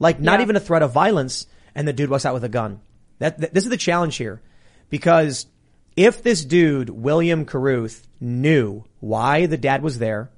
[0.00, 0.44] Like not Yeah.
[0.44, 1.46] even a threat of violence.
[1.76, 2.80] And the dude walks out with a gun.
[3.20, 4.42] That, that- this is the challenge here
[4.90, 5.46] because
[5.96, 10.30] if this dude, William Caruth, knew why the dad was there,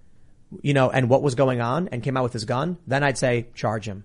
[0.62, 3.18] you know, and what was going on and came out with his gun, then I'd
[3.18, 4.04] say charge him.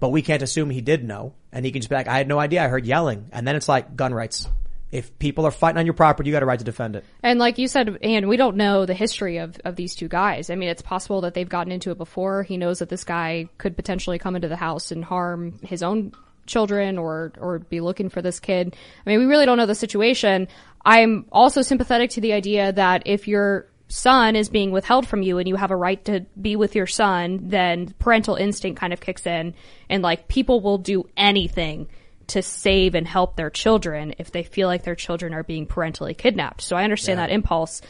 [0.00, 1.34] But we can't assume he did know.
[1.52, 2.64] And he can just be like, I had no idea.
[2.64, 3.28] I heard yelling.
[3.32, 4.48] And then it's like gun rights.
[4.90, 7.04] If people are fighting on your property, you got a right to defend it.
[7.22, 10.50] And like you said, and we don't know the history of, of these two guys.
[10.50, 12.42] I mean, it's possible that they've gotten into it before.
[12.42, 16.12] He knows that this guy could potentially come into the house and harm his own
[16.46, 18.74] children or, or be looking for this kid.
[19.06, 20.48] I mean, we really don't know the situation.
[20.84, 25.38] I'm also sympathetic to the idea that if your son is being withheld from you
[25.38, 29.00] and you have a right to be with your son, then parental instinct kind of
[29.00, 29.54] kicks in
[29.88, 31.88] and like people will do anything
[32.28, 36.14] to save and help their children if they feel like their children are being parentally
[36.14, 36.62] kidnapped.
[36.62, 37.26] So I understand Yeah.
[37.26, 37.82] that impulse.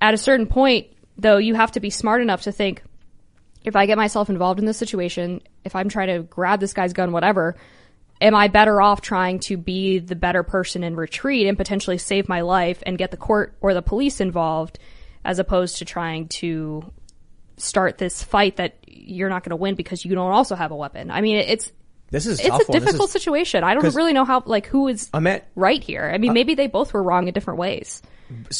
[0.00, 2.82] at a certain point, though, you have to be smart enough to think,
[3.62, 6.92] if I get myself involved in this situation, if I'm trying to grab this guy's
[6.92, 7.54] gun, whatever,
[8.22, 12.28] am I better off trying to be the better person and retreat and potentially save
[12.28, 14.78] my life and get the court or the police involved
[15.24, 16.90] as opposed to trying to
[17.56, 20.76] start this fight that you're not going to win because you don't also have a
[20.76, 21.10] weapon.
[21.10, 21.72] I mean, it's
[22.10, 22.80] This is a it's a one.
[22.80, 23.64] Difficult is- situation.
[23.64, 26.10] I don't really know how like who is mean, right here.
[26.12, 28.02] I mean, uh, maybe they both were wrong in different ways.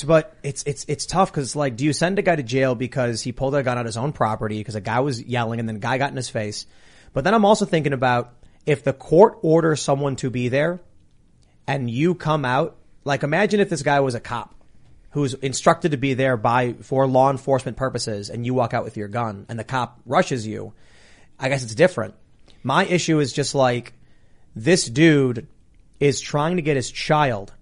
[0.06, 3.22] But it's it's it's tough because like, do you send a guy to jail because
[3.22, 5.76] he pulled a gun out his own property because a guy was yelling and then
[5.76, 6.66] a guy got in his face?
[7.14, 8.34] But then I'm also thinking about
[8.66, 10.80] if the court orders someone to be there,
[11.66, 12.76] and you come out.
[13.04, 14.54] Like, imagine if this guy was a cop
[15.10, 18.96] who's instructed to be there by for law enforcement purposes, and you walk out with
[18.96, 20.72] your gun, and the cop rushes you.
[21.38, 22.14] I guess it's different.
[22.62, 23.92] My issue is just like
[24.54, 25.48] this dude
[25.98, 27.52] is trying to get his child.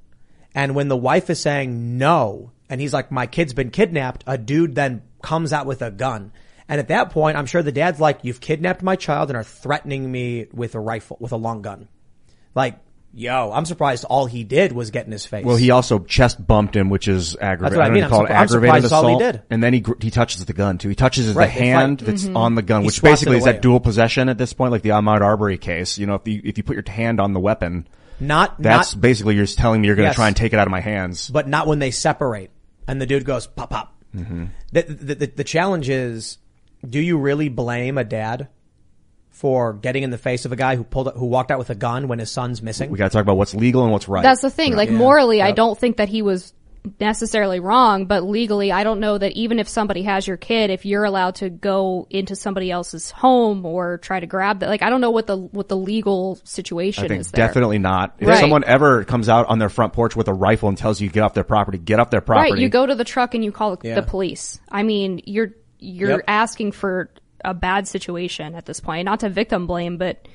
[0.54, 4.36] And when the wife is saying no, and he's like, my kid's been kidnapped, a
[4.36, 6.32] dude then comes out with a gun.
[6.70, 9.42] And at that point, I'm sure the dad's like, you've kidnapped my child and are
[9.44, 11.88] threatening me with a rifle, with a long gun.
[12.54, 12.78] Like,
[13.12, 15.44] yo, I'm surprised all he did was get in his face.
[15.44, 17.72] Well, he also chest bumped him, which is aggravated.
[17.72, 18.04] That's what I mean.
[18.04, 19.42] I'm it I'm surprised that's all he did.
[19.50, 20.88] And then he gr- he touches the gun too.
[20.88, 22.06] He touches Right, the hand fight.
[22.06, 22.36] that's Mhm.
[22.36, 24.90] on the gun, He which basically is that dual possession at this point, like the
[24.90, 25.98] Ahmaud Arbery case.
[25.98, 27.88] You know, if you if you put your hand on the weapon,
[28.20, 30.14] Not- that's not- basically you're just telling me you're going to Yes.
[30.16, 31.30] try and take it out of my hands.
[31.30, 32.50] but not when they separate
[32.86, 33.92] and the dude goes pop pop.
[34.14, 36.38] hmm The, the, the, the challenge is,
[36.88, 38.48] do you really blame a dad
[39.30, 41.70] for getting in the face of a guy who pulled up, who walked out with
[41.70, 42.90] a gun when his son's missing?
[42.90, 44.22] We got to talk about what's legal and what's right.
[44.22, 44.74] That's the thing.
[44.76, 44.96] Like Yeah.
[44.96, 46.52] morally, I don't think that he was
[46.98, 50.86] necessarily wrong, but legally, I don't know that even if somebody has your kid, if
[50.86, 54.88] you're allowed to go into somebody else's home or try to grab that, like I
[54.88, 57.46] don't know what the what the legal situation I think is there.
[57.46, 58.14] definitely not.
[58.18, 58.38] If Right.
[58.38, 61.12] someone ever comes out on their front porch with a rifle and tells you to
[61.12, 62.52] get off their property, get off their property.
[62.52, 63.94] Right, you go to the truck and you call Yeah.
[63.96, 64.58] the police.
[64.70, 66.20] I mean, you're you're Yep.
[66.28, 67.10] asking for
[67.44, 69.06] a bad situation at this point.
[69.06, 70.28] Not to victim blame, but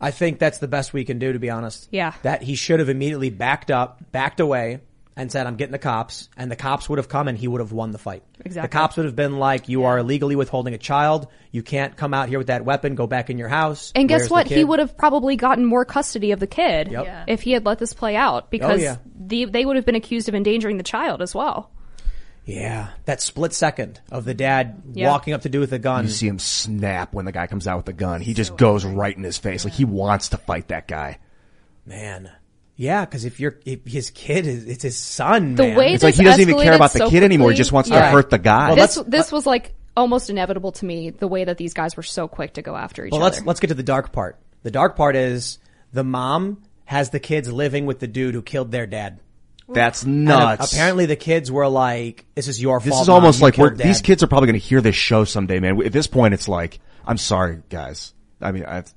[0.00, 1.88] I think that's the best we can do, to be honest.
[1.90, 2.12] Yeah.
[2.22, 4.80] That he should have immediately backed up, backed away,
[5.18, 6.28] and said, I'm getting the cops.
[6.36, 8.22] And the cops would have come and he would have won the fight.
[8.44, 8.68] Exactly.
[8.68, 11.26] The cops would have been like, you are illegally withholding a child.
[11.50, 12.94] You can't come out here with that weapon.
[12.94, 13.90] Go back in your house.
[13.94, 14.46] and guess Where's what?
[14.48, 17.04] He would have probably gotten more custody of the kid Yep.
[17.06, 17.24] Yeah.
[17.26, 18.96] if he had let this play out oh, because Oh, yeah.
[19.18, 21.70] the, they would have been accused of endangering the child as well.
[22.46, 22.88] Yeah.
[23.06, 25.08] That split second of the dad Yeah.
[25.10, 26.04] walking up to do with a gun.
[26.04, 28.20] You see him snap when the guy comes out with the gun.
[28.20, 29.64] He just goes right in his face.
[29.64, 31.18] Like he wants to fight that guy.
[31.84, 32.30] Man.
[32.76, 35.54] Yeah, because if you're if his kid is it's his son.
[35.56, 35.76] The man.
[35.76, 37.50] way It's like he doesn't even care escalated about the so kid anymore.
[37.50, 38.68] He just wants to hurt the guy.
[38.68, 41.10] Well, this let's- this was like almost inevitable to me.
[41.10, 43.34] The way that these guys were so quick to go after each Well, other.
[43.36, 44.38] let's let's get to the dark part.
[44.62, 45.58] The dark part is
[45.92, 49.18] the mom has the kids living with the dude who killed their dad.
[49.68, 50.72] That's And nuts.
[50.72, 52.84] apparently, the kids were like, "This is your fault.
[52.84, 53.16] This is Mom.
[53.16, 55.58] almost You like we're, killed these kids are probably going to hear this show someday,
[55.60, 55.80] man.
[55.84, 58.14] At this point, it's like, I'm sorry, guys.
[58.40, 58.92] I mean, I've,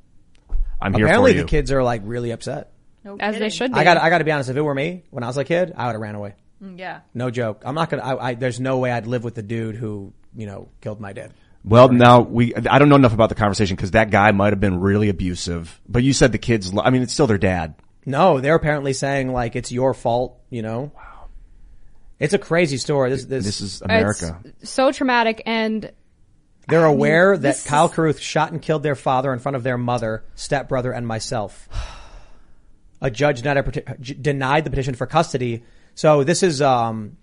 [0.81, 1.43] I'm here Apparently, for you.
[1.43, 2.71] the kids are like really upset.
[3.19, 3.79] as they should be.
[3.79, 4.49] I got I got to be honest.
[4.49, 6.35] If it were me when I was a kid, I would have ran away.
[6.63, 6.99] Mm, Yeah.
[7.13, 7.63] No joke.
[7.65, 8.03] I'm not gonna.
[8.03, 11.13] I, I, there's no way I'd live with the dude who you know killed my
[11.13, 11.33] dad.
[11.65, 14.61] Well, now we, I don't know enough about the conversation because that guy might have
[14.61, 17.75] been really abusive, but you said the kids, lo- I mean, it's still their dad.
[18.09, 20.39] No, they're apparently saying like it's your fault.
[20.49, 20.91] You know.
[20.95, 21.27] Wow.
[22.19, 23.09] It's a crazy story.
[23.11, 23.81] This this, This is
[24.45, 25.91] It's so traumatic and
[26.67, 29.77] They're aware that Kyle is- Caruth shot and killed their father in front of their
[29.77, 31.69] mother, stepbrother, and myself.
[33.01, 35.63] A judge denied, a peti- denied the petition for custody.
[35.95, 37.15] So this is um,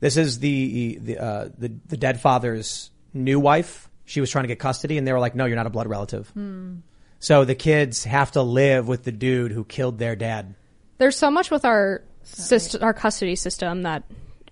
[0.00, 3.90] this is the the, uh, the the dead father's new wife.
[4.06, 5.88] She was trying to get custody, and they were like, "No, you're not a blood
[5.88, 6.76] relative." Hmm.
[7.20, 10.54] So the kids have to live with the dude who killed their dad.
[10.98, 14.04] there's so much with our syst- our custody system that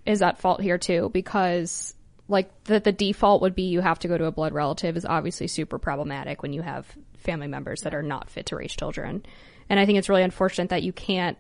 [0.07, 1.95] is at fault here too because
[2.29, 5.05] like the the default would be you have to go to a blood relative is
[5.05, 6.87] obviously super problematic when you have
[7.17, 9.25] family members that are not fit to raise children.
[9.69, 11.37] And I think it's really unfortunate that you can't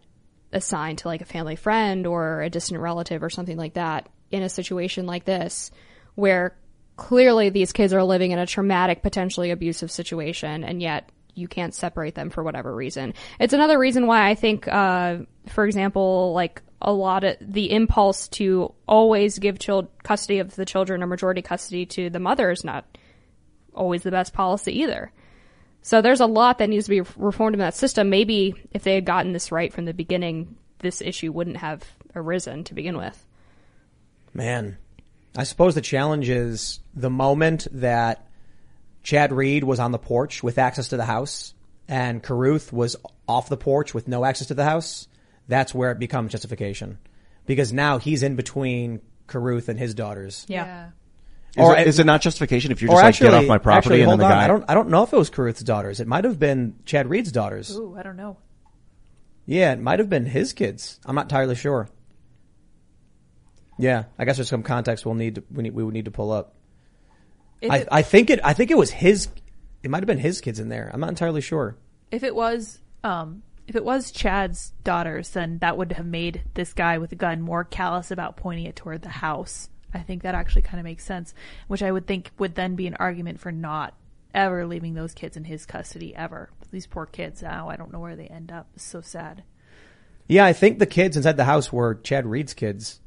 [0.53, 4.43] assign to like a family friend or a distant relative or something like that in
[4.43, 5.71] a situation like this
[6.15, 6.57] where
[6.97, 11.75] clearly these kids are living in a traumatic, potentially abusive situation, and yet you can't
[11.75, 13.15] separate them for whatever reason.
[13.39, 18.29] It's another reason why I think, uh, for example, like a lot of the impulse
[18.29, 22.65] to always give child custody of the children or majority custody to the mother is
[22.65, 22.85] not
[23.75, 25.13] always the best policy either.
[25.83, 28.11] So there's a lot that needs to be reformed in that system.
[28.11, 31.85] Maybe if they had gotten this right from the beginning, this issue wouldn't have
[32.15, 33.25] arisen to begin with.
[34.35, 34.77] Man,
[35.37, 38.28] I suppose the challenge is the moment that
[39.09, 41.55] Chad Reed was on the porch with access to the house
[41.89, 42.95] and Caruth was
[43.27, 45.09] off the porch with no access to the house,
[45.49, 46.99] that's where it becomes justification.
[47.47, 50.45] Because now he's in between Caruth and his daughters.
[50.47, 50.91] Yeah.
[51.57, 53.47] Is, Or- it, is it not justification if you're Or just like actually, get off
[53.49, 54.31] my property actually, and then the on.
[54.31, 54.45] guy?
[54.45, 54.65] I don't.
[54.69, 56.01] I don't know if it was Caruth's daughters.
[56.01, 57.75] It might have been Chad Reed's daughters.
[57.75, 58.37] Ooh, I don't know.
[59.47, 61.01] Yeah, it might have been his kids.
[61.07, 61.89] I'm not entirely sure.
[63.79, 65.37] Yeah, I guess there's some context we'll need.
[65.37, 65.73] To, we need.
[65.73, 66.53] We would need to pull up.
[67.63, 68.41] I, it- I think it.
[68.45, 69.29] I think it was his.
[69.83, 70.91] It might have been his kids in there.
[70.93, 71.77] I'm not entirely sure.
[72.11, 76.73] If it was, um, if it was Chad's daughters, then that would have made this
[76.73, 79.69] guy with a gun more callous about pointing it toward the house.
[79.95, 81.33] I think that actually kind of makes sense,
[81.69, 83.95] which I would think would then be an argument for not
[84.35, 86.51] ever leaving those kids in his custody ever.
[86.71, 88.69] These poor kids now, I don't know where they end up.
[88.75, 89.45] It's so sad.
[90.27, 93.01] Yeah, I think the kids inside the house were Chad Reed's kids,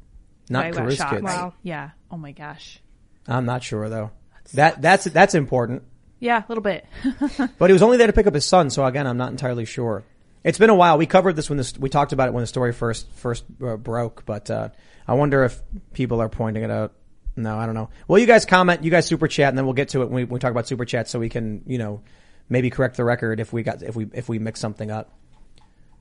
[0.50, 1.22] not got kids.
[1.22, 1.54] Wow.
[1.62, 1.90] Yeah.
[2.10, 2.80] Oh my gosh.
[3.28, 4.10] I'm not sure though.
[4.54, 5.82] That that's that's important.
[6.20, 6.86] Yeah, a little bit.
[7.58, 9.64] But he was only there to pick up his son, so again, I'm not entirely
[9.64, 10.04] sure.
[10.44, 10.98] It's been a while.
[10.98, 13.76] We covered this when this, we talked about it when the story first first uh,
[13.76, 14.68] broke, but uh,
[15.06, 15.60] I wonder if
[15.92, 16.92] people are pointing it out.
[17.34, 17.90] No, I don't know.
[18.06, 20.14] Well, you guys comment, you guys super chat, and then we'll get to it when
[20.14, 22.02] we, when we talk about super chat, so we can you know
[22.48, 25.12] maybe correct the record if we got if we if we mix something up.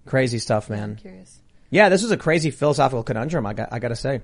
[0.05, 0.95] Crazy stuff, man.
[0.95, 1.39] curious.
[1.69, 3.45] Yeah, this was a crazy philosophical conundrum.
[3.45, 4.21] I got I got to say.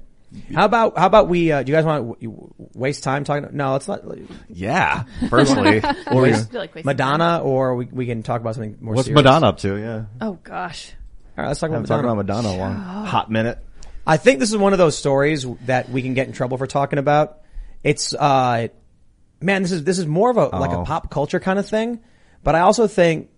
[0.54, 1.52] How about how about we?
[1.52, 3.50] Uh, do you guys want to waste time talking?
[3.56, 4.02] No, let's not.
[4.50, 5.80] Yeah, personally.
[6.08, 8.78] or Or- we- I feel like wasting Madonna, or we we can talk about something
[8.82, 8.94] more.
[8.96, 9.24] What's serious.
[9.24, 9.78] Madonna up to?
[9.78, 10.06] Yeah.
[10.20, 10.94] Oh gosh.
[11.38, 12.22] All right, let's talk about Haven't talked Madonna.
[12.22, 13.60] about Madonna in a long hot minute.
[14.06, 16.68] I think this is one of those stories that we can get in trouble for
[16.68, 17.40] talking about.
[17.84, 18.68] It's uh,
[19.40, 20.84] man, this is this is more of a like a Oh.
[20.84, 22.02] pop culture kind of thing,
[22.44, 23.30] but I also think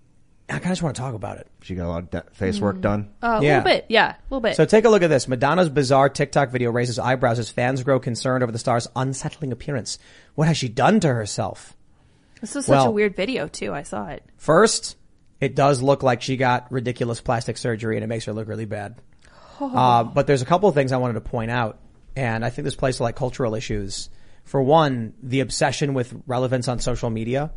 [0.50, 1.48] I kind of just want to talk about it.
[1.62, 3.10] She got a lot of de- face work done.
[3.22, 3.58] Uh, a Yeah.
[3.58, 3.86] little bit.
[3.90, 4.56] Yeah, a little bit.
[4.56, 5.28] So take a look at this.
[5.28, 10.00] Madonna's bizarre TikTok video raises eyebrows as fans grow concerned over the star's unsettling appearance.
[10.36, 11.76] What has she done to herself?
[12.42, 13.74] this was such a well- weird video too.
[13.74, 14.24] I saw it.
[14.38, 14.96] First,
[15.42, 18.66] it does look like she got ridiculous plastic surgery and it makes her look really
[18.66, 18.96] bad.
[19.62, 21.80] Uh, but there's a couple of things I wanted to point out,
[22.16, 24.10] and I think this plays to like cultural issues.
[24.46, 27.52] For one, the obsession with relevance on social media.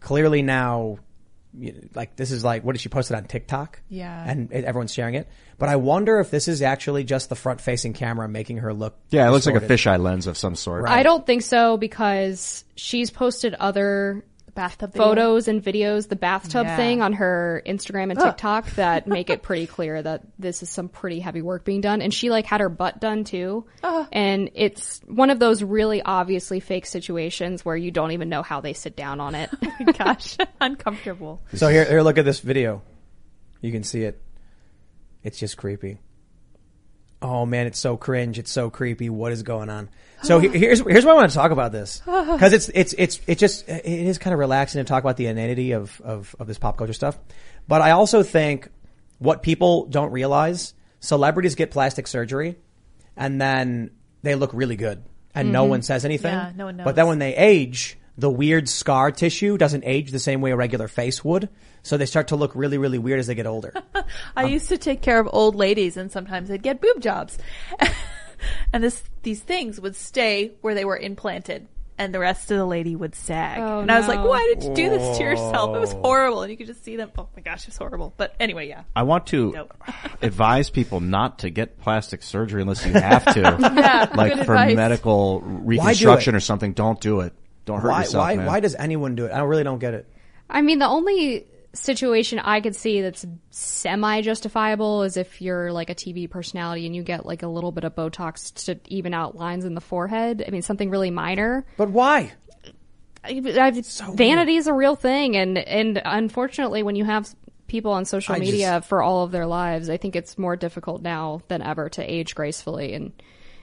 [0.00, 0.98] Clearly now, you-
[1.94, 3.80] like this is like what did she post it on TikTok?
[3.88, 4.24] Yeah.
[4.26, 5.28] and it, everyone's sharing it.
[5.58, 8.98] But I wonder if this is actually just the front-facing camera making her look.
[9.10, 10.88] Yeah, it looks like a fisheye lens of some sort.
[10.88, 14.24] I don't think so because she's posted other
[14.54, 15.08] bathtub video?
[15.08, 16.76] photos and videos, the bathtub Yeah.
[16.76, 18.24] thing on her Instagram and Ugh.
[18.26, 22.00] TikTok that make it pretty clear that this is some pretty heavy work being done.
[22.02, 23.64] And she like had her butt done too.
[23.82, 24.06] Ugh.
[24.12, 28.60] And it's one of those really obviously fake situations where you don't even know how
[28.60, 29.50] they sit down on it.
[29.80, 31.42] Oh gosh, uncomfortable.
[31.54, 32.82] So here, here, look at this video.
[33.60, 34.20] You can see it.
[35.24, 35.98] It's just creepy.
[37.20, 38.38] Oh man, it's so cringe.
[38.38, 39.10] It's so creepy.
[39.10, 39.88] What is going on?
[40.22, 43.38] So here's here's why I want to talk about this because it's it's it's it
[43.38, 46.58] just it is kind of relaxing to talk about the inanity of of of this
[46.58, 47.18] pop culture stuff.
[47.68, 48.68] But I also think
[49.18, 52.56] what people don't realize: celebrities get plastic surgery,
[53.16, 53.90] and then
[54.22, 55.02] they look really good,
[55.34, 55.68] and no Mhm.
[55.68, 56.32] one says anything.
[56.32, 60.18] Yeah, no one But then when they age, the weird scar tissue doesn't age the
[60.18, 61.48] same way a regular face would.
[61.82, 63.74] So they start to look really, really weird as they get older.
[64.36, 67.36] I used to take care of old ladies, and sometimes they'd get boob jobs,
[68.72, 71.66] and this these things would stay where they were implanted,
[71.98, 73.60] and the rest of the lady would sag.
[73.60, 75.76] Oh, and I was like, "Why did you do this to yourself?
[75.76, 77.10] It was horrible." And you could just see them.
[77.16, 78.12] Oh my gosh, it's horrible.
[78.16, 78.82] But anyway, yeah.
[78.94, 79.74] I want to Nope.
[80.22, 83.40] advise people not to get plastic surgery unless you have to.
[83.74, 84.76] Yeah, like good for advice.
[84.76, 87.32] medical reconstruction or something, don't do it.
[87.64, 88.46] Don't hurt why, yourself, why, man.
[88.46, 89.30] why does anyone do it?
[89.30, 90.06] I really don't get it.
[90.50, 95.90] I mean, the only situation I could see that's semi justifiable is if you're like
[95.90, 99.36] a TV personality and you get like a little bit of Botox to even out
[99.36, 100.44] lines in the forehead.
[100.46, 101.66] I mean, something really minor.
[101.76, 102.32] But why?
[103.26, 107.34] vanity is a real thing, and and unfortunately, when you have
[107.66, 111.02] people on social I media for all of their lives, I think it's more difficult
[111.02, 112.92] now than ever to age gracefully.
[112.92, 113.12] And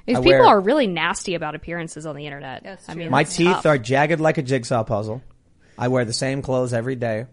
[0.05, 2.79] these people wear- are really nasty about appearances on the internet.
[2.87, 3.65] I mean, My teeth tough.
[3.65, 5.21] are jagged like a jigsaw puzzle.
[5.77, 7.27] I wear the same clothes every day.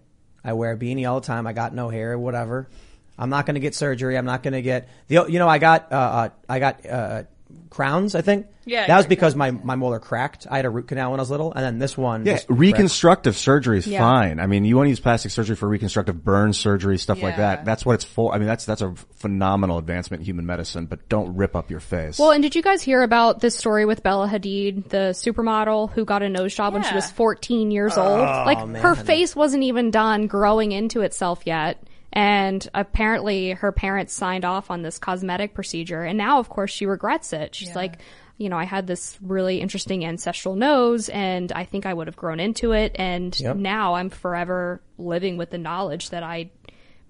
[0.49, 1.47] I wear a beanie all the time.
[1.47, 2.69] I got no hair, whatever.
[3.19, 4.17] I'm not going to get surgery.
[4.17, 5.27] I'm not going to get the.
[5.29, 7.25] You know, I got uh, uh I got uh
[7.71, 8.15] crowns.
[8.15, 8.47] I think.
[8.65, 10.47] Yeah, That was because my my molar cracked.
[10.51, 12.27] I had a root canal when I was little, and then this one.
[12.27, 12.61] Yeah, just cracked.
[12.61, 14.01] reconstructive surgery is Yeah.
[14.01, 14.41] fine.
[14.41, 17.65] I mean, you want to use plastic surgery for reconstructive burn surgery, stuff like that.
[17.65, 18.35] That's what it's for.
[18.35, 20.85] I mean, that's that's a phenomenal advancement in human medicine.
[20.85, 22.19] But don't rip up your face.
[22.19, 26.05] Well, and did you guys hear about this story with Bella Hadid, the supermodel who
[26.05, 28.21] got a nose job when she was 14 years old?
[28.21, 31.83] Oh, like her face wasn't even done growing into itself yet.
[32.13, 36.03] And apparently her parents signed off on this cosmetic procedure.
[36.03, 37.55] And now, of course, she regrets it.
[37.55, 37.99] She's like,
[38.39, 42.17] you know, I had this really interesting ancestral nose and I think I would have
[42.17, 42.93] grown into it.
[42.95, 43.57] And Yep.
[43.57, 46.51] now I'm forever living with the knowledge that I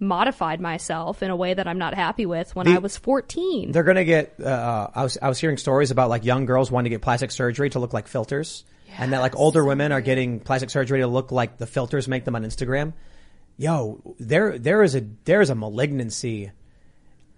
[0.01, 3.73] modified myself in a way that I'm not happy with when The- I was 14.
[3.73, 4.35] They're gonna get.
[4.41, 7.31] Uh, I was I was hearing stories about like young girls wanting to get plastic
[7.33, 8.65] surgery to look like filters,
[8.97, 12.25] and that like older women are getting plastic surgery to look like the filters make
[12.25, 12.93] them on Instagram.
[13.61, 16.53] Yo, there there is a there is a malignancy.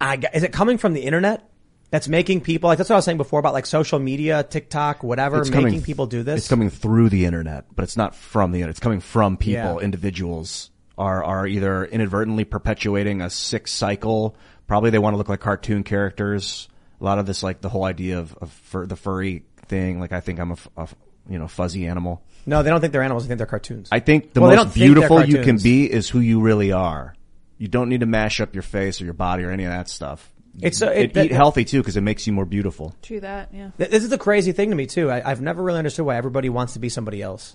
[0.00, 1.46] I is it coming from the internet?
[1.90, 5.02] That's making people like that's what I was saying before about like social media, TikTok,
[5.02, 6.40] whatever, It's making coming- people do this.
[6.40, 8.70] It's coming through the internet, but it's not from the internet.
[8.70, 9.78] It's coming from people, Yeah.
[9.78, 14.36] individuals are, are either inadvertently perpetuating a sick cycle.
[14.66, 16.68] Probably they want to look like cartoon characters.
[17.00, 19.98] A lot of this, like the whole idea of, of fur, the furry thing.
[19.98, 20.88] Like I think I'm a
[21.28, 22.22] you know, fuzzy animal.
[22.46, 23.24] No, they don't think they're animals.
[23.24, 23.88] They think they're cartoons.
[23.92, 25.62] I think the Well, they don't most think they're beautiful you can cartoons.
[25.62, 27.14] be is who you really are.
[27.58, 29.88] You don't need to mash up your face or your body or any of that
[29.88, 30.32] stuff.
[30.60, 32.94] It's, uh, it- And that- eat healthy too because it makes you more beautiful.
[33.02, 33.70] True that, yeah.
[33.78, 35.10] Th- This is the crazy thing to me too.
[35.10, 37.54] I, I've never really understood why everybody wants to be somebody else.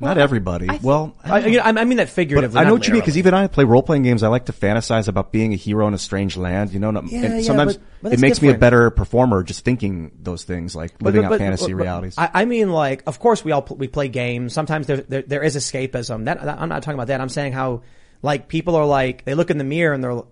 [0.00, 0.68] Not everybody.
[0.82, 2.54] well, I, you know, I I mean that figuratively.
[2.54, 4.22] But I know what you mean because even I play role playing games.
[4.22, 6.72] I like to fantasize about being a hero in a strange land.
[6.72, 9.42] You know, and Yeah, and yeah, sometimes but- but it makes me a better performer
[9.42, 12.16] just thinking those things, like living but- out fantasy realities.
[12.18, 14.52] I, I mean, like, of course we all we play games.
[14.52, 16.24] Sometimes there, there there is escapism.
[16.26, 17.20] That, that- I'm not talking about that.
[17.20, 17.82] I'm saying how
[18.20, 20.22] like people are like they look in the mirror and they're.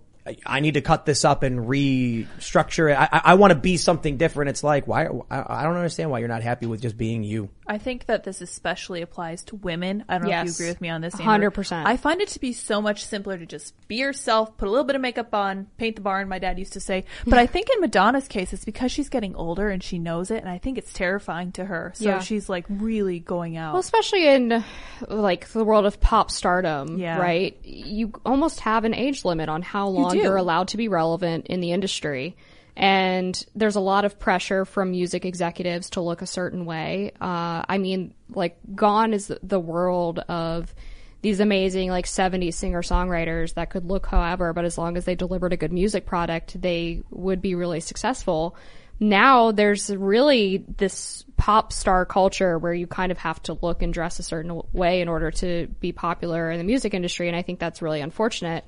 [0.45, 2.95] I need to cut this up and restructure it.
[2.97, 4.49] I, I, I want to be something different.
[4.49, 7.49] It's like why I, I don't understand why you're not happy with just being you.
[7.67, 10.03] I think that this especially applies to women.
[10.09, 11.15] I don't know if you agree with me on this.
[11.15, 11.85] 100%.
[11.85, 14.83] I find it to be so much simpler to just be yourself, put a little
[14.85, 17.05] bit of makeup on, paint the barn, my dad used to say.
[17.25, 20.37] But I think in Madonna's case, it's because she's getting older and she knows it,
[20.41, 21.91] and I think it's terrifying to her.
[21.95, 22.19] So Yeah.
[22.19, 23.73] she's like really going out.
[23.73, 24.63] Well, especially in
[25.07, 27.17] like the world of pop stardom, Yeah.
[27.17, 27.57] right?
[27.63, 30.21] You almost have an age limit on how long do.
[30.21, 32.35] you are allowed to be relevant in the industry.
[32.75, 37.11] And there's a lot of pressure from music executives to look a certain way.
[37.21, 40.73] Uh, I mean, like, gone is the world of
[41.21, 45.15] these amazing, like, 70s singer songwriters that could look however, but as long as they
[45.15, 48.55] delivered a good music product, they would be really successful
[48.99, 53.93] now there's really this pop star culture where you kind of have to look and
[53.93, 57.27] dress a certain way in order to be popular in the music industry.
[57.27, 58.65] And I think that's really unfortunate.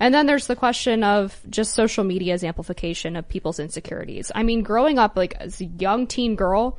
[0.00, 4.32] And then there's the question of just social media's amplification of people's insecurities.
[4.34, 6.78] I mean, growing up like as a young teen girl,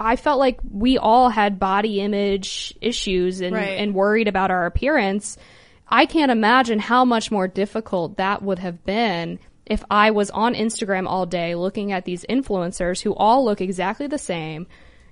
[0.00, 3.78] I felt like we all had body image issues and, Right.
[3.78, 5.36] and worried about our appearance.
[5.88, 10.54] I can't imagine how much more difficult that would have been if I was on
[10.54, 14.66] Instagram all day looking at these influencers who all look exactly the same,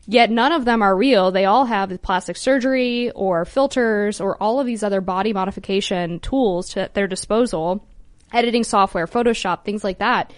[0.07, 1.31] yet none of them are real.
[1.31, 6.70] They all have plastic surgery or filters or all of these other body modification tools
[6.70, 7.87] to, at their disposal,
[8.33, 10.33] editing software, Photoshop, things like that.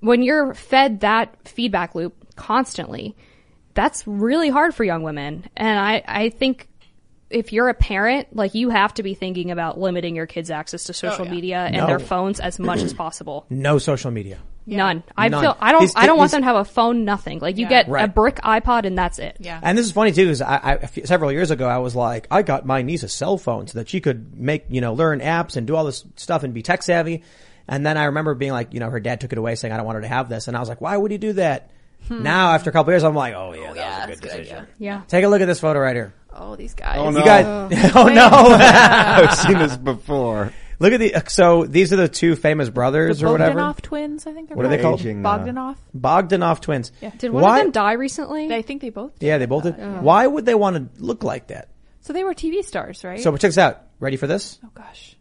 [0.00, 3.16] When you're fed that feedback loop constantly,
[3.74, 5.44] that's really hard for young women.
[5.56, 6.68] And I, I think
[7.30, 10.84] if you're a parent, like you have to be thinking about limiting your kids' access
[10.84, 11.86] to social oh, media and No.
[11.86, 13.46] their phones as much as possible.
[13.50, 14.38] No social media.
[14.76, 15.02] None.
[15.16, 15.42] I None.
[15.42, 17.04] feel I don't These- I don't want these- them to have a phone.
[17.04, 17.38] Nothing.
[17.40, 17.68] Like you Yeah.
[17.68, 18.14] get a Right.
[18.14, 19.36] brick iPod and that's it.
[19.40, 19.58] yeah.
[19.62, 21.96] And this is funny too, because I, I, a few- several years ago, I was
[21.96, 24.92] like, I got my niece a cell phone so that she could make, you know,
[24.94, 27.22] learn apps and do all this stuff and be tech savvy.
[27.66, 29.76] And then I remember being like, you know, her dad took it away saying, I
[29.76, 30.48] don't want her to have this.
[30.48, 31.70] And I was like, why would he do that?
[32.06, 32.22] Hmm.
[32.22, 34.66] Now, after a couple years, I'm like, oh yeah, oh, that was a good decision.
[34.78, 35.00] Yeah.
[35.08, 36.14] Take a look at this photo right here.
[36.32, 36.96] oh, these guys.
[36.98, 37.18] Oh, no.
[37.18, 38.28] You guys, oh, oh no.
[38.30, 40.52] I've seen this before.
[40.80, 43.58] Look at the, so these are the two famous brothers the or whatever.
[43.58, 45.00] Bogdanov twins, I think they're What are they called?
[45.00, 45.76] Aging, uh, Bogdanov.
[45.96, 46.92] Bogdanov twins.
[47.00, 47.10] Yeah.
[47.18, 48.54] Did one Why- of them die recently?
[48.54, 49.18] I think they both.
[49.18, 49.26] did.
[49.26, 49.76] Yeah, they both did.
[50.02, 51.68] Why would they want to look like that?
[52.02, 53.20] So they were TV stars, right?
[53.20, 53.82] So check this out.
[54.00, 54.58] Ready for this?
[54.64, 55.16] oh gosh.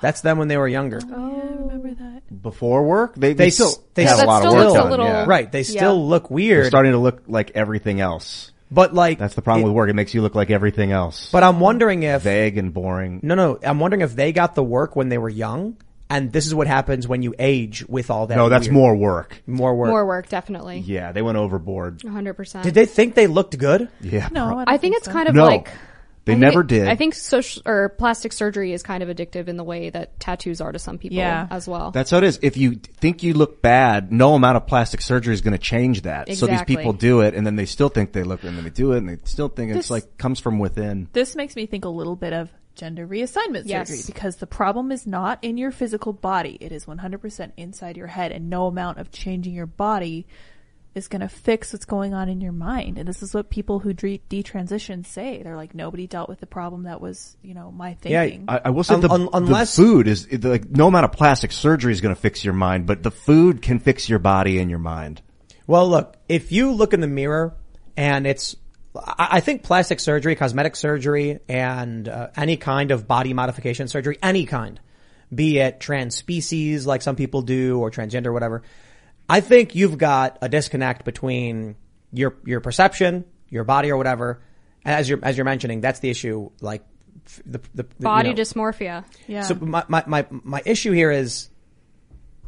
[0.00, 1.00] That's them when they were younger.
[1.12, 2.42] Oh, I remember that.
[2.42, 4.74] Before work, they, They they still they have s- a lot of still work looks
[4.76, 4.90] a done.
[4.90, 5.24] little- yeah.
[5.28, 5.50] Right.
[5.50, 6.08] They still Yeah.
[6.08, 6.66] look They're weird.
[6.66, 8.51] starting to look like everything else.
[8.72, 9.90] But like, That's the problem it- with work.
[9.90, 11.30] It makes you look like everything else.
[11.30, 13.20] But I'm wondering if, vague and boring.
[13.22, 15.76] no, no, I'm wondering if they got the work when they were young
[16.10, 18.36] and this is what happens when you age with all that.
[18.36, 19.42] No, that's weird- more work.
[19.46, 19.88] more work.
[19.88, 20.80] More work, definitely.
[20.80, 22.00] Yeah, they went overboard.
[22.00, 22.62] 100%.
[22.62, 23.88] Did they think they looked good?
[24.00, 24.28] Yeah.
[24.32, 25.12] No, pro- I, don't I think it's so.
[25.12, 25.46] kind of No.
[25.46, 25.68] like
[26.24, 26.86] They I never did.
[26.86, 30.60] I think social or plastic surgery is kind of addictive in the way that tattoos
[30.60, 31.48] are to some people Yeah.
[31.50, 31.90] as well.
[31.90, 32.38] That's how it is.
[32.42, 36.02] If you think you look bad, no amount of plastic surgery is going to change
[36.02, 36.32] that.
[36.34, 38.70] So these people do it, and then they still think they look, and then they
[38.70, 41.08] do it, and they still think it's like comes from within.
[41.12, 43.88] This makes me think a little bit of gender reassignment Yes.
[43.88, 46.56] surgery because the problem is not in your physical body.
[46.60, 50.26] It is 100% inside your head and no amount of changing your body
[50.94, 52.98] is going to fix what's going on in your mind.
[52.98, 55.42] And this is what people who de- detransition say.
[55.42, 58.44] They're like, nobody dealt with the problem that was, you know, my Yeah, thinking.
[58.48, 61.12] I, I will say Un- the, un- the unless- food is like no amount of
[61.12, 64.58] plastic surgery is going to fix your mind, but the food can fix your body
[64.58, 65.22] and your mind.
[65.66, 67.54] Well, look, if you look in the mirror
[67.96, 68.56] and it's
[68.94, 74.18] I I think plastic surgery, cosmetic surgery, and uh, any kind of body modification surgery,
[74.22, 74.78] any kind,
[75.34, 78.62] be it trans species like some people do or transgender, or whatever.
[79.28, 81.76] I think you've got a disconnect between
[82.12, 84.42] your your perception, your body, or whatever.
[84.84, 86.50] As you're as you're mentioning, that's the issue.
[86.60, 86.84] Like
[87.46, 88.34] the, the, the you Body know.
[88.34, 89.04] dysmorphia.
[89.26, 89.42] Yeah.
[89.42, 91.48] So my, my, my, my issue here is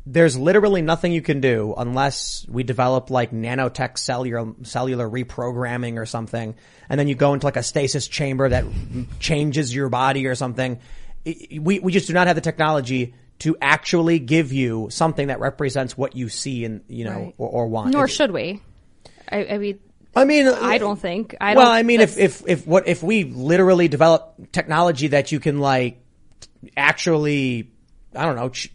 [0.07, 6.07] there's literally nothing you can do unless we develop like nanotech cellular, cellular reprogramming or
[6.07, 6.55] something.
[6.89, 8.65] And then you go into like a stasis chamber that
[9.19, 10.79] changes your body or something.
[11.25, 15.97] We, we just do not have the technology to actually give you something that represents
[15.99, 17.35] what you see and, you know, Right.
[17.39, 17.91] or, or want.
[17.93, 18.63] Nor should we.
[19.29, 19.79] I, I mean,
[20.17, 21.35] I mean, uh, I don't think.
[21.41, 25.33] I well, don't, I mean, if, if, if what, if we literally develop technology that
[25.33, 26.01] you can like
[26.77, 27.71] actually,
[28.15, 28.71] I don't know, ch-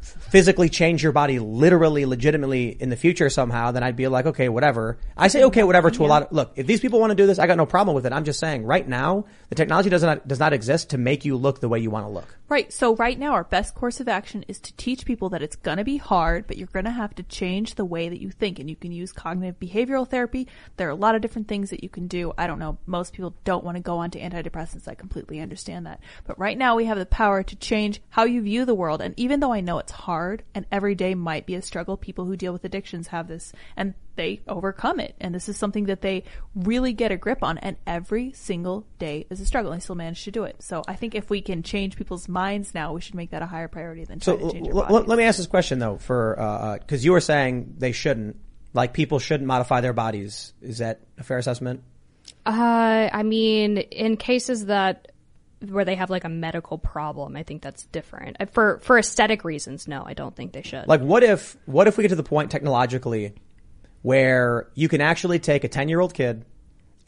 [0.00, 4.48] physically change your body literally, legitimately in the future somehow, then I'd be like, okay,
[4.48, 4.98] whatever.
[5.16, 7.26] I say okay, whatever to a lot of, look, if these people want to do
[7.26, 8.12] this, I got no problem with it.
[8.12, 11.36] I'm just saying right now, the technology does not, does not exist to make you
[11.36, 12.36] look the way you want to look.
[12.48, 12.72] Right.
[12.72, 15.78] So right now, our best course of action is to teach people that it's going
[15.78, 18.60] to be hard, but you're going to have to change the way that you think.
[18.60, 20.46] And you can use cognitive behavioral therapy.
[20.76, 22.32] There are a lot of different things that you can do.
[22.38, 22.78] I don't know.
[22.86, 24.86] Most people don't want to go on to antidepressants.
[24.86, 25.98] I completely understand that.
[26.24, 29.00] But right now, we have the power to change how you view the world.
[29.00, 32.26] And even though I know it's hard and every day might be a struggle, people
[32.26, 35.14] who deal with addictions have this and they overcome it.
[35.20, 36.24] And this is something that they
[36.54, 37.58] really get a grip on.
[37.58, 39.72] And every single day is a struggle.
[39.72, 40.56] And they still manage to do it.
[40.62, 43.46] So I think if we can change people's minds now, we should make that a
[43.46, 45.06] higher priority than So trying to change l- your l- body.
[45.06, 48.36] let me ask this question though, for uh, because you were saying they shouldn't,
[48.72, 50.52] like people shouldn't modify their bodies.
[50.60, 51.82] Is that a fair assessment?
[52.44, 55.12] Uh, I mean, in cases that
[55.70, 58.36] where they have like a medical problem, I think that's different.
[58.38, 60.86] Uh, For for aesthetic reasons, no, I don't think they should.
[60.86, 63.34] Like, what if what if we get to the point technologically
[64.02, 66.44] where you can actually take a ten year old kid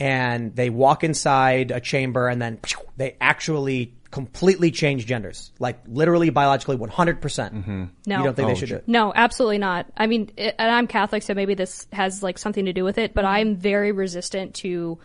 [0.00, 2.58] and they walk inside a chamber and then
[2.96, 7.66] they actually completely change genders, like literally biologically one hundred percent.
[7.66, 8.88] No, you don't think they should do it?
[8.88, 9.86] No, absolutely not.
[9.96, 12.96] I mean, it, and I'm Catholic, so maybe this has like something to do with
[12.96, 13.12] it.
[13.12, 14.98] But I'm very resistant to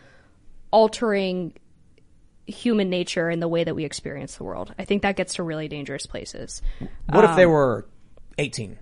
[0.72, 1.54] altering
[2.46, 4.74] human nature in the way that we experience the world.
[4.78, 6.62] I think that gets to really dangerous places.
[7.10, 7.88] What if they Um, were
[8.38, 8.80] eighteen?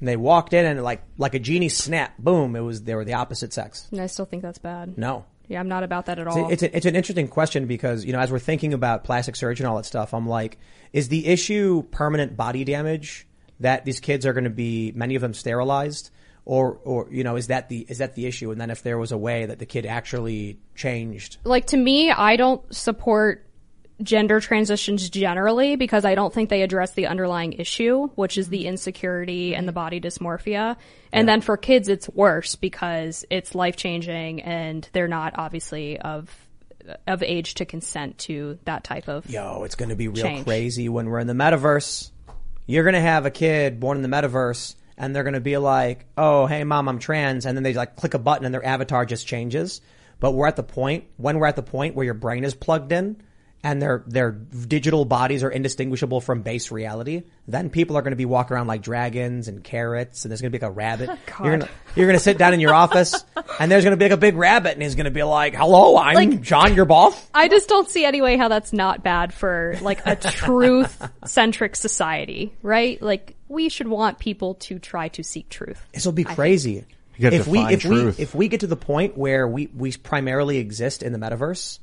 [0.00, 2.54] And they walked in and like like a genie snap, boom!
[2.56, 3.88] It was they were the opposite sex.
[3.90, 4.98] And I still think that's bad.
[4.98, 5.24] No.
[5.48, 6.50] Yeah, I'm not about that at all.
[6.50, 9.64] it's, a, it's an interesting question because, you know, as we're thinking about plastic surgery
[9.64, 10.58] and all that stuff, I'm like,
[10.92, 13.28] is the issue permanent body damage
[13.60, 16.10] that these kids are going to be, many of them sterilized?
[16.44, 18.52] Or, or, you know, is that the, is that the issue?
[18.52, 22.10] And then if there was a way that the kid actually changed, like to me,
[22.10, 23.45] I don't support
[24.02, 28.60] gender transitions generally because I don't think they address the underlying issue, which is the
[28.60, 28.68] mm-hmm.
[28.68, 29.76] insecurity and the mm-hmm.
[29.76, 30.76] body dysmorphia.
[31.12, 36.30] And then for kids, it's worse because it's life changing and they're not obviously of
[37.08, 40.44] of age to consent to that type of yo, it's going to be real change.
[40.44, 42.10] crazy when we're in the metaverse.
[42.66, 45.56] You're going to have a kid born in the metaverse and they're going to be
[45.56, 47.46] like, oh, hey mom, I'm trans.
[47.46, 49.80] And then they like click a button and their avatar just changes.
[50.20, 52.92] But we're at the point, when we're at the point where your brain is plugged
[52.92, 53.20] in
[53.66, 58.16] and their, their digital bodies are indistinguishable from base reality, then people are going to
[58.16, 61.10] be walking around like dragons and carrots and there's going to be like a rabbit.
[61.40, 63.24] You're going to, you're going to sit down in your office
[63.58, 65.56] and there's going to be like a big rabbit and he's going to be like,
[65.56, 67.28] hello, I'm Like- John, your boss.
[67.34, 71.74] I just don't see any way how that's not bad for like a truth centric
[71.74, 73.02] society, right?
[73.02, 75.84] Like we should want people to try to seek truth.
[75.92, 76.84] This will be crazy.
[77.16, 78.18] You if we if truth.
[78.18, 81.78] we if we get to the point where we we primarily exist in the metaverse,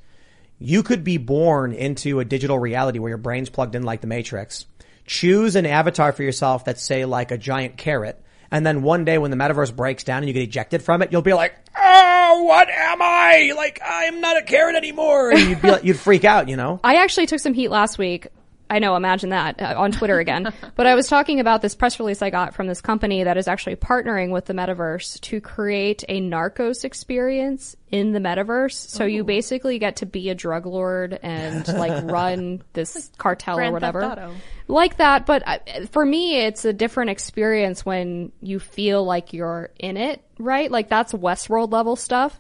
[0.63, 4.07] you could be born into a digital reality where your brain's plugged in like the
[4.07, 4.65] Matrix.
[5.05, 8.17] Choose an avatar for yourself that's say like a giant carrot,
[8.49, 11.11] and then one day when the metaverse breaks down and you get ejected from it,
[11.11, 13.51] you'll be like, "Oh, what am I?
[13.57, 16.55] Like I am not a carrot anymore." And you'd be like, you'd freak out, you
[16.55, 16.79] know.
[16.83, 18.27] I actually took some heat last week.
[18.73, 20.51] I know, imagine that uh, on Twitter again.
[20.75, 23.47] but I was talking about this press release I got from this company that is
[23.47, 28.73] actually partnering with the metaverse to create a narcos experience in the metaverse.
[28.73, 33.69] So you basically get to be a drug lord and like run this cartel Grand
[33.69, 34.31] or whatever.
[34.67, 35.59] Like that, but uh,
[35.91, 40.71] for me, it's a different experience when you feel like you're in it, right?
[40.71, 42.39] Like that's Westworld level stuff.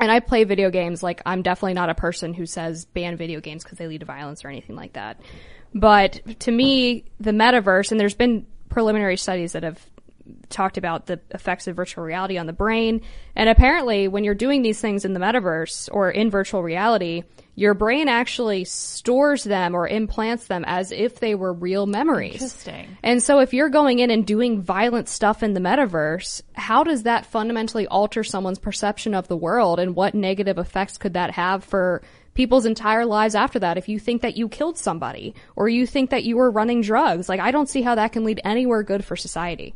[0.00, 1.04] And I play video games.
[1.04, 4.06] Like I'm definitely not a person who says ban video games because they lead to
[4.06, 5.20] violence or anything like that.
[5.74, 9.78] But to me, the metaverse, and there's been preliminary studies that have
[10.48, 13.00] talked about the effects of virtual reality on the brain.
[13.34, 17.24] And apparently, when you're doing these things in the metaverse or in virtual reality,
[17.54, 22.34] your brain actually stores them or implants them as if they were real memories.
[22.34, 22.96] Interesting.
[23.02, 27.02] And so if you're going in and doing violent stuff in the metaverse, how does
[27.02, 31.64] that fundamentally alter someone's perception of the world and what negative effects could that have
[31.64, 32.02] for
[32.34, 36.10] people's entire lives after that if you think that you killed somebody or you think
[36.10, 37.28] that you were running drugs?
[37.28, 39.74] Like I don't see how that can lead anywhere good for society.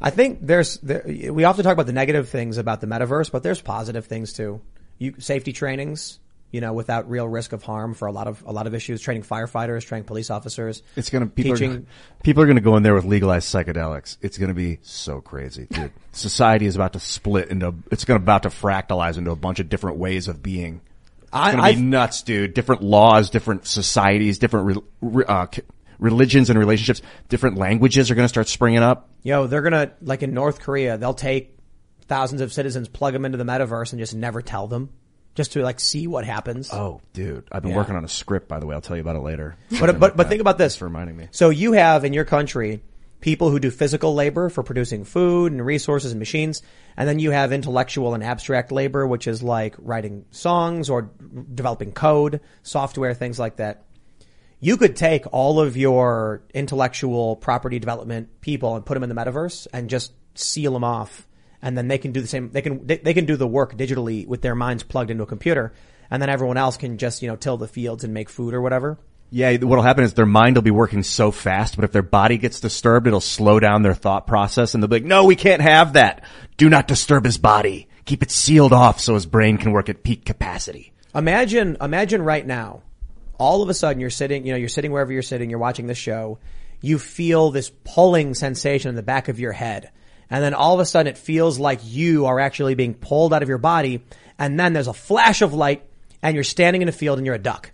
[0.00, 3.42] I think there's, there, we often talk about the negative things about the metaverse, but
[3.42, 4.60] there's positive things too.
[4.98, 6.18] You, safety trainings,
[6.50, 9.00] you know, without real risk of harm for a lot of, a lot of issues,
[9.00, 10.82] training firefighters, training police officers.
[10.96, 11.82] It's gonna people are, gonna-
[12.22, 14.18] people are gonna go in there with legalized psychedelics.
[14.20, 15.92] It's gonna be so crazy, dude.
[16.12, 17.74] Society is about to split into.
[17.90, 20.82] It's gonna about to fractalize into a bunch of different ways of being.
[21.36, 22.54] It's I- gonna be I've- nuts, dude.
[22.54, 25.46] Different laws, different societies, different re, uh,
[25.98, 27.02] religions and relationships.
[27.28, 29.08] Different languages are gonna start springing up.
[29.22, 31.56] Yo, they're gonna, like in North Korea, they'll take
[32.08, 34.90] thousands of citizens, plug them into the metaverse and just never tell them.
[35.34, 36.72] Just to like see what happens.
[36.72, 37.76] Oh, dude, I've been Yeah.
[37.76, 38.74] working on a script, by the way.
[38.74, 39.56] I'll tell you about it later.
[39.68, 40.28] But, but, but that.
[40.30, 40.72] think about this.
[40.72, 41.28] Thanks for reminding me.
[41.30, 42.80] So you have in your country
[43.20, 46.62] people who do physical labor for producing food and resources and machines.
[46.96, 51.10] And then you have intellectual and abstract labor, which is like writing songs or
[51.54, 53.84] developing code, software, things like that.
[54.60, 59.14] You could take all of your intellectual property development people and put them in the
[59.14, 61.26] metaverse and just seal them off.
[61.60, 63.76] And then they can do the same, they can, they, they can do the work
[63.76, 65.72] digitally with their minds plugged into a computer.
[66.10, 68.60] And then everyone else can just, you know, till the fields and make food or
[68.60, 68.98] whatever.
[69.30, 72.38] Yeah, what'll happen is their mind will be working so fast, but if their body
[72.38, 75.62] gets disturbed, it'll slow down their thought process and they'll be like, no, we can't
[75.62, 76.22] have that.
[76.56, 77.88] Do not disturb his body.
[78.04, 80.92] Keep it sealed off so his brain can work at peak capacity.
[81.14, 82.82] Imagine, imagine right now,
[83.38, 85.86] all of a sudden you're sitting, you know, you're sitting wherever you're sitting, you're watching
[85.86, 86.38] this show,
[86.80, 89.90] you feel this pulling sensation in the back of your head.
[90.30, 93.42] And then all of a sudden it feels like you are actually being pulled out
[93.42, 94.02] of your body.
[94.38, 95.84] And then there's a flash of light
[96.22, 97.72] and you're standing in a field and you're a duck.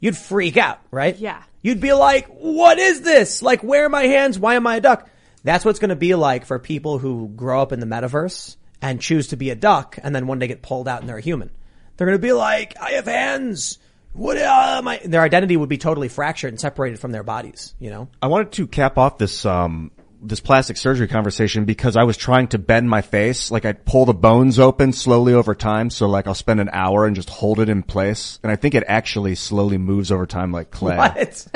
[0.00, 1.16] You'd freak out, right?
[1.16, 1.42] Yeah.
[1.62, 3.42] You'd be like, what is this?
[3.42, 4.38] Like, where are my hands?
[4.38, 5.10] Why am I a duck?
[5.44, 9.00] That's what's going to be like for people who grow up in the metaverse and
[9.00, 11.22] choose to be a duck and then one day get pulled out and they're a
[11.22, 11.50] human.
[11.96, 13.78] They're going to be like, I have hands.
[14.12, 15.00] What am I?
[15.04, 18.08] Their identity would be totally fractured and separated from their bodies, you know?
[18.22, 19.90] I wanted to cap off this, um,
[20.22, 23.50] this plastic surgery conversation because I was trying to bend my face.
[23.50, 25.90] Like I'd pull the bones open slowly over time.
[25.90, 28.38] So like I'll spend an hour and just hold it in place.
[28.42, 30.96] And I think it actually slowly moves over time like clay.
[30.96, 31.46] What?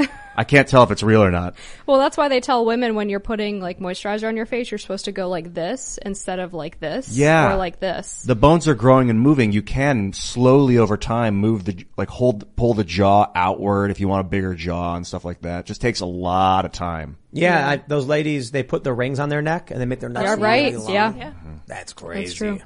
[0.42, 1.54] I can't tell if it's real or not.
[1.86, 4.78] Well, that's why they tell women when you're putting like moisturizer on your face, you're
[4.78, 7.16] supposed to go like this instead of like this.
[7.16, 7.52] Yeah.
[7.52, 8.24] Or like this.
[8.24, 9.52] The bones are growing and moving.
[9.52, 14.08] You can slowly over time move the, like hold, pull the jaw outward if you
[14.08, 15.60] want a bigger jaw and stuff like that.
[15.60, 17.18] It just takes a lot of time.
[17.30, 20.08] Yeah, I, those ladies, they put the rings on their neck and they make their
[20.08, 20.74] necks Yeah, really right.
[20.76, 20.92] long.
[20.92, 21.12] Yeah.
[21.12, 21.54] Mm-hmm.
[21.68, 22.24] That's crazy.
[22.24, 22.60] That's true.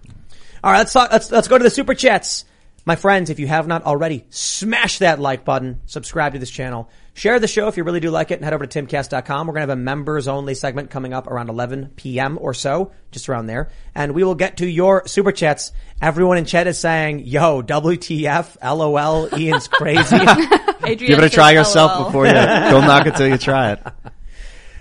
[0.64, 1.12] All right, let's talk.
[1.12, 2.46] Let's let's go to the super chats,
[2.86, 3.28] my friends.
[3.28, 7.48] If you have not already, smash that like button, subscribe to this channel, share the
[7.48, 9.46] show if you really do like it, and head over to timcast.com.
[9.46, 12.38] We're gonna have a members only segment coming up around 11 p.m.
[12.40, 15.72] or so, just around there, and we will get to your super chats.
[16.00, 18.56] Everyone in chat is saying, "Yo, WTF?
[18.62, 19.36] LOL?
[19.36, 22.04] Ian's crazy." Give it a try yourself LOL.
[22.04, 23.82] before you, don't knock it till you try it.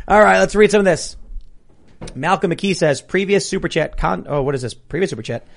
[0.07, 1.17] All right, let's read some of this.
[2.13, 4.73] Malcolm McKee says, previous super chat con, oh, what is this?
[4.73, 5.47] Previous super chat.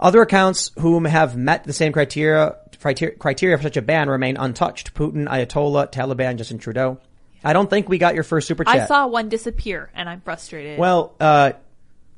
[0.00, 4.36] Other accounts whom have met the same criteria, criteria, criteria for such a ban remain
[4.36, 4.94] untouched.
[4.94, 6.98] Putin, Ayatollah, Taliban, Justin Trudeau.
[7.44, 8.80] I don't think we got your first super chat.
[8.82, 10.78] I saw one disappear and I'm frustrated.
[10.78, 11.52] Well, uh,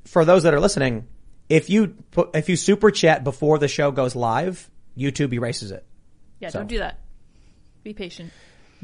[0.06, 1.06] for those that are listening,
[1.48, 5.84] if you put, if you super chat before the show goes live, YouTube erases it.
[6.38, 6.60] yeah, so.
[6.60, 7.00] don't do that.
[7.82, 8.32] Be patient.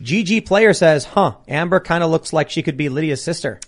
[0.00, 3.60] GG player says, huh, Amber kind of looks like she could be Lydia's sister.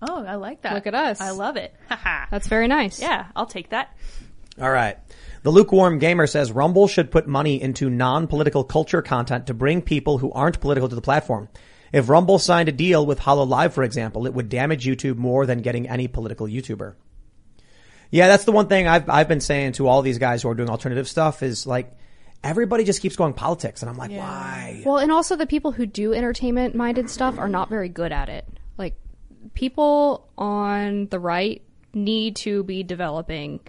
[0.00, 0.72] Oh, I like that.
[0.74, 1.20] Look at us.
[1.20, 1.74] I love it.
[1.88, 2.26] Haha.
[2.30, 3.00] That's very nice.
[3.00, 3.94] yeah, I'll take that.
[4.60, 4.98] All right.
[5.42, 10.18] The lukewarm gamer says Rumble should put money into non-political culture content to bring people
[10.18, 11.48] who aren't political to the platform.
[11.92, 15.62] If Rumble signed a deal with Hololive, for example, it would damage YouTube more than
[15.62, 16.94] getting any political YouTuber.
[18.10, 20.54] Yeah, that's the one thing I've I've been saying to all these guys who are
[20.54, 21.92] doing alternative stuff is like
[22.42, 24.82] everybody just keeps going politics, and I'm like, why?
[24.84, 28.28] Well, and also the people who do entertainment minded stuff are not very good at
[28.28, 28.46] it.
[28.76, 28.94] Like
[29.54, 31.62] people on the right
[31.94, 33.60] need to be developing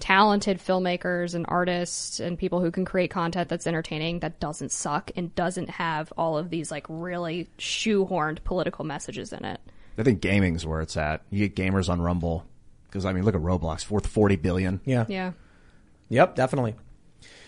[0.00, 5.10] talented filmmakers and artists and people who can create content that's entertaining that doesn't suck
[5.16, 9.60] and doesn't have all of these like really shoehorned political messages in it.
[9.98, 11.22] I think gaming's where it's at.
[11.30, 12.46] You get gamers on Rumble.
[12.90, 14.80] Cause I mean, look at Roblox, worth 40 billion.
[14.84, 15.04] Yeah.
[15.08, 15.32] Yeah.
[16.08, 16.74] Yep, definitely.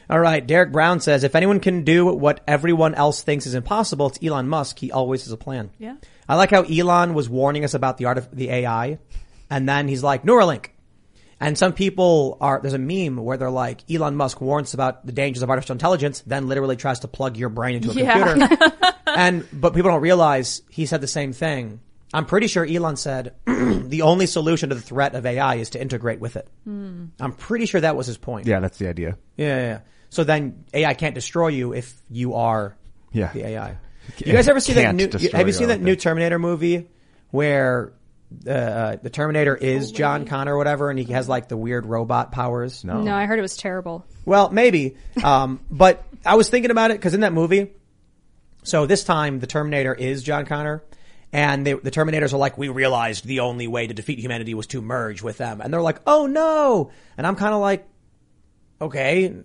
[0.08, 0.46] All right.
[0.46, 4.48] Derek Brown says, if anyone can do what everyone else thinks is impossible, it's Elon
[4.48, 4.78] Musk.
[4.78, 5.70] He always has a plan.
[5.78, 5.96] Yeah.
[6.28, 8.98] I like how Elon was warning us about the art of the AI
[9.52, 10.68] and then he's like, Neuralink.
[11.42, 15.12] And some people are, there's a meme where they're like, Elon Musk warns about the
[15.12, 18.22] dangers of artificial intelligence, then literally tries to plug your brain into a Yeah.
[18.22, 18.72] computer.
[19.06, 21.80] and, but people don't realize he said the same thing.
[22.14, 25.80] I'm pretty sure Elon said the only solution to the threat of AI is to
[25.80, 26.46] integrate with it.
[26.64, 27.06] Hmm.
[27.18, 28.46] I'm pretty sure that was his point.
[28.46, 29.16] Yeah, that's the idea.
[29.36, 29.80] Yeah, yeah, yeah.
[30.10, 32.76] So then AI can't destroy you if you are
[33.12, 33.32] Yeah.
[33.32, 33.78] the AI.
[34.18, 35.08] You guys ever see that new?
[35.10, 35.96] Have you you, seen that new.
[35.96, 36.88] Terminator movie
[37.30, 37.92] where
[38.48, 42.32] uh, the Terminator is John Connor or whatever, and he has like the weird robot
[42.32, 42.84] powers?
[42.84, 44.04] No, no, I heard it was terrible.
[44.24, 44.96] Well, maybe.
[45.22, 47.72] Um, but I was thinking about it because in that movie,
[48.62, 50.82] so this time the Terminator is John Connor.
[51.34, 54.66] And they, the Terminators are like, we realized the only way to defeat humanity was
[54.66, 55.62] to merge with them.
[55.62, 56.90] And they're like, oh no.
[57.16, 57.88] And I'm kind of like,
[58.82, 59.36] okay,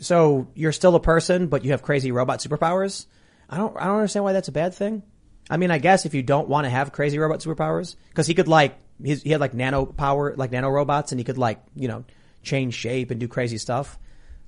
[0.00, 3.06] so you're still a person, but you have crazy robot superpowers.
[3.48, 5.04] I don't, I don't understand why that's a bad thing.
[5.52, 8.32] I mean, I guess if you don't want to have crazy robot superpowers, cause he
[8.32, 8.74] could like,
[9.04, 12.06] his, he had like nano power, like nano robots and he could like, you know,
[12.42, 13.98] change shape and do crazy stuff.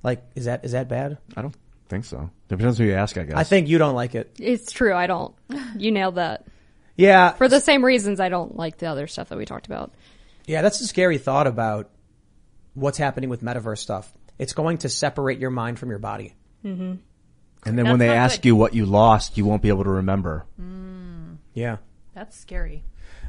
[0.01, 1.19] Like, is that, is that bad?
[1.37, 1.55] I don't
[1.89, 2.31] think so.
[2.47, 3.37] Depends who you ask, I guess.
[3.37, 4.35] I think you don't like it.
[4.39, 4.95] It's true.
[4.95, 5.35] I don't.
[5.77, 6.47] You nailed that.
[6.95, 7.33] Yeah.
[7.33, 9.93] For the same reasons I don't like the other stuff that we talked about.
[10.47, 11.91] Yeah, that's a scary thought about
[12.73, 14.11] what's happening with metaverse stuff.
[14.39, 16.33] It's going to separate your mind from your body.
[16.65, 16.95] Mm-hmm.
[17.63, 20.47] and then when they ask you what you lost, you won't be able to remember.
[21.55, 21.77] Yeah.
[22.13, 22.83] That's scary.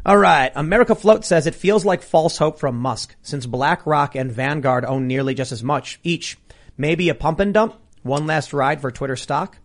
[0.05, 0.53] All right.
[0.55, 5.07] America Float says it feels like false hope from Musk since BlackRock and Vanguard own
[5.07, 6.39] nearly just as much each.
[6.77, 9.59] Maybe a pump and dump, one last ride for Twitter stock,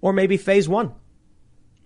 [0.00, 0.94] or maybe phase one.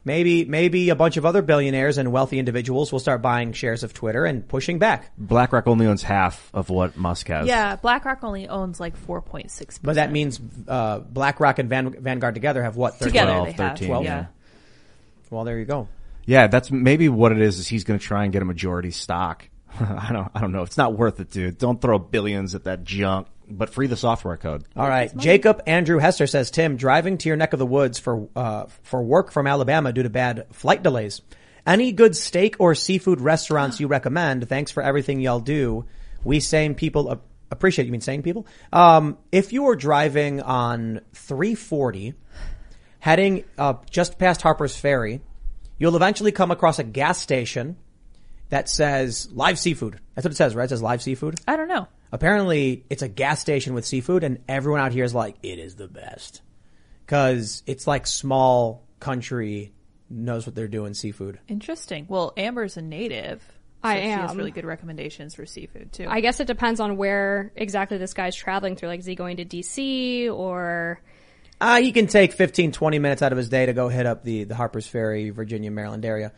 [0.04, 3.92] Maybe, maybe a bunch of other billionaires and wealthy individuals will start buying shares of
[3.92, 5.10] Twitter and pushing back.
[5.18, 7.46] BlackRock only owns half of what Musk has.
[7.46, 9.80] Yeah, BlackRock only owns like 4.6.
[9.82, 12.94] But that means, uh, BlackRock and Van- Vanguard together have what?
[12.94, 13.08] 13?
[13.08, 14.04] Together 12, they have, 12?
[14.04, 14.26] yeah.
[15.30, 15.88] Well, there you go.
[16.28, 17.58] Yeah, that's maybe what it is.
[17.58, 19.48] Is he's going to try and get a majority stock?
[19.80, 20.30] I don't.
[20.34, 20.60] I don't know.
[20.60, 21.56] It's not worth it, dude.
[21.56, 23.28] Don't throw billions at that junk.
[23.50, 24.66] But free the software code.
[24.76, 25.10] All right.
[25.16, 29.02] Jacob Andrew Hester says, Tim, driving to your neck of the woods for, uh, for
[29.02, 31.22] work from Alabama due to bad flight delays.
[31.66, 34.50] Any good steak or seafood restaurants you recommend?
[34.50, 35.86] Thanks for everything y'all do.
[36.24, 38.46] We same people ap- appreciate, you mean sane people?
[38.70, 42.12] Um, if you are driving on 340,
[42.98, 45.22] heading, uh, just past Harper's Ferry,
[45.78, 47.76] you'll eventually come across a gas station
[48.50, 50.00] that says live seafood.
[50.14, 50.64] That's what it says, right?
[50.64, 51.38] It says live seafood.
[51.46, 51.88] I don't know.
[52.10, 55.76] Apparently, it's a gas station with seafood, and everyone out here is like, it is
[55.76, 56.40] the best.
[57.06, 59.72] Cause it's like small country
[60.10, 61.38] knows what they're doing seafood.
[61.48, 62.06] Interesting.
[62.08, 63.42] Well, Amber's a native.
[63.82, 66.06] I so She has really good recommendations for seafood too.
[66.08, 68.88] I guess it depends on where exactly this guy's traveling through.
[68.88, 71.00] Like, is he going to DC or?
[71.60, 74.22] Uh, he can take 15, 20 minutes out of his day to go hit up
[74.22, 76.32] the, the Harper's Ferry, Virginia, Maryland area.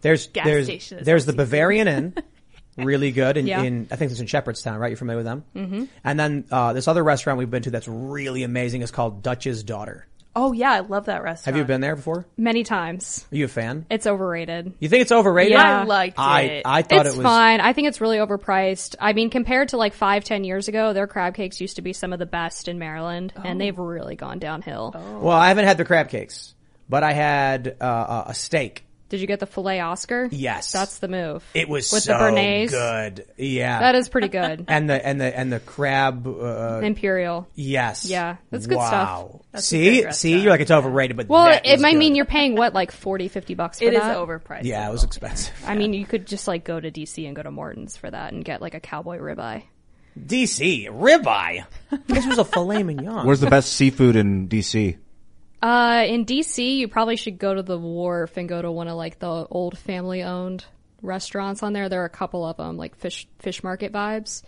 [0.00, 2.14] There's, Gas there's, there's the Bavarian Inn.
[2.78, 3.62] Really good in, Yeah.
[3.62, 4.88] in, I think it's in Shepherdstown, right?
[4.88, 5.44] You're familiar with them?
[5.54, 5.88] Mhm.
[6.02, 9.62] And then, uh, this other restaurant we've been to that's really amazing is called Dutch's
[9.62, 10.06] Daughter.
[10.34, 11.54] Oh yeah, I love that restaurant.
[11.54, 12.26] Have you been there before?
[12.36, 13.26] Many times.
[13.32, 13.86] Are you a fan?
[13.90, 14.74] It's overrated.
[14.78, 15.52] You think it's overrated?
[15.52, 15.80] Yeah.
[15.80, 16.62] I liked I, it.
[16.64, 17.24] I thought it's it was.
[17.24, 17.60] fine.
[17.60, 18.96] I think it's really overpriced.
[19.00, 21.92] I mean, compared to like five, ten years ago, their crab cakes used to be
[21.92, 24.92] some of the best in Maryland, and they've really gone downhill.
[25.20, 26.54] Well, I haven't had the crab cakes,
[26.88, 28.84] but I had uh, a steak.
[29.12, 30.26] Did you get the filet Oscar?
[30.32, 30.72] Yes.
[30.72, 31.44] that's the move.
[31.52, 32.70] It was with so the béarnaise.
[32.70, 33.26] good.
[33.36, 34.64] Yeah, That is pretty good.
[34.68, 36.26] and the and the and the crab.
[36.26, 37.46] Uh, Imperial.
[37.54, 38.06] yes.
[38.06, 38.86] Yeah, that's good wow.
[38.88, 39.42] stuff.
[39.52, 41.98] That's a See, great see, you're like it's overrated, but Well, it might good.
[41.98, 44.16] mean you're paying what, like 40, 50 bucks for It is that?
[44.16, 44.64] overpriced.
[44.64, 45.54] Yeah, it was expensive.
[45.66, 48.32] I mean, you could just like go to DC and go to Morton's for that
[48.32, 49.64] and get like a cowboy ribeye.
[50.18, 51.64] DC ribeye.
[52.06, 53.26] this was a filet mignon.
[53.26, 54.96] Where's the best seafood in DC?
[55.62, 58.96] Uh, in DC, you probably should go to the wharf and go to one of
[58.96, 60.64] like the old family owned
[61.02, 61.88] restaurants on there.
[61.88, 64.42] There are a couple of them, like fish, fish market vibes.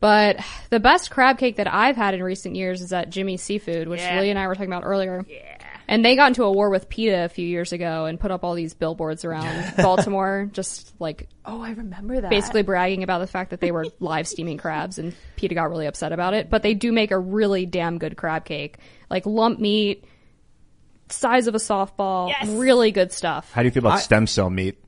[0.00, 0.36] But
[0.68, 4.00] the best crab cake that I've had in recent years is at Jimmy's Seafood, which
[4.00, 4.20] Yeah.
[4.20, 5.24] Lee and I were talking about earlier.
[5.26, 5.56] Yeah.
[5.88, 8.42] And they got into a war with PETA a few years ago and put up
[8.44, 12.30] all these billboards around Baltimore, just like Oh, I remember that.
[12.30, 15.86] basically bragging about the fact that they were live steaming crabs and PETA got really
[15.86, 16.50] upset about it.
[16.50, 18.78] But they do make a really damn good crab cake.
[19.10, 20.04] Like lump meat,
[21.08, 23.50] size of a softball, really good stuff.
[23.52, 24.78] How do you feel about I- stem cell meat?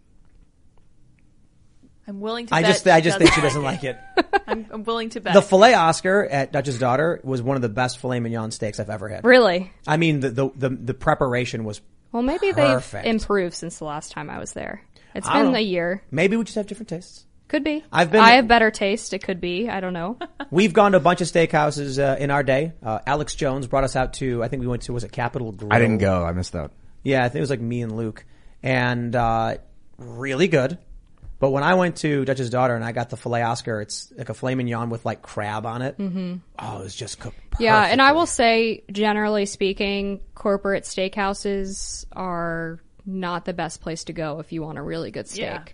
[2.09, 2.55] I'm willing to.
[2.55, 3.99] I bet just, I just think she doesn't doesn't like it.
[4.47, 5.35] I'm, I'm willing to bet.
[5.35, 8.91] The filet Oscar at Dutch's Daughter was one of the best filet mignon steaks I've
[8.91, 9.25] ever had.
[9.25, 9.73] Really?
[9.89, 11.81] I mean, the the the, the preparation was.
[12.13, 13.05] Well, maybe Perfect.
[13.05, 14.83] they've improved since the last time I was there.
[15.17, 15.59] It's I don't been know.
[15.59, 16.03] a year.
[16.13, 17.27] Maybe we just have different tastes.
[17.49, 17.85] Could be.
[17.93, 19.13] I've been- I have better taste.
[19.13, 19.69] It could be.
[19.69, 20.19] I don't know.
[20.51, 22.73] We've gone to a bunch of steakhouses uh, in our day.
[22.83, 25.53] Uh, Alex Jones brought us out to, I think we went to, was it Capital
[25.53, 25.73] Grille?
[25.73, 26.25] I didn't go.
[26.25, 26.73] I missed out.
[27.05, 28.25] Yeah, I think it was like me and Luke.
[28.63, 29.59] And, uh,
[29.97, 30.79] really good.
[31.39, 34.31] But when I went to Dutch's daughter and I got the filet Oscar, it's like
[34.31, 35.99] a filet mignon with like crab on it.
[35.99, 36.37] Mm-hmm.
[36.59, 37.37] Oh, it was just cooked.
[37.61, 44.13] Yeah, and I will say, generally speaking, corporate steakhouses are not the best place to
[44.13, 45.41] go if you want a really good steak.
[45.43, 45.65] Yeah.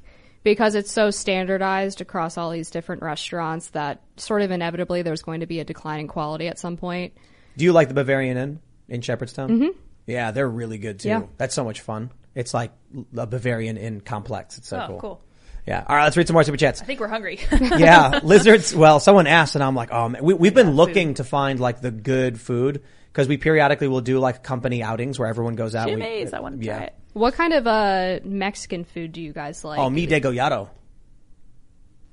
[0.45, 5.41] Because it's so standardized across all these different restaurants that sort of inevitably there's going
[5.41, 7.13] to be a decline in quality at some point.
[7.57, 9.49] Do you like the Bavarian Inn in Shepherdstown?
[9.51, 9.69] Mhm.
[10.07, 11.09] Yeah, they're really good too.
[11.09, 11.23] Yeah.
[11.39, 12.11] That's so much fun.
[12.35, 12.73] It's like
[13.17, 14.59] a Bavarian Inn complex.
[14.59, 14.99] It's so Oh, cool.
[15.01, 15.21] cool.
[15.67, 15.85] Yeah.
[15.87, 16.83] All right, let's read some more super chats.
[16.83, 17.39] I think we're hungry.
[17.61, 18.75] yeah, lizards.
[18.75, 21.81] Well, someone asked, and I'm like, oh man, we, we've been looking to find like
[21.81, 22.83] the good food
[23.13, 25.87] because we periodically will do like company outings where everyone goes out.
[25.87, 26.77] We- Jimmy's, I want to yeah.
[26.77, 26.95] try it.
[27.13, 29.79] What kind of uh, Mexican food do you guys like?
[29.79, 30.71] oh, mi degollado.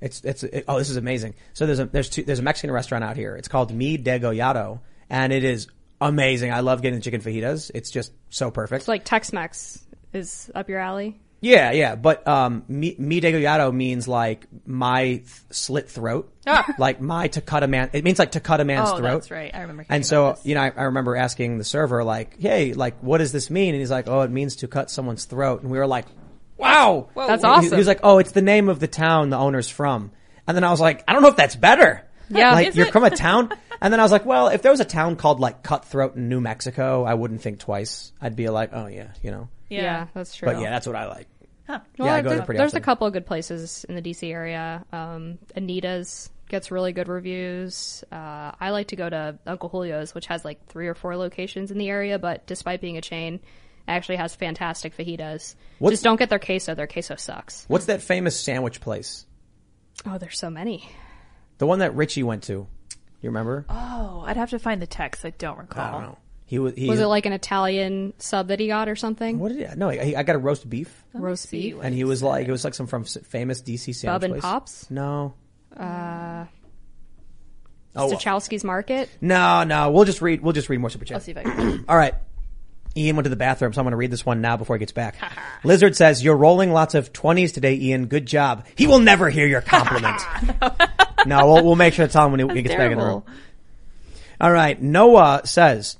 [0.00, 1.34] It's it's it, oh, this is amazing.
[1.52, 3.36] So there's a there's two, there's a Mexican restaurant out here.
[3.36, 5.68] It's called Mi Degollado, and it is
[6.00, 6.52] amazing.
[6.52, 7.70] I love getting chicken fajitas.
[7.74, 8.82] It's just so perfect.
[8.82, 11.20] It's like Tex-Mex is up your alley.
[11.42, 16.66] Yeah, yeah, but um, mi, mi degollado means like my th- slit throat, Ah.
[16.78, 17.88] like my to cut a man.
[17.94, 19.12] It means like to cut a man's Oh, throat.
[19.14, 19.50] that's right.
[19.54, 20.44] I remember And so this.
[20.44, 23.74] you know, I, I remember asking the server like, "Hey, like, what does this mean?"
[23.74, 26.06] And he's like, "Oh, it means to cut someone's throat." And we were like,
[26.58, 27.70] "Wow, That's He- awesome.
[27.70, 30.12] He was like, "Oh, it's the name of the town the owner's from."
[30.46, 32.52] And then I was like, "I don't know if that's better." Yeah.
[32.52, 32.92] like you're it?
[32.92, 33.50] from a town.
[33.82, 36.28] And then I was like, "Well, if there was a town called like Cutthroat in
[36.28, 38.12] New Mexico, I wouldn't think twice.
[38.20, 40.46] I'd be like, oh yeah, you know." Yeah, that's true.
[40.46, 41.28] But yeah, that's what I like.
[41.68, 42.82] Well, yeah, I go there- there pretty there's often.
[42.82, 44.84] a couple of good places in the DC area.
[44.92, 48.02] Um, Anita's gets really good reviews.
[48.10, 51.70] Uh, I like to go to Uncle Julio's, which has like three or four locations
[51.70, 53.38] in the area, but despite being a chain,
[53.86, 55.54] actually has fantastic fajitas.
[55.78, 56.74] What's- Just don't get their queso.
[56.74, 57.66] Their queso sucks.
[57.68, 59.26] What's that famous sandwich place?
[60.04, 60.88] Oh, there's so many.
[61.58, 62.66] The one that Richie went to.
[63.22, 63.64] You remember?
[63.68, 65.24] Oh, I'd have to find the text.
[65.24, 65.84] I don't recall.
[65.84, 66.18] I don't know.
[66.50, 66.74] He was.
[66.74, 69.38] He, Was it like an Italian sub that he got or something?
[69.38, 69.76] What did he?
[69.76, 71.76] No, I, I got a roast beef, Roast beef.
[71.80, 74.42] and he was like, it was like some from famous DC sandwich Bub and place.
[74.42, 74.90] Pops?
[74.90, 75.34] No,
[75.76, 76.46] Uh,
[77.94, 78.18] Oh, well.
[78.18, 79.08] Stachowski's Market.
[79.20, 79.92] no, no.
[79.92, 80.40] We'll just read.
[80.42, 81.84] We'll just read more super I'll see if I can.
[81.88, 82.14] All right.
[82.96, 84.80] Ian went to the bathroom, so I'm going to read this one now before he
[84.80, 85.14] gets back.
[85.62, 88.06] Lizard says, "You're rolling lots of 20s today, Ian.
[88.06, 90.20] Good job." He will never hear your compliment.
[91.26, 93.04] no, we'll, we'll make sure to tell him when he, he gets back in the
[93.04, 93.22] room.
[94.40, 94.80] All right.
[94.82, 95.98] Noah says,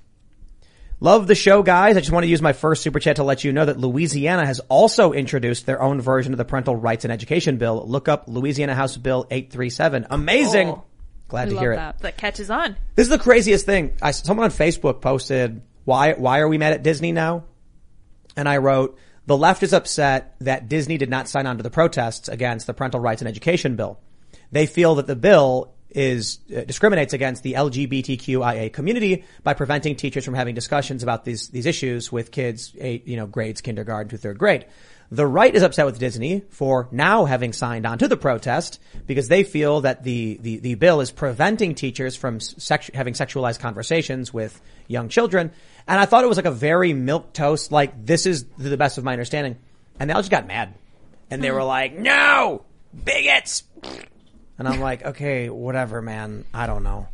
[1.02, 1.96] Love the show, guys.
[1.96, 4.44] I just want to use my first super chat to let you know that Louisiana
[4.44, 7.82] has also introduced their own version of the Parental Rights and Education Bill.
[7.86, 10.08] Look up Louisiana House Bill 837.
[10.10, 10.68] Amazing.
[10.68, 10.86] Cool.
[11.28, 11.76] Glad We to hear it.
[11.76, 11.98] that.
[12.00, 12.76] That catches on.
[12.96, 13.96] This is the craziest thing.
[14.02, 17.44] I, someone on Facebook posted, why, why are we mad at Disney now?
[18.36, 21.70] And I wrote, the left is upset that Disney did not sign on to the
[21.70, 23.98] protests against the Parental Rights and Education Bill.
[24.52, 30.24] They feel that the bill is uh, discriminates against the LGBTQIA community by preventing teachers
[30.24, 34.18] from having discussions about these these issues with kids, eight, you know, grades kindergarten to
[34.18, 34.66] third grade.
[35.12, 39.26] The right is upset with Disney for now having signed on to the protest because
[39.26, 44.32] they feel that the the, the bill is preventing teachers from sex, having sexualized conversations
[44.32, 45.50] with young children.
[45.88, 48.98] And I thought it was like a very milquetoast, like this is to the best
[48.98, 49.58] of my understanding.
[49.98, 50.74] And they all just got mad,
[51.28, 52.64] and they were like, "No,
[53.04, 53.64] bigots."
[54.60, 56.44] And I'm like, okay, whatever, man.
[56.52, 57.08] I don't know.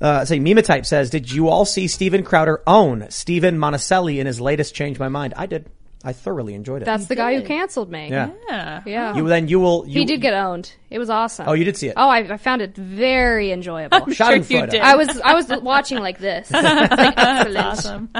[0.00, 4.40] Uh, say, Mimatype says, did you all see Steven Crowder own Steven Monacelli in his
[4.40, 5.32] latest Change My Mind?
[5.36, 5.70] I did.
[6.02, 6.86] I thoroughly enjoyed it.
[6.86, 8.08] That's the guy who canceled me.
[8.10, 8.30] Yeah.
[8.48, 8.82] Yeah.
[8.84, 9.14] Yeah.
[9.14, 9.86] you then you will.
[9.86, 10.72] You, he did get owned.
[10.88, 11.46] It was awesome.
[11.48, 11.94] Oh, you did see it.
[11.96, 14.02] Oh, I, I found it very enjoyable.
[14.02, 14.74] I'm sure you did.
[14.74, 16.50] I was I was watching like this.
[16.50, 18.10] It's like, That's awesome.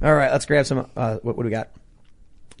[0.00, 0.88] All right, let's grab some.
[0.96, 1.70] Uh, what, what do we got?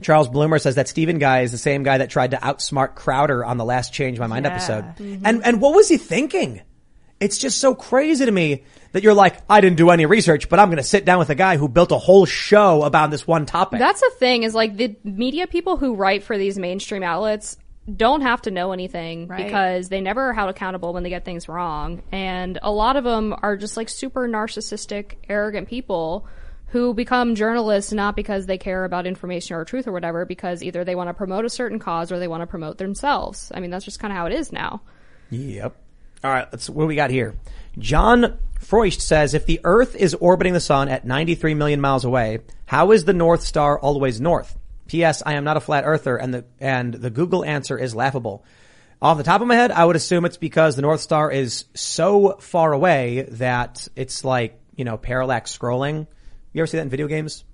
[0.00, 3.44] Charles Bloomer says that Steven guy is the same guy that tried to outsmart Crowder
[3.44, 4.52] on the last Change My Mind Yeah.
[4.52, 4.84] episode.
[4.96, 5.26] Mm-hmm.
[5.26, 6.62] And and what was he thinking?
[7.20, 8.62] It's just so crazy to me
[8.92, 11.30] that you're like, I didn't do any research, but I'm going to sit down with
[11.30, 13.80] a guy who built a whole show about this one topic.
[13.80, 17.56] That's the thing is like the media people who write for these mainstream outlets
[17.92, 19.46] don't have to know anything Right.
[19.46, 22.02] because they never are held accountable when they get things wrong.
[22.12, 26.24] And a lot of them are just like super narcissistic, arrogant people
[26.68, 30.84] who become journalists not because they care about information or truth or whatever, because either
[30.84, 33.50] they want to promote a certain cause or they want to promote themselves.
[33.54, 34.82] I mean, that's just kind of how it is now.
[35.30, 35.74] Yep.
[36.24, 37.34] All right, let's, what do we got here?
[37.78, 42.40] John Froist says, if the Earth is orbiting the sun at 93 million miles away,
[42.66, 44.56] how is the North Star always north?
[44.88, 45.22] P.S.
[45.24, 48.44] I am not a flat earther and the, and the Google answer is laughable.
[49.00, 51.66] Off the top of my head, I would assume it's because the North Star is
[51.74, 56.08] so far away that it's like, you know, parallax scrolling.
[56.52, 57.44] You ever see that in video games?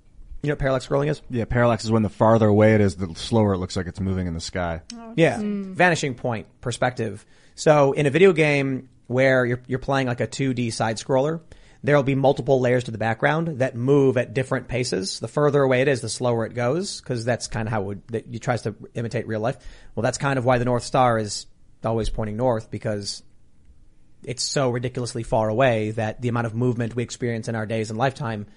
[0.41, 1.21] You know what parallax scrolling is?
[1.29, 3.99] Yeah, parallax is when the farther away it is, the slower it looks like it's
[3.99, 4.81] moving in the sky.
[4.93, 5.73] Oh, yeah, mm.
[5.73, 7.25] vanishing point perspective.
[7.55, 11.41] So in a video game where you're you're playing like a 2D side scroller,
[11.83, 15.19] there'll be multiple layers to the background that move at different paces.
[15.19, 17.85] The further away it is, the slower it goes, because that's kind of how it
[17.85, 19.57] would, that you tries to imitate real life.
[19.95, 21.47] Well, that's kind of why the North Star is
[21.83, 23.23] always pointing north because
[24.23, 27.89] it's so ridiculously far away that the amount of movement we experience in our days
[27.89, 28.47] and lifetime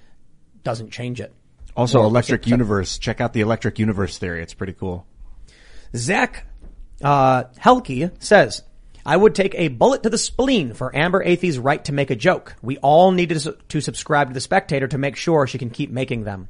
[0.62, 1.32] doesn't change it.
[1.76, 2.98] Also, Well, electric except- universe.
[2.98, 4.42] Check out the electric universe theory.
[4.42, 5.06] It's pretty cool.
[5.96, 6.44] Zach
[7.02, 8.62] uh, Helke says,
[9.06, 12.16] I would take a bullet to the spleen for Amber Athey's right to make a
[12.16, 12.56] joke.
[12.62, 15.90] We all need to, to subscribe to the Spectator to make sure she can keep
[15.90, 16.48] making them.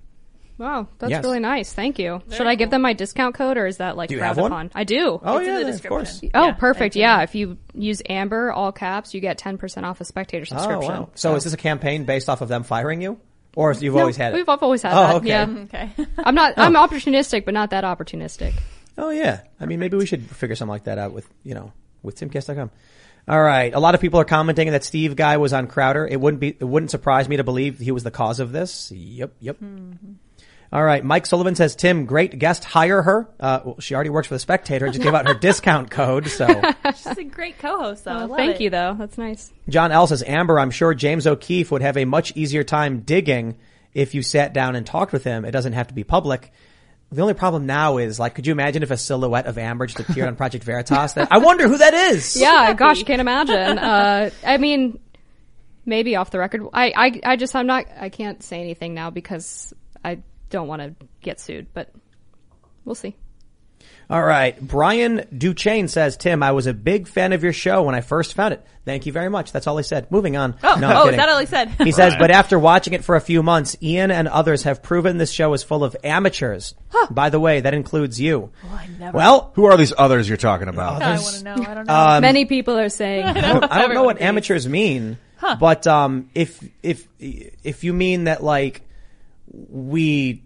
[0.56, 1.22] Wow, that's Yes.
[1.22, 1.72] really nice.
[1.72, 2.20] Thank you.
[2.32, 4.42] Should I give them my discount code or is that like Do you frowned have
[4.42, 4.50] one?
[4.50, 4.70] upon?
[4.74, 5.20] I do.
[5.22, 6.20] Oh, It's in yeah, the of course.
[6.34, 6.96] Oh, Yeah, perfect.
[6.96, 10.78] Yeah, if you use Amber all caps, you get 10% off a spectator subscription.
[10.78, 11.02] Oh, subscription.
[11.04, 11.10] wow.
[11.14, 13.20] So is this a campaign based off of them firing you?
[13.58, 14.36] Or you've No, always had it?
[14.36, 15.14] We've always had Oh, that.
[15.16, 15.28] okay.
[15.28, 15.46] Yeah.
[15.64, 15.90] Okay.
[16.18, 16.62] I'm not, oh.
[16.62, 18.52] I'm opportunistic, but not that opportunistic.
[18.96, 19.40] Oh yeah.
[19.60, 21.72] I mean, maybe we should figure something like that out with, you know,
[22.04, 22.70] with timcast.com.
[23.26, 23.74] All right.
[23.74, 26.06] A lot of people are commenting that Steve guy was on Crowder.
[26.06, 28.92] It wouldn't be, it wouldn't surprise me to believe he was the cause of this.
[28.92, 29.32] Yep.
[29.40, 29.56] Yep.
[29.56, 29.92] Hmm.
[30.70, 31.02] All right.
[31.02, 32.62] Mike Sullivan says, Tim, great guest.
[32.64, 33.28] Hire her.
[33.40, 36.28] Uh, well, she already works for the Spectator and just gave out her discount code.
[36.28, 36.46] So
[36.94, 38.12] She's a great co-host, though.
[38.12, 38.60] I Oh, thank it.
[38.62, 38.94] you though.
[38.98, 39.50] That's nice.
[39.68, 43.56] John L says, Amber, I'm sure James O'Keefe would have a much easier time digging
[43.94, 45.44] if you sat down and talked with him.
[45.46, 46.52] It doesn't have to be public.
[47.10, 49.98] The only problem now is like, could you imagine if a silhouette of Amber just
[50.00, 51.14] appeared on Project Veritas?
[51.14, 52.36] That, I wonder who that is.
[52.40, 53.78] Yeah, gosh, can't imagine.
[53.78, 54.98] Uh, I mean,
[55.86, 56.64] maybe off the record.
[56.74, 59.72] I, I, I just, I'm not, I can't say anything now because
[60.04, 60.18] I
[60.50, 61.90] don't want to get sued, but
[62.84, 63.16] we'll see.
[64.10, 64.58] All right.
[64.58, 68.32] Brian Duchaine says, Tim, I was a big fan of your show when I first
[68.32, 68.64] found it.
[68.86, 69.52] Thank you very much.
[69.52, 70.10] That's all he said.
[70.10, 70.56] Moving on.
[70.62, 71.68] Oh, no, I'm oh, is that all he said?
[71.84, 75.18] He says, but after watching it for a few months, Ian and others have proven
[75.18, 76.74] this show is full of amateurs.
[77.10, 78.50] By the way, that includes you.
[79.12, 81.02] Well, Who are these others you're talking about?
[81.02, 81.52] I want to know.
[81.56, 81.94] I don't know.
[81.94, 85.18] um, Many people are saying, I don't, I don't know what Everyone amateurs mean,
[85.60, 88.87] but um, if if if you mean that like
[89.52, 90.44] we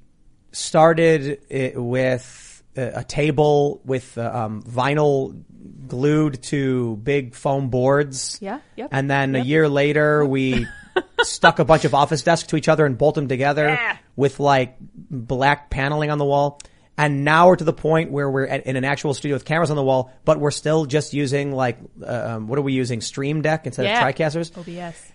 [0.52, 5.42] started it with a, a table with uh, um, vinyl
[5.86, 10.66] glued to big foam boards, Yeah, yep, and then a year later we
[11.22, 13.78] stuck a bunch of office desks to each other and bolted them together
[14.16, 16.58] with like black paneling on the wall.
[16.98, 19.70] And now we're to the point where we're at, in an actual studio with cameras
[19.70, 23.00] on the wall, but we're still just using like, uh, um, what are we using?
[23.00, 24.06] Stream Deck instead Yeah.
[24.06, 24.56] of TriCasters?
[24.56, 25.11] OBS.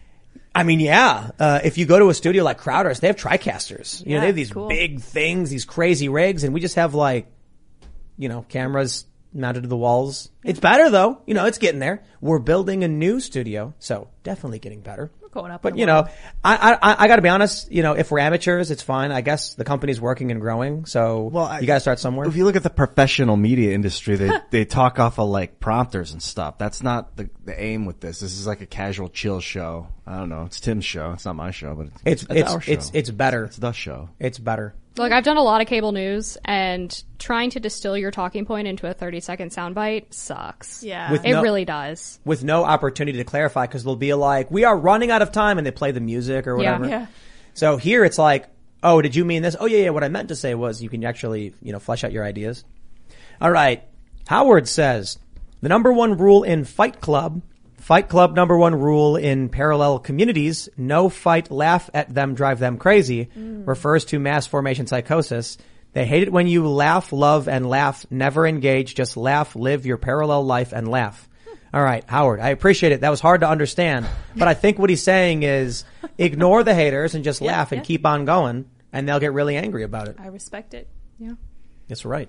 [0.55, 1.31] I mean, yeah.
[1.39, 4.01] Uh, if you go to a studio like Crowder's, they have TriCasters.
[4.05, 4.67] You know, Yeah, they have these cool.
[4.69, 7.27] big things, these crazy rigs, and we just have like,
[8.17, 10.29] you know, cameras mounted to the walls.
[10.43, 11.21] It's better though.
[11.27, 12.03] You know, it's getting there.
[12.21, 15.11] We're building a new studio, so definitely getting better.
[15.37, 15.61] We're going up.
[15.61, 16.07] But you know.
[16.43, 19.11] I, I, I gotta be honest, you know, if we're amateurs, it's fine.
[19.11, 22.27] I guess the company's working and growing, so Well, I- you gotta start somewhere.
[22.27, 26.11] If you look at the professional media industry, they they talk off of like prompters
[26.13, 26.57] and stuff.
[26.57, 28.19] That's not the the aim with this.
[28.19, 29.87] This is like a casual chill show.
[30.05, 30.43] I don't know.
[30.43, 31.11] It's Tim's show.
[31.11, 32.71] It's not my show, but It's, it's, our show.
[32.71, 33.45] it's, it's better.
[33.45, 34.09] It's the show.
[34.19, 34.73] It's better.
[34.97, 38.67] Look, I've done a lot of cable news, and trying to distill your talking point
[38.67, 40.83] into a 30 second soundbite sucks.
[40.83, 41.11] Yeah.
[41.11, 42.19] With It no- really does.
[42.25, 45.57] with no opportunity to clarify because they'll be like, "We are running out of time,"
[45.57, 46.73] and they play the music or Yeah.
[46.79, 46.89] whatever.
[46.89, 47.05] Yeah.
[47.53, 48.45] So here it's like,
[48.83, 49.89] "Oh, did you mean this?" Oh, yeah, yeah.
[49.91, 52.63] What I meant to say was, you can actually, you know, flesh out your ideas.
[53.41, 53.83] All right.
[54.27, 55.17] Howard says
[55.61, 57.41] the number one rule in Fight Club.
[57.87, 62.77] Fight Club number one rule in parallel communities, no fight, laugh at them, drive them
[62.77, 63.65] crazy, mm.
[63.65, 65.57] refers to mass formation psychosis.
[65.93, 69.95] They hate it when you laugh, love, and laugh, never engage, just laugh, live your
[69.95, 71.29] parallel life and laugh.
[71.73, 72.99] All right, Howard, I appreciate it.
[72.99, 74.05] That was hard to understand,
[74.35, 75.85] but I think what he's saying is
[76.17, 77.85] ignore the haters and just laugh and yeah.
[77.85, 80.17] keep on going, and they'll get really angry about it.
[80.19, 80.89] I respect it.
[81.19, 81.35] Yeah.
[81.87, 82.27] That's right.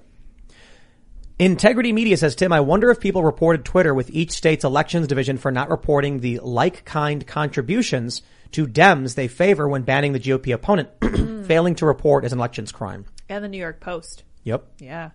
[1.38, 5.38] Integrity Media says, Tim, I wonder if people reported Twitter with each state's elections division
[5.38, 10.88] for not reporting the like-kind contributions to Dems they favor when banning the GOP opponent.
[11.46, 13.04] Failing to report is an elections crime.
[13.28, 14.24] And the New York Post.
[14.42, 14.66] Yep.
[14.80, 15.10] Yeah.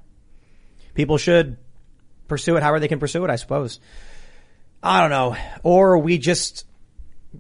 [0.94, 1.58] People should
[2.30, 3.82] pursue it however they can pursue it, I suppose.
[4.82, 5.36] I don't know.
[5.62, 6.66] Or we just,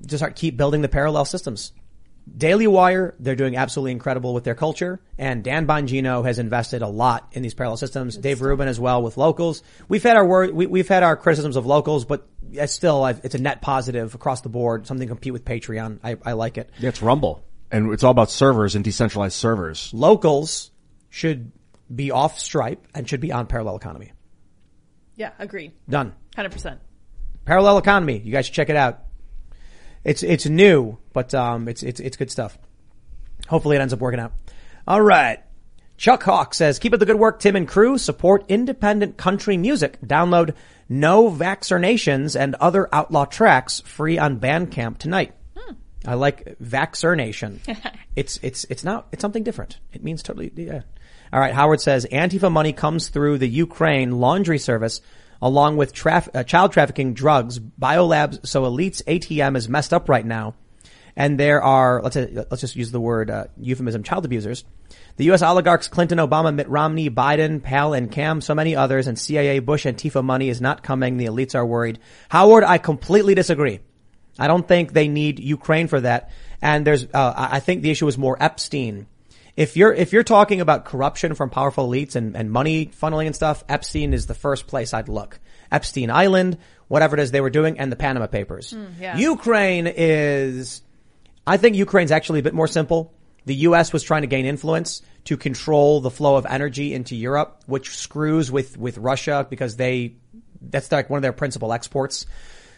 [0.05, 1.72] just keep building the parallel systems.
[2.37, 6.87] Daily Wire, they're doing absolutely incredible with their culture, and Dan Bongino has invested a
[6.87, 8.15] lot in these parallel systems.
[8.17, 9.61] Dave Rubin as well with locals.
[9.89, 13.19] We've had our word, we, we've had our criticisms of locals, but it's still, I've-
[13.23, 14.87] it's a net positive across the board.
[14.87, 15.99] Something compete with Patreon.
[16.03, 16.69] I, I like it.
[16.79, 19.91] Yeah, it's Rumble, and it's all about servers and decentralized servers.
[19.93, 20.71] Locals
[21.09, 21.51] should
[21.93, 24.13] be off Stripe and should be on Parallel Economy.
[25.15, 25.31] Yeah.
[25.37, 25.73] Agreed.
[25.87, 26.13] Done.
[26.35, 26.79] Hundred percent.
[27.45, 28.17] Parallel Economy.
[28.17, 29.01] You guys should check it out.
[30.03, 32.57] It's it's new, but um, it's it's it's good stuff.
[33.47, 34.34] Hopefully, it ends up working out.
[34.88, 35.39] All right.
[35.95, 37.97] Chuck Hawk says, keep up the good work, Tim and crew.
[37.97, 40.01] Support independent country music.
[40.01, 40.53] Download
[40.89, 45.34] No Vaccinations and other outlaw tracks free on Bandcamp tonight.
[46.05, 47.61] I like vaccination.
[48.15, 49.80] it's, it's, it's not, it's something different.
[49.93, 50.81] It means totally, yeah.
[51.31, 51.53] All right.
[51.53, 54.99] Howard says, Antifa money comes through the Ukraine laundry service
[55.43, 58.47] along with traf- uh, child trafficking, drugs, biolabs.
[58.47, 60.55] So elites ATM is messed up right now.
[61.15, 64.63] And there are, let's say, let's just use the word uh, euphemism, child abusers.
[65.17, 65.43] The U.S.
[65.43, 69.85] oligarchs Clinton, Obama, Mitt Romney, Biden, Pal, and Cam, so many others, and CIA, Bush,
[69.85, 71.17] Antifa money is not coming.
[71.17, 71.99] The elites are worried.
[72.29, 73.81] Howard, I completely disagree.
[74.39, 76.31] I don't think they need Ukraine for that.
[76.61, 79.05] And there's, uh, I think the issue is more Epstein.
[79.55, 83.35] If you're, if you're talking about corruption from powerful elites and, and money funneling and
[83.35, 85.39] stuff, Epstein is the first place I'd look.
[85.71, 86.57] Epstein Island,
[86.88, 88.71] whatever it is they were doing, and the Panama Papers.
[88.71, 89.17] Hmm, yeah.
[89.17, 90.81] Ukraine is,
[91.45, 93.13] I think Ukraine's actually a bit more simple.
[93.45, 93.93] The U.S.
[93.93, 98.51] was trying to gain influence to control the flow of energy into Europe, which screws
[98.51, 100.15] with, with Russia because they,
[100.61, 102.25] that's like one of their principal exports.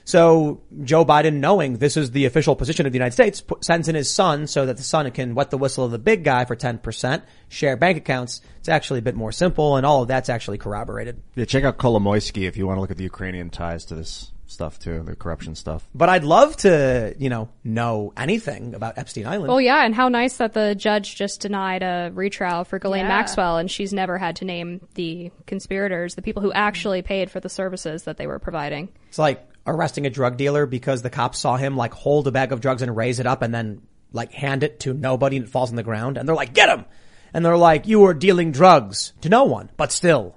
[0.05, 3.87] So Joe Biden, knowing this is the official position of the United States, pu- sends
[3.87, 6.45] in his son so that the son can wet the whistle of the big guy
[6.45, 8.41] for 10%, share bank accounts.
[8.59, 11.21] It's actually a bit more simple and all of that's actually corroborated.
[11.35, 14.31] Yeah, check out Kolomoisky if you want to look at the Ukrainian ties to this
[14.47, 15.87] stuff too, the corruption stuff.
[15.95, 19.47] But I'd love to, you know, know anything about Epstein Island.
[19.47, 23.07] Well, yeah, and how nice that the judge just denied a retrial for Ghislaine Yeah.
[23.09, 27.39] Maxwell, and she's never had to name the conspirators, the people who actually paid for
[27.39, 28.89] the services that they were providing.
[29.09, 32.51] It's like arresting a drug dealer because the cops saw him like hold a bag
[32.51, 33.81] of drugs and raise it up and then
[34.11, 36.17] like hand it to nobody and it falls on the ground.
[36.17, 36.85] And they're like, get him!
[37.33, 40.35] And they're like, you were dealing drugs to no one, but still.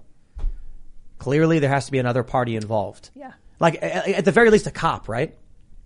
[1.19, 3.11] Clearly there has to be another party involved.
[3.15, 3.33] Yeah.
[3.61, 5.37] Like at the very least a cop, right?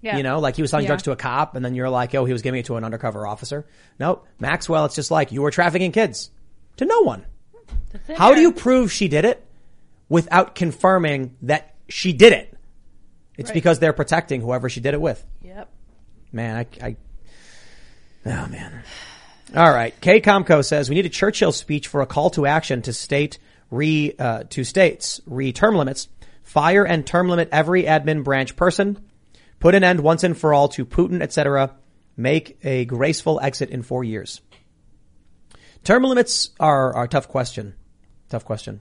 [0.03, 0.17] Yeah.
[0.17, 0.89] You know, like he was selling Yeah.
[0.91, 2.85] drugs to a cop and then you're like, oh, he was giving it to an
[2.85, 3.67] undercover officer.
[3.99, 4.27] Nope.
[4.39, 6.31] Maxwell, it's just like you were trafficking kids
[6.77, 7.25] to no one.
[8.17, 9.45] How do you prove she did it
[10.09, 12.55] without confirming that she did it?
[13.37, 13.55] It's Right.
[13.55, 15.25] because they're protecting whoever she did it with.
[15.43, 15.69] Yep.
[16.33, 16.97] Man, I, I
[18.27, 18.83] oh man.
[19.55, 19.95] All right.
[20.01, 23.39] K Comco says we need a Churchill speech for a call to action to state
[23.71, 26.09] re uh, to states re term limits,
[26.43, 28.99] fire and term limit every admin branch person,
[29.61, 31.75] put an end once and for all to Putin, etc.
[32.17, 34.41] Make a graceful exit in four years.
[35.85, 37.75] Term limits are, are a tough question.
[38.29, 38.81] Tough question.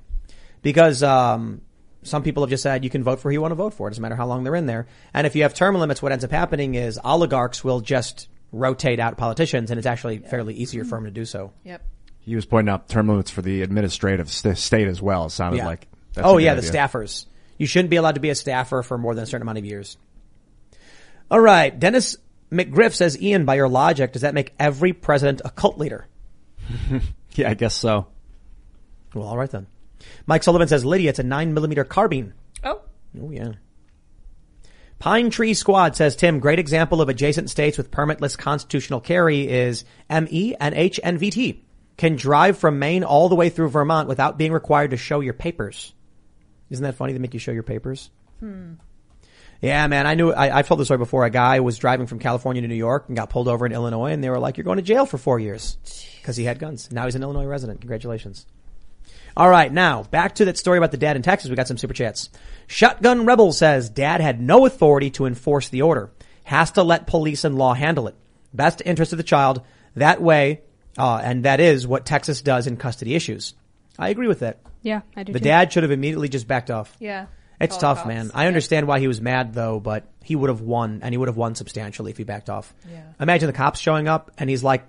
[0.61, 1.61] Because, um,
[2.03, 3.87] some people have just said you can vote for who you want to vote for.
[3.87, 4.87] It doesn't matter how long they're in there.
[5.13, 8.99] And if you have term limits, what ends up happening is oligarchs will just rotate
[8.99, 11.53] out politicians and it's actually fairly easier for them to do so.
[11.63, 11.83] Yep.
[12.19, 15.25] He was pointing out term limits for the administrative st- state as well.
[15.25, 15.65] It sounded Yeah.
[15.67, 15.87] like.
[16.13, 16.71] that's oh a good yeah, the idea.
[16.71, 17.25] staffers.
[17.57, 19.65] You shouldn't be allowed to be a staffer for more than a certain amount of
[19.65, 19.97] years.
[21.29, 21.77] All right.
[21.77, 22.17] Dennis
[22.51, 26.07] McGriff says, Ian, by your logic, does that make every president a cult leader?
[27.35, 28.07] Yeah, I guess so.
[29.13, 29.65] Well, all right then.
[30.25, 32.33] Mike Sullivan says, Lydia, it's a nine millimeter carbine.
[32.63, 32.81] Oh.
[33.21, 33.53] Oh yeah.
[34.99, 39.83] Pine Tree Squad says, Tim, great example of adjacent states with permitless constitutional carry is
[40.09, 41.61] ME and HNVT.
[41.97, 45.33] Can drive from Maine all the way through Vermont without being required to show your
[45.33, 45.93] papers.
[46.69, 47.13] Isn't that funny?
[47.13, 48.11] to make you show your papers.
[48.39, 48.73] Hmm.
[49.59, 50.07] Yeah, man.
[50.07, 51.25] I knew, I, I've told this story before.
[51.25, 54.11] A guy was driving from California to New York and got pulled over in Illinois
[54.11, 55.77] and they were like, you're going to jail for four years
[56.21, 56.91] because he had guns.
[56.91, 57.81] Now he's an Illinois resident.
[57.81, 58.45] Congratulations.
[59.37, 61.49] All right, now back to that story about the dad in Texas.
[61.49, 62.29] We got some super chats.
[62.67, 66.11] Shotgun Rebel says dad had no authority to enforce the order.
[66.43, 68.15] Has to let police and law handle it.
[68.53, 69.61] Best interest of the child.
[69.95, 70.61] That way,
[70.97, 73.53] uh, and that is what Texas does in custody issues.
[73.97, 74.59] I agree with that.
[74.81, 75.43] Yeah, I do The too.
[75.45, 76.95] dad should have immediately just backed off.
[76.99, 77.27] Yeah.
[77.59, 78.07] It's tough, cops.
[78.07, 78.31] man.
[78.33, 81.27] I understand why he was mad though, but he would have won and he would
[81.27, 82.73] have won substantially if he backed off.
[82.91, 83.03] Yeah.
[83.19, 84.83] Imagine the cops showing up and he's like,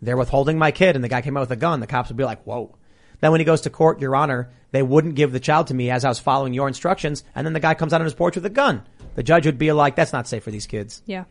[0.00, 1.80] they're withholding my kid and the guy came out with a gun.
[1.80, 2.74] The cops would be like, whoa.
[3.24, 5.90] Then when he goes to court, your honor, they wouldn't give the child to me
[5.90, 7.24] as I was following your instructions.
[7.34, 8.82] And then the guy comes out on his porch with a gun.
[9.14, 11.00] The judge would be like, that's not safe for these kids.
[11.06, 11.24] Yeah.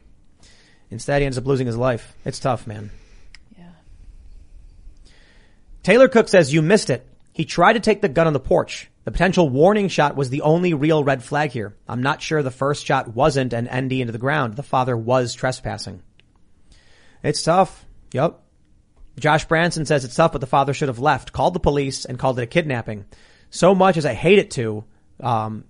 [0.89, 2.15] Instead, he ends up losing his life.
[2.25, 2.89] It's tough, man.
[3.55, 3.69] Yeah.
[5.83, 7.07] Taylor Cook says you missed it.
[7.31, 8.89] He tried to take the gun on the porch.
[9.03, 11.75] The potential warning shot was the only real red flag here.
[11.87, 14.55] I'm not sure the first shot wasn't an ND into the ground.
[14.55, 16.01] The father was trespassing.
[17.21, 17.85] It's tough.
[18.13, 18.42] Yep.
[19.19, 22.17] Josh Branson says it's tough, but the father should have left, called the police, and
[22.17, 23.05] called it a kidnapping.
[23.49, 24.83] So much as I hate it to,
[25.19, 25.65] um,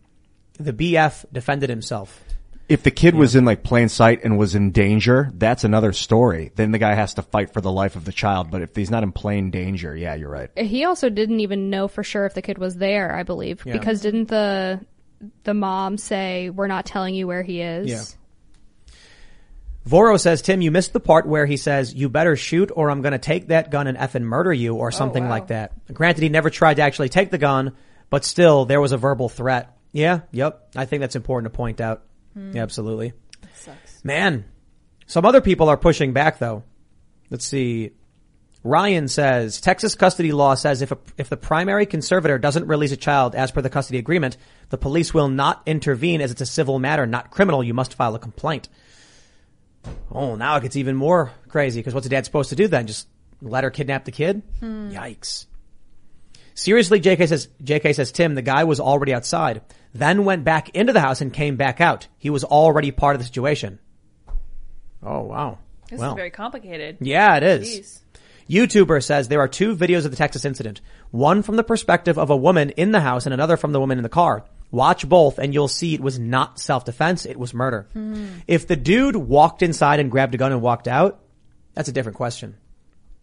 [0.59, 2.23] the BF defended himself.
[2.69, 6.51] If the kid was in like plain sight and was in danger, that's another story.
[6.55, 8.49] Then the guy has to fight for the life of the child.
[8.49, 10.49] But if he's not in plain danger, yeah, you're right.
[10.57, 13.73] He also didn't even know for sure if the kid was there, I believe, Yeah.
[13.73, 14.79] because didn't the
[15.43, 17.87] the mom say we're not telling you where he is?
[17.89, 18.03] Yeah.
[19.87, 23.01] Voro says, Tim, you missed the part where he says, you better shoot or I'm
[23.01, 25.73] going to take that gun and effing murder you or something like that.
[25.93, 27.75] Granted, he never tried to actually take the gun,
[28.09, 29.77] but still there was a verbal threat.
[29.91, 30.21] Yeah.
[30.31, 30.69] Yep.
[30.75, 32.03] I think that's important to point out.
[32.33, 32.55] Hmm.
[32.55, 33.13] Yeah, absolutely.
[34.03, 34.45] Man,
[35.05, 36.63] some other people are pushing back though.
[37.29, 37.91] Let's see.
[38.63, 42.97] Ryan says Texas custody law says if a, if the primary conservator doesn't release a
[42.97, 44.37] child as per the custody agreement,
[44.69, 47.63] the police will not intervene as it's a civil matter, not criminal.
[47.63, 48.69] You must file a complaint.
[50.11, 52.87] Oh, now it gets even more crazy because what's a dad supposed to do then?
[52.87, 53.07] Just
[53.41, 54.41] let her kidnap the kid?
[54.59, 54.91] Hmm.
[54.91, 55.45] Yikes.
[56.55, 59.61] Seriously, JK says, JK says, Tim, the guy was already outside,
[59.93, 62.07] then went back into the house and came back out.
[62.17, 63.79] He was already part of the situation.
[65.01, 65.57] Oh, wow.
[65.89, 66.97] This well, is very complicated.
[67.01, 67.67] yeah, it is.
[67.67, 67.99] Jeez.
[68.49, 70.81] YouTuber says there are two videos of the Texas incident.
[71.11, 73.97] One from the perspective of a woman in the house and another from the woman
[73.97, 74.45] in the car.
[74.73, 77.87] Watch both and you'll see it was not self-defense, it was murder.
[77.93, 78.25] Hmm.
[78.47, 81.19] If the dude walked inside and grabbed a gun and walked out,
[81.75, 82.57] that's a different question.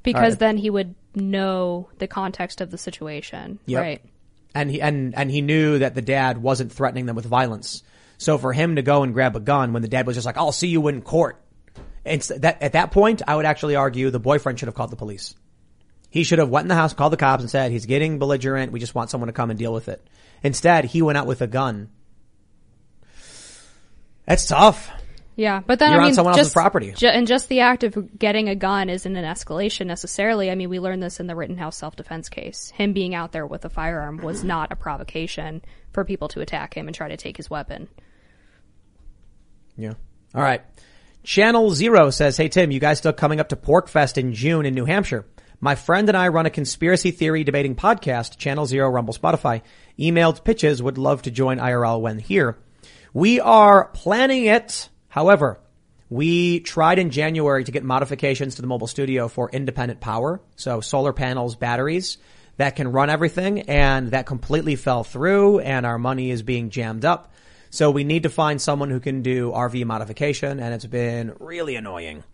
[0.04, 0.38] Because right.
[0.38, 3.58] then he would know the context of the situation.
[3.66, 3.82] Yep.
[3.82, 4.04] Right.
[4.54, 7.82] And he, and, and he knew that the dad wasn't threatening them with violence.
[8.16, 10.36] So for him to go and grab a gun when the dad was just like,
[10.36, 11.42] I'll see you in court.
[12.04, 14.96] It's that, at that point, I would actually argue the boyfriend should have called the
[14.96, 15.34] police.
[16.10, 18.70] He should have went in the house, called the cops and said, he's getting belligerent.
[18.70, 20.06] We just want someone to come and deal with it.
[20.42, 21.90] Instead, he went out with a gun.
[24.26, 24.90] That's tough.
[25.36, 26.92] Yeah, but then You're I on mean, someone else's just, property.
[26.92, 30.50] ju- and just the act of getting a gun isn't an escalation necessarily.
[30.50, 32.70] I mean, we learned this in the Rittenhouse self-defense case.
[32.70, 34.48] Him being out there with a firearm was mm-hmm.
[34.48, 35.62] not a provocation
[35.92, 37.88] for people to attack him and try to take his weapon.
[39.76, 39.94] Yeah.
[40.34, 40.62] All right.
[41.22, 44.74] Channel Zero says, Hey Tim, you guys still coming up to PorcFest in June in
[44.74, 45.24] New Hampshire?
[45.58, 49.60] My friend and I run a conspiracy theory debating podcast, Channel Zero, Rumble, Spotify.
[50.00, 52.58] Emailed pitches, would love to join IRL when here.
[53.12, 54.88] We are planning it.
[55.08, 55.60] However,
[56.08, 60.40] we tried in January to get modifications to the mobile studio for independent power.
[60.56, 62.18] So solar panels, batteries
[62.56, 67.04] that can run everything and that completely fell through and our money is being jammed
[67.04, 67.32] up.
[67.70, 71.76] So we need to find someone who can do RV modification and it's been really
[71.76, 72.24] annoying.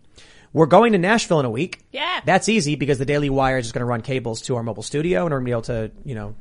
[0.53, 1.79] We're going to Nashville in a week.
[1.91, 2.21] Yeah.
[2.25, 4.83] That's easy because the Daily Wire is just going to run cables to our mobile
[4.83, 6.35] studio and we're going to be able to, you know,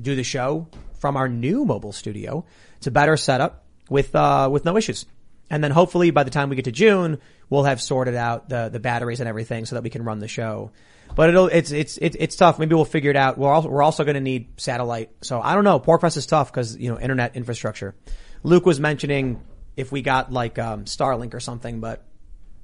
[0.00, 0.68] do the show
[0.98, 2.44] from our new mobile studio.
[2.78, 5.06] It's a better setup with, uh, with no issues.
[5.50, 7.18] And then hopefully by the time we get to June,
[7.48, 10.28] we'll have sorted out the, the batteries and everything so that we can run the
[10.28, 10.72] show.
[11.14, 12.58] But it'll, it's, it's, it's, tough.
[12.58, 13.38] Maybe we'll figure it out.
[13.38, 15.10] We're also, we're also going to need satellite.
[15.22, 15.78] So I don't know.
[15.78, 17.94] PorcFest is tough because, you know, internet infrastructure.
[18.42, 19.40] Luke was mentioning
[19.76, 22.02] if we got like, um, Starlink or something, but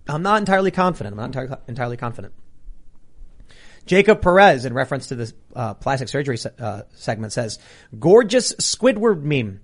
[0.09, 1.15] I'm not entirely confident.
[1.15, 2.35] I'm not entirely, entirely confident.
[3.87, 7.59] Jacob Perez, in reference to this uh, plastic surgery se- uh, segment, says,
[7.99, 9.61] "Gorgeous Squidward meme."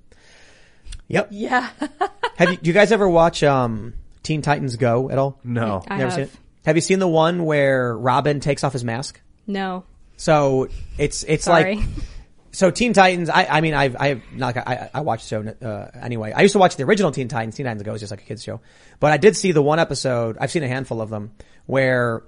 [1.09, 1.29] Yep.
[1.31, 1.69] Yeah.
[2.37, 5.39] Have you, do you guys ever watch um, Teen Titans Go at all?
[5.43, 5.83] No.
[5.89, 6.13] I Never have.
[6.15, 6.31] seen it.
[6.67, 9.21] Have you seen the one where Robin takes off his mask?
[9.47, 9.85] No.
[10.17, 10.69] So
[10.99, 11.77] it's it's Sorry.
[11.77, 11.85] like
[12.53, 13.31] so Teen Titans.
[13.31, 16.33] I I mean I've I've not I I watched the show uh, anyway.
[16.33, 17.55] I used to watch the original Teen Titans.
[17.57, 18.61] Teen Titans Go is just like a kids show,
[19.01, 20.37] but I did see the one episode.
[20.41, 21.33] I've seen a handful of them
[21.67, 22.23] where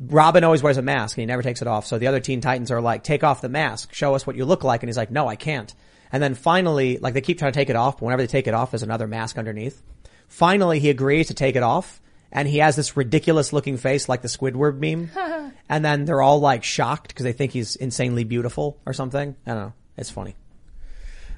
[0.00, 1.86] Robin always wears a mask and he never takes it off.
[1.86, 4.44] So the other Teen Titans are like, take off the mask, show us what you
[4.44, 5.72] look like, and he's like, no, I can't.
[6.12, 8.46] And then finally, like they keep trying to take it off, but whenever they take
[8.46, 9.82] it off, there's another mask underneath.
[10.28, 12.00] Finally, he agrees to take it off,
[12.32, 15.10] and he has this ridiculous looking face like the Squidward meme.
[15.68, 19.36] and then they're all like shocked because they think he's insanely beautiful or something.
[19.46, 19.72] I don't know.
[19.96, 20.34] It's funny.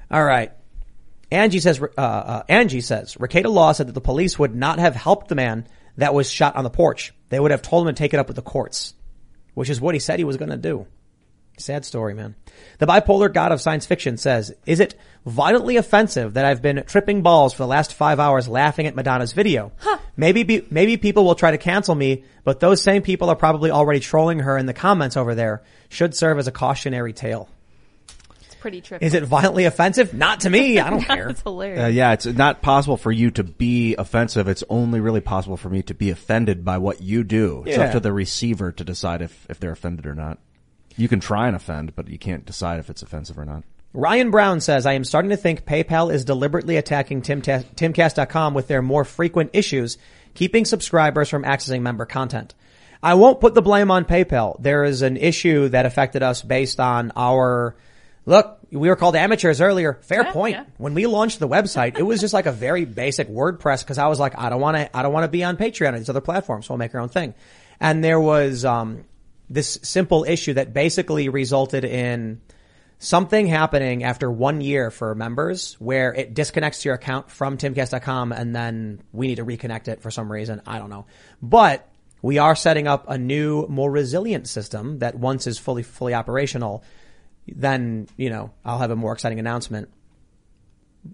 [0.09, 0.51] All right.
[1.31, 4.95] Angie says, uh, uh, Angie says, Rekieta Law said that the police would not have
[4.95, 5.67] helped the man
[5.97, 7.13] that was shot on the porch.
[7.29, 8.93] They would have told him to take it up with the courts,
[9.53, 10.87] which is what he said he was going to do.
[11.59, 12.35] Sad story, man.
[12.77, 14.93] The bipolar god of science fiction says, is it
[15.25, 19.33] violently offensive that I've been tripping balls for the last five hours laughing at Madonna's
[19.33, 19.71] video?
[20.15, 23.71] Maybe, be, maybe people will try to cancel me, but those same people are probably
[23.71, 25.63] already trolling her in the comments over there.
[25.89, 27.49] Should serve as a cautionary tale.
[28.57, 29.01] It's pretty trippy.
[29.03, 30.13] Is it violently offensive?
[30.13, 30.79] Not to me.
[30.79, 31.29] I don't care.
[31.29, 31.83] It's hilarious.
[31.83, 34.47] Uh, yeah, it's not possible for you to be offensive.
[34.47, 37.63] It's only really possible for me to be offended by what you do.
[37.67, 37.85] It's Yeah.
[37.85, 40.39] up to the receiver to decide if, if they're offended or not.
[40.95, 43.63] You can try and offend, but you can't decide if it's offensive or not.
[43.93, 48.67] Ryan Brown says, I am starting to think PayPal is deliberately attacking Timta- Timcast.com with
[48.67, 49.97] their more frequent issues,
[50.33, 52.53] keeping subscribers from accessing member content.
[53.01, 54.59] I won't put the blame on PayPal.
[54.61, 57.75] There is an issue that affected us based on our,
[58.27, 59.97] look, we were called amateurs earlier.
[60.01, 60.57] Fair point.
[60.77, 64.07] When we launched the website, it was just like a very basic WordPress because I
[64.07, 66.09] was like, I don't want to, I don't want to be on Patreon or these
[66.09, 67.33] other platforms, so I'll make our own thing.
[67.79, 69.05] And there was, um,
[69.49, 72.41] this simple issue that basically resulted in
[72.99, 78.53] something happening after one year for members where it disconnects your account from timcast.com and
[78.53, 80.61] then we need to reconnect it for some reason.
[80.67, 81.05] I don't know.
[81.41, 81.89] But
[82.21, 86.83] we are setting up a new, more resilient system that once is fully, fully operational,
[87.47, 89.89] then, you know, I'll have a more exciting announcement.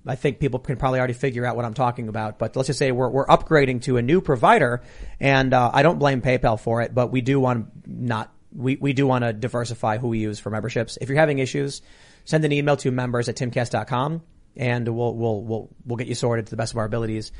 [0.08, 2.80] I think people can probably already figure out what I'm talking about, but let's just
[2.80, 4.82] say we're, we're upgrading to a new provider
[5.20, 8.94] and, uh, I don't blame PayPal for it, but we do want not, we, we
[8.94, 10.98] do want to diversify who we use for memberships.
[11.00, 11.82] If you're having issues,
[12.26, 14.24] send an email to members at timcast.com
[14.56, 17.32] and we'll, we'll, we'll, we'll get you sorted to the best of our abilities.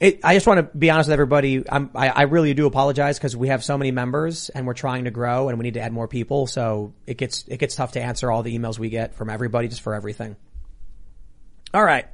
[0.00, 1.64] It, I just want to be honest with everybody.
[1.68, 5.04] I'm, I, I really do apologize because we have so many members and we're trying
[5.04, 6.46] to grow and we need to add more people.
[6.46, 9.66] So it gets, it gets tough to answer all the emails we get from everybody
[9.66, 10.36] just for everything.
[11.74, 12.06] All right.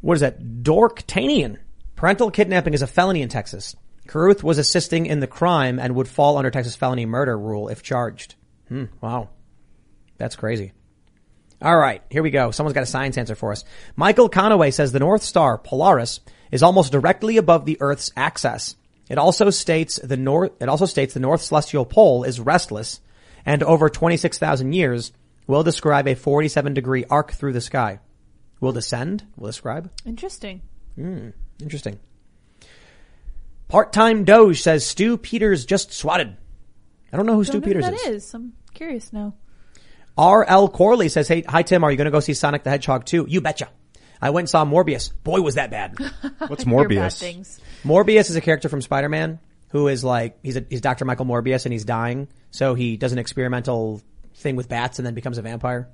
[0.00, 0.40] What is that?
[0.40, 1.58] Dorktanian.
[1.96, 3.74] Parental kidnapping is a felony in Texas.
[4.06, 7.82] Caruth was assisting in the crime and would fall under Texas felony murder rule if
[7.82, 8.36] charged.
[8.68, 8.84] Hmm.
[9.00, 9.30] Wow.
[10.18, 10.72] That's crazy.
[11.62, 12.02] All right.
[12.10, 12.50] Here we go.
[12.50, 13.64] Someone's got a science answer for us.
[13.96, 16.20] Michael Conaway says the North Star, Polaris,
[16.50, 18.76] is almost directly above the Earth's axis.
[19.08, 23.00] It also states the north, it also states the North Celestial Pole is restless
[23.44, 25.12] and over 26,000 years
[25.46, 28.00] will describe a 47 degree arc through the sky.
[28.60, 29.90] Will descend, will describe.
[30.04, 30.62] Interesting.
[30.96, 31.30] Hmm,
[31.60, 32.00] interesting.
[33.68, 36.36] Part-time Doge says Stew Peters just swatted.
[37.12, 38.24] I don't know who Stew Don't know who Peters that is.
[38.24, 38.34] is.
[38.34, 39.34] I'm curious now.
[40.16, 40.68] R.L.
[40.68, 43.26] Corley says, Hey, hi Tim, are you going to go see Sonic the Hedgehog 2?
[43.28, 43.68] You betcha.
[44.20, 45.12] I went and saw Morbius.
[45.24, 45.98] Boy, was that bad.
[46.48, 47.60] What's Morbius?
[47.84, 49.38] Morbius is a character from Spider-Man
[49.70, 51.04] who is like, he's a, he's Dr.
[51.04, 52.28] Michael Morbius and he's dying.
[52.50, 54.00] So he does an experimental
[54.36, 55.88] thing with bats and then becomes a vampire.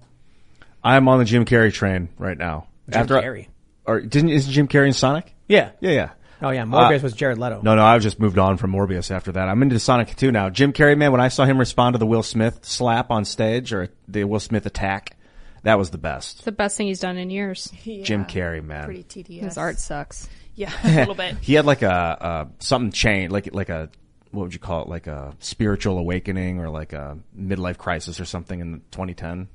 [0.84, 2.68] I'm on the Jim Carrey train right now.
[2.90, 3.48] Jim Carrey.
[3.86, 5.34] or didn't isn't Jim Carrey in Sonic?
[5.48, 5.70] Yeah.
[5.80, 6.10] Yeah, yeah.
[6.42, 7.60] Oh yeah, Morbius Uh, was Jared Leto.
[7.62, 9.48] No, no, I've just moved on from Morbius after that.
[9.48, 10.50] I'm into Sonic 2 now.
[10.50, 13.72] Jim Carrey, man, when I saw him respond to the Will Smith slap on stage
[13.72, 15.16] or the Will Smith attack,
[15.62, 16.44] that was the best.
[16.44, 17.72] The best thing he's done in years.
[17.84, 18.84] Jim Carrey, man.
[18.84, 19.44] Pretty tedious.
[19.44, 20.28] His art sucks.
[20.54, 21.36] Yeah, a little bit.
[21.40, 23.88] He had like a, uh something change, like like a
[24.32, 24.88] what would you call it?
[24.88, 29.48] Like a spiritual awakening or like a midlife crisis or something in 2010.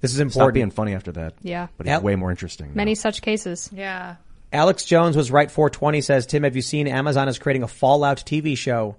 [0.00, 0.54] This is Stopped important.
[0.54, 1.34] being funny after that.
[1.42, 1.66] Yeah.
[1.76, 2.02] but he's Yep.
[2.02, 2.68] way more interesting.
[2.68, 2.74] now.
[2.76, 3.68] Many such cases.
[3.72, 4.16] Yeah.
[4.52, 8.18] Alex Jones was right 420 says, Tim, have you seen Amazon is creating a Fallout
[8.18, 8.96] TV show?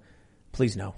[0.52, 0.96] Please no.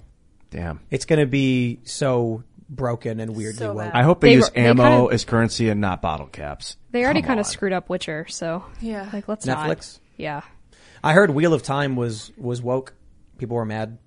[0.50, 0.80] Damn.
[0.90, 3.90] It's going to be so broken and weirdly So woke.
[3.94, 6.76] I hope they, They- use they ammo kinda- as currency and not bottle caps.
[6.92, 9.08] They already Come kind of screwed up Witcher, so Yeah.
[9.12, 9.68] like let's not.
[9.68, 9.98] Netflix?
[10.16, 10.42] Yeah.
[11.02, 12.94] I heard Wheel of Time was was woke.
[13.38, 13.98] People were mad.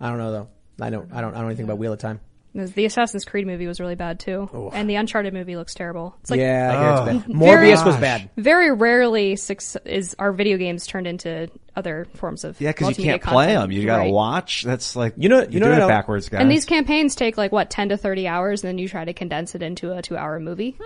[0.00, 0.48] I don't know though.
[0.80, 1.12] I don't.
[1.12, 1.32] I don't.
[1.32, 2.20] I don't know anything about Wheel of Time.
[2.54, 6.14] The Assassin's Creed movie was really bad too, and the Uncharted movie looks terrible.
[6.20, 7.16] It's like yeah, I hear Oh.
[7.16, 7.34] it's bad.
[7.38, 8.30] Very- Morbius was bad.
[8.36, 13.04] very rarely suc- is are video games turned into other forms of Yeah, because you
[13.04, 13.70] can't play them.
[13.72, 14.12] You gotta Right.
[14.12, 14.64] watch.
[14.64, 16.42] That's like You know- you're you know doing what it backwards, guys.
[16.42, 19.14] And these campaigns take like what ten to thirty hours, and then you try to
[19.14, 20.76] condense it into a two-hour movie.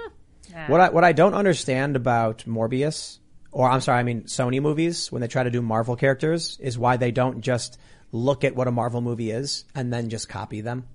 [0.68, 3.18] What I what I don't understand about Morbius,
[3.50, 6.78] or I'm sorry, I mean Sony movies when they try to do Marvel characters, is
[6.78, 7.78] why they don't just
[8.12, 10.86] look at what a Marvel movie is and then just copy them.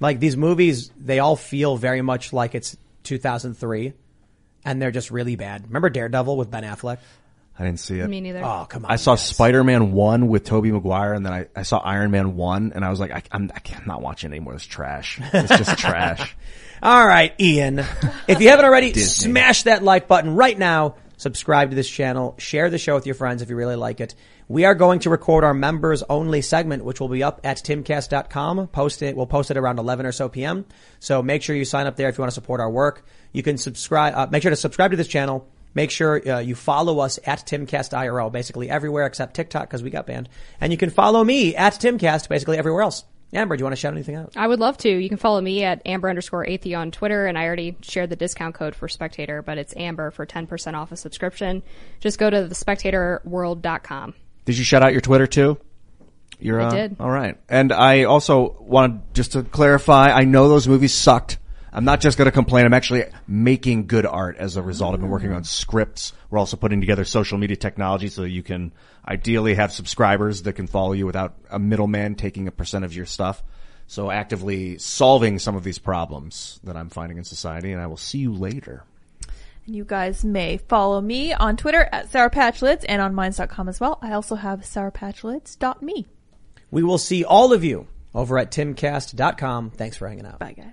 [0.00, 3.94] Like these movies, they all feel very much like it's 2003,
[4.64, 5.66] and they're just really bad.
[5.66, 6.98] Remember Daredevil with Ben Affleck?
[7.58, 8.08] I didn't see it.
[8.08, 8.44] Me neither.
[8.44, 8.90] Oh come on!
[8.90, 9.26] I saw guys.
[9.26, 12.90] Spider-Man 1 with Tobey Maguire and then I, I saw Iron Man 1 and I
[12.90, 14.54] was like, I, I'm, I can't, I'm not watching anymore.
[14.54, 15.18] It's trash.
[15.32, 16.36] It's just trash.
[16.82, 17.78] All right, Ian.
[18.28, 20.96] If you haven't already, smash that like button right now.
[21.16, 22.34] Subscribe to this channel.
[22.38, 24.14] Share the show with your friends if you really like it.
[24.48, 28.68] We are going to record our members only segment, which will be up at timcast.com.
[28.68, 29.16] Post it.
[29.16, 30.66] We'll post it around 11 or so p.m.
[31.00, 33.04] So make sure you sign up there if you want to support our work.
[33.32, 35.48] You can subscribe, uh, make sure to subscribe to this channel.
[35.74, 40.06] Make sure uh, you follow us at TimCastIRL, basically everywhere except TikTok because we got
[40.06, 40.28] banned.
[40.58, 43.04] And you can follow me at TimCast, basically everywhere else.
[43.36, 44.32] Amber, do you want to shout anything out?
[44.34, 44.88] I would love to.
[44.88, 48.16] You can follow me at Amber underscore Athey on Twitter, and I already shared the
[48.16, 51.62] discount code for Spectator, but it's Amber for 10% off a subscription.
[52.00, 54.14] Just go to thespectatorworld.com.
[54.46, 55.58] Did you shout out your Twitter too?
[56.38, 56.96] You're, I uh, did.
[56.98, 57.38] All right.
[57.48, 61.38] And I also wanted just to clarify, I know those movies sucked.
[61.76, 62.64] I'm not just going to complain.
[62.64, 64.94] I'm actually making good art as a result.
[64.94, 65.44] I've been working on mm-hmm.
[65.44, 66.14] scripts.
[66.30, 68.72] We're also putting together social media technology so that you can
[69.06, 73.04] ideally have subscribers that can follow you without a middleman taking a percent of your
[73.04, 73.42] stuff.
[73.88, 77.98] So actively solving some of these problems that I'm finding in society and I will
[77.98, 78.84] see you later.
[79.66, 83.98] And you guys may follow me on Twitter at sourpatchlyds and on minds.com as well.
[84.00, 86.06] I also have sourpatchlyds.me.
[86.70, 89.72] We will see all of you over at timcast.com.
[89.72, 90.38] Thanks for hanging out.
[90.38, 90.72] Bye guys.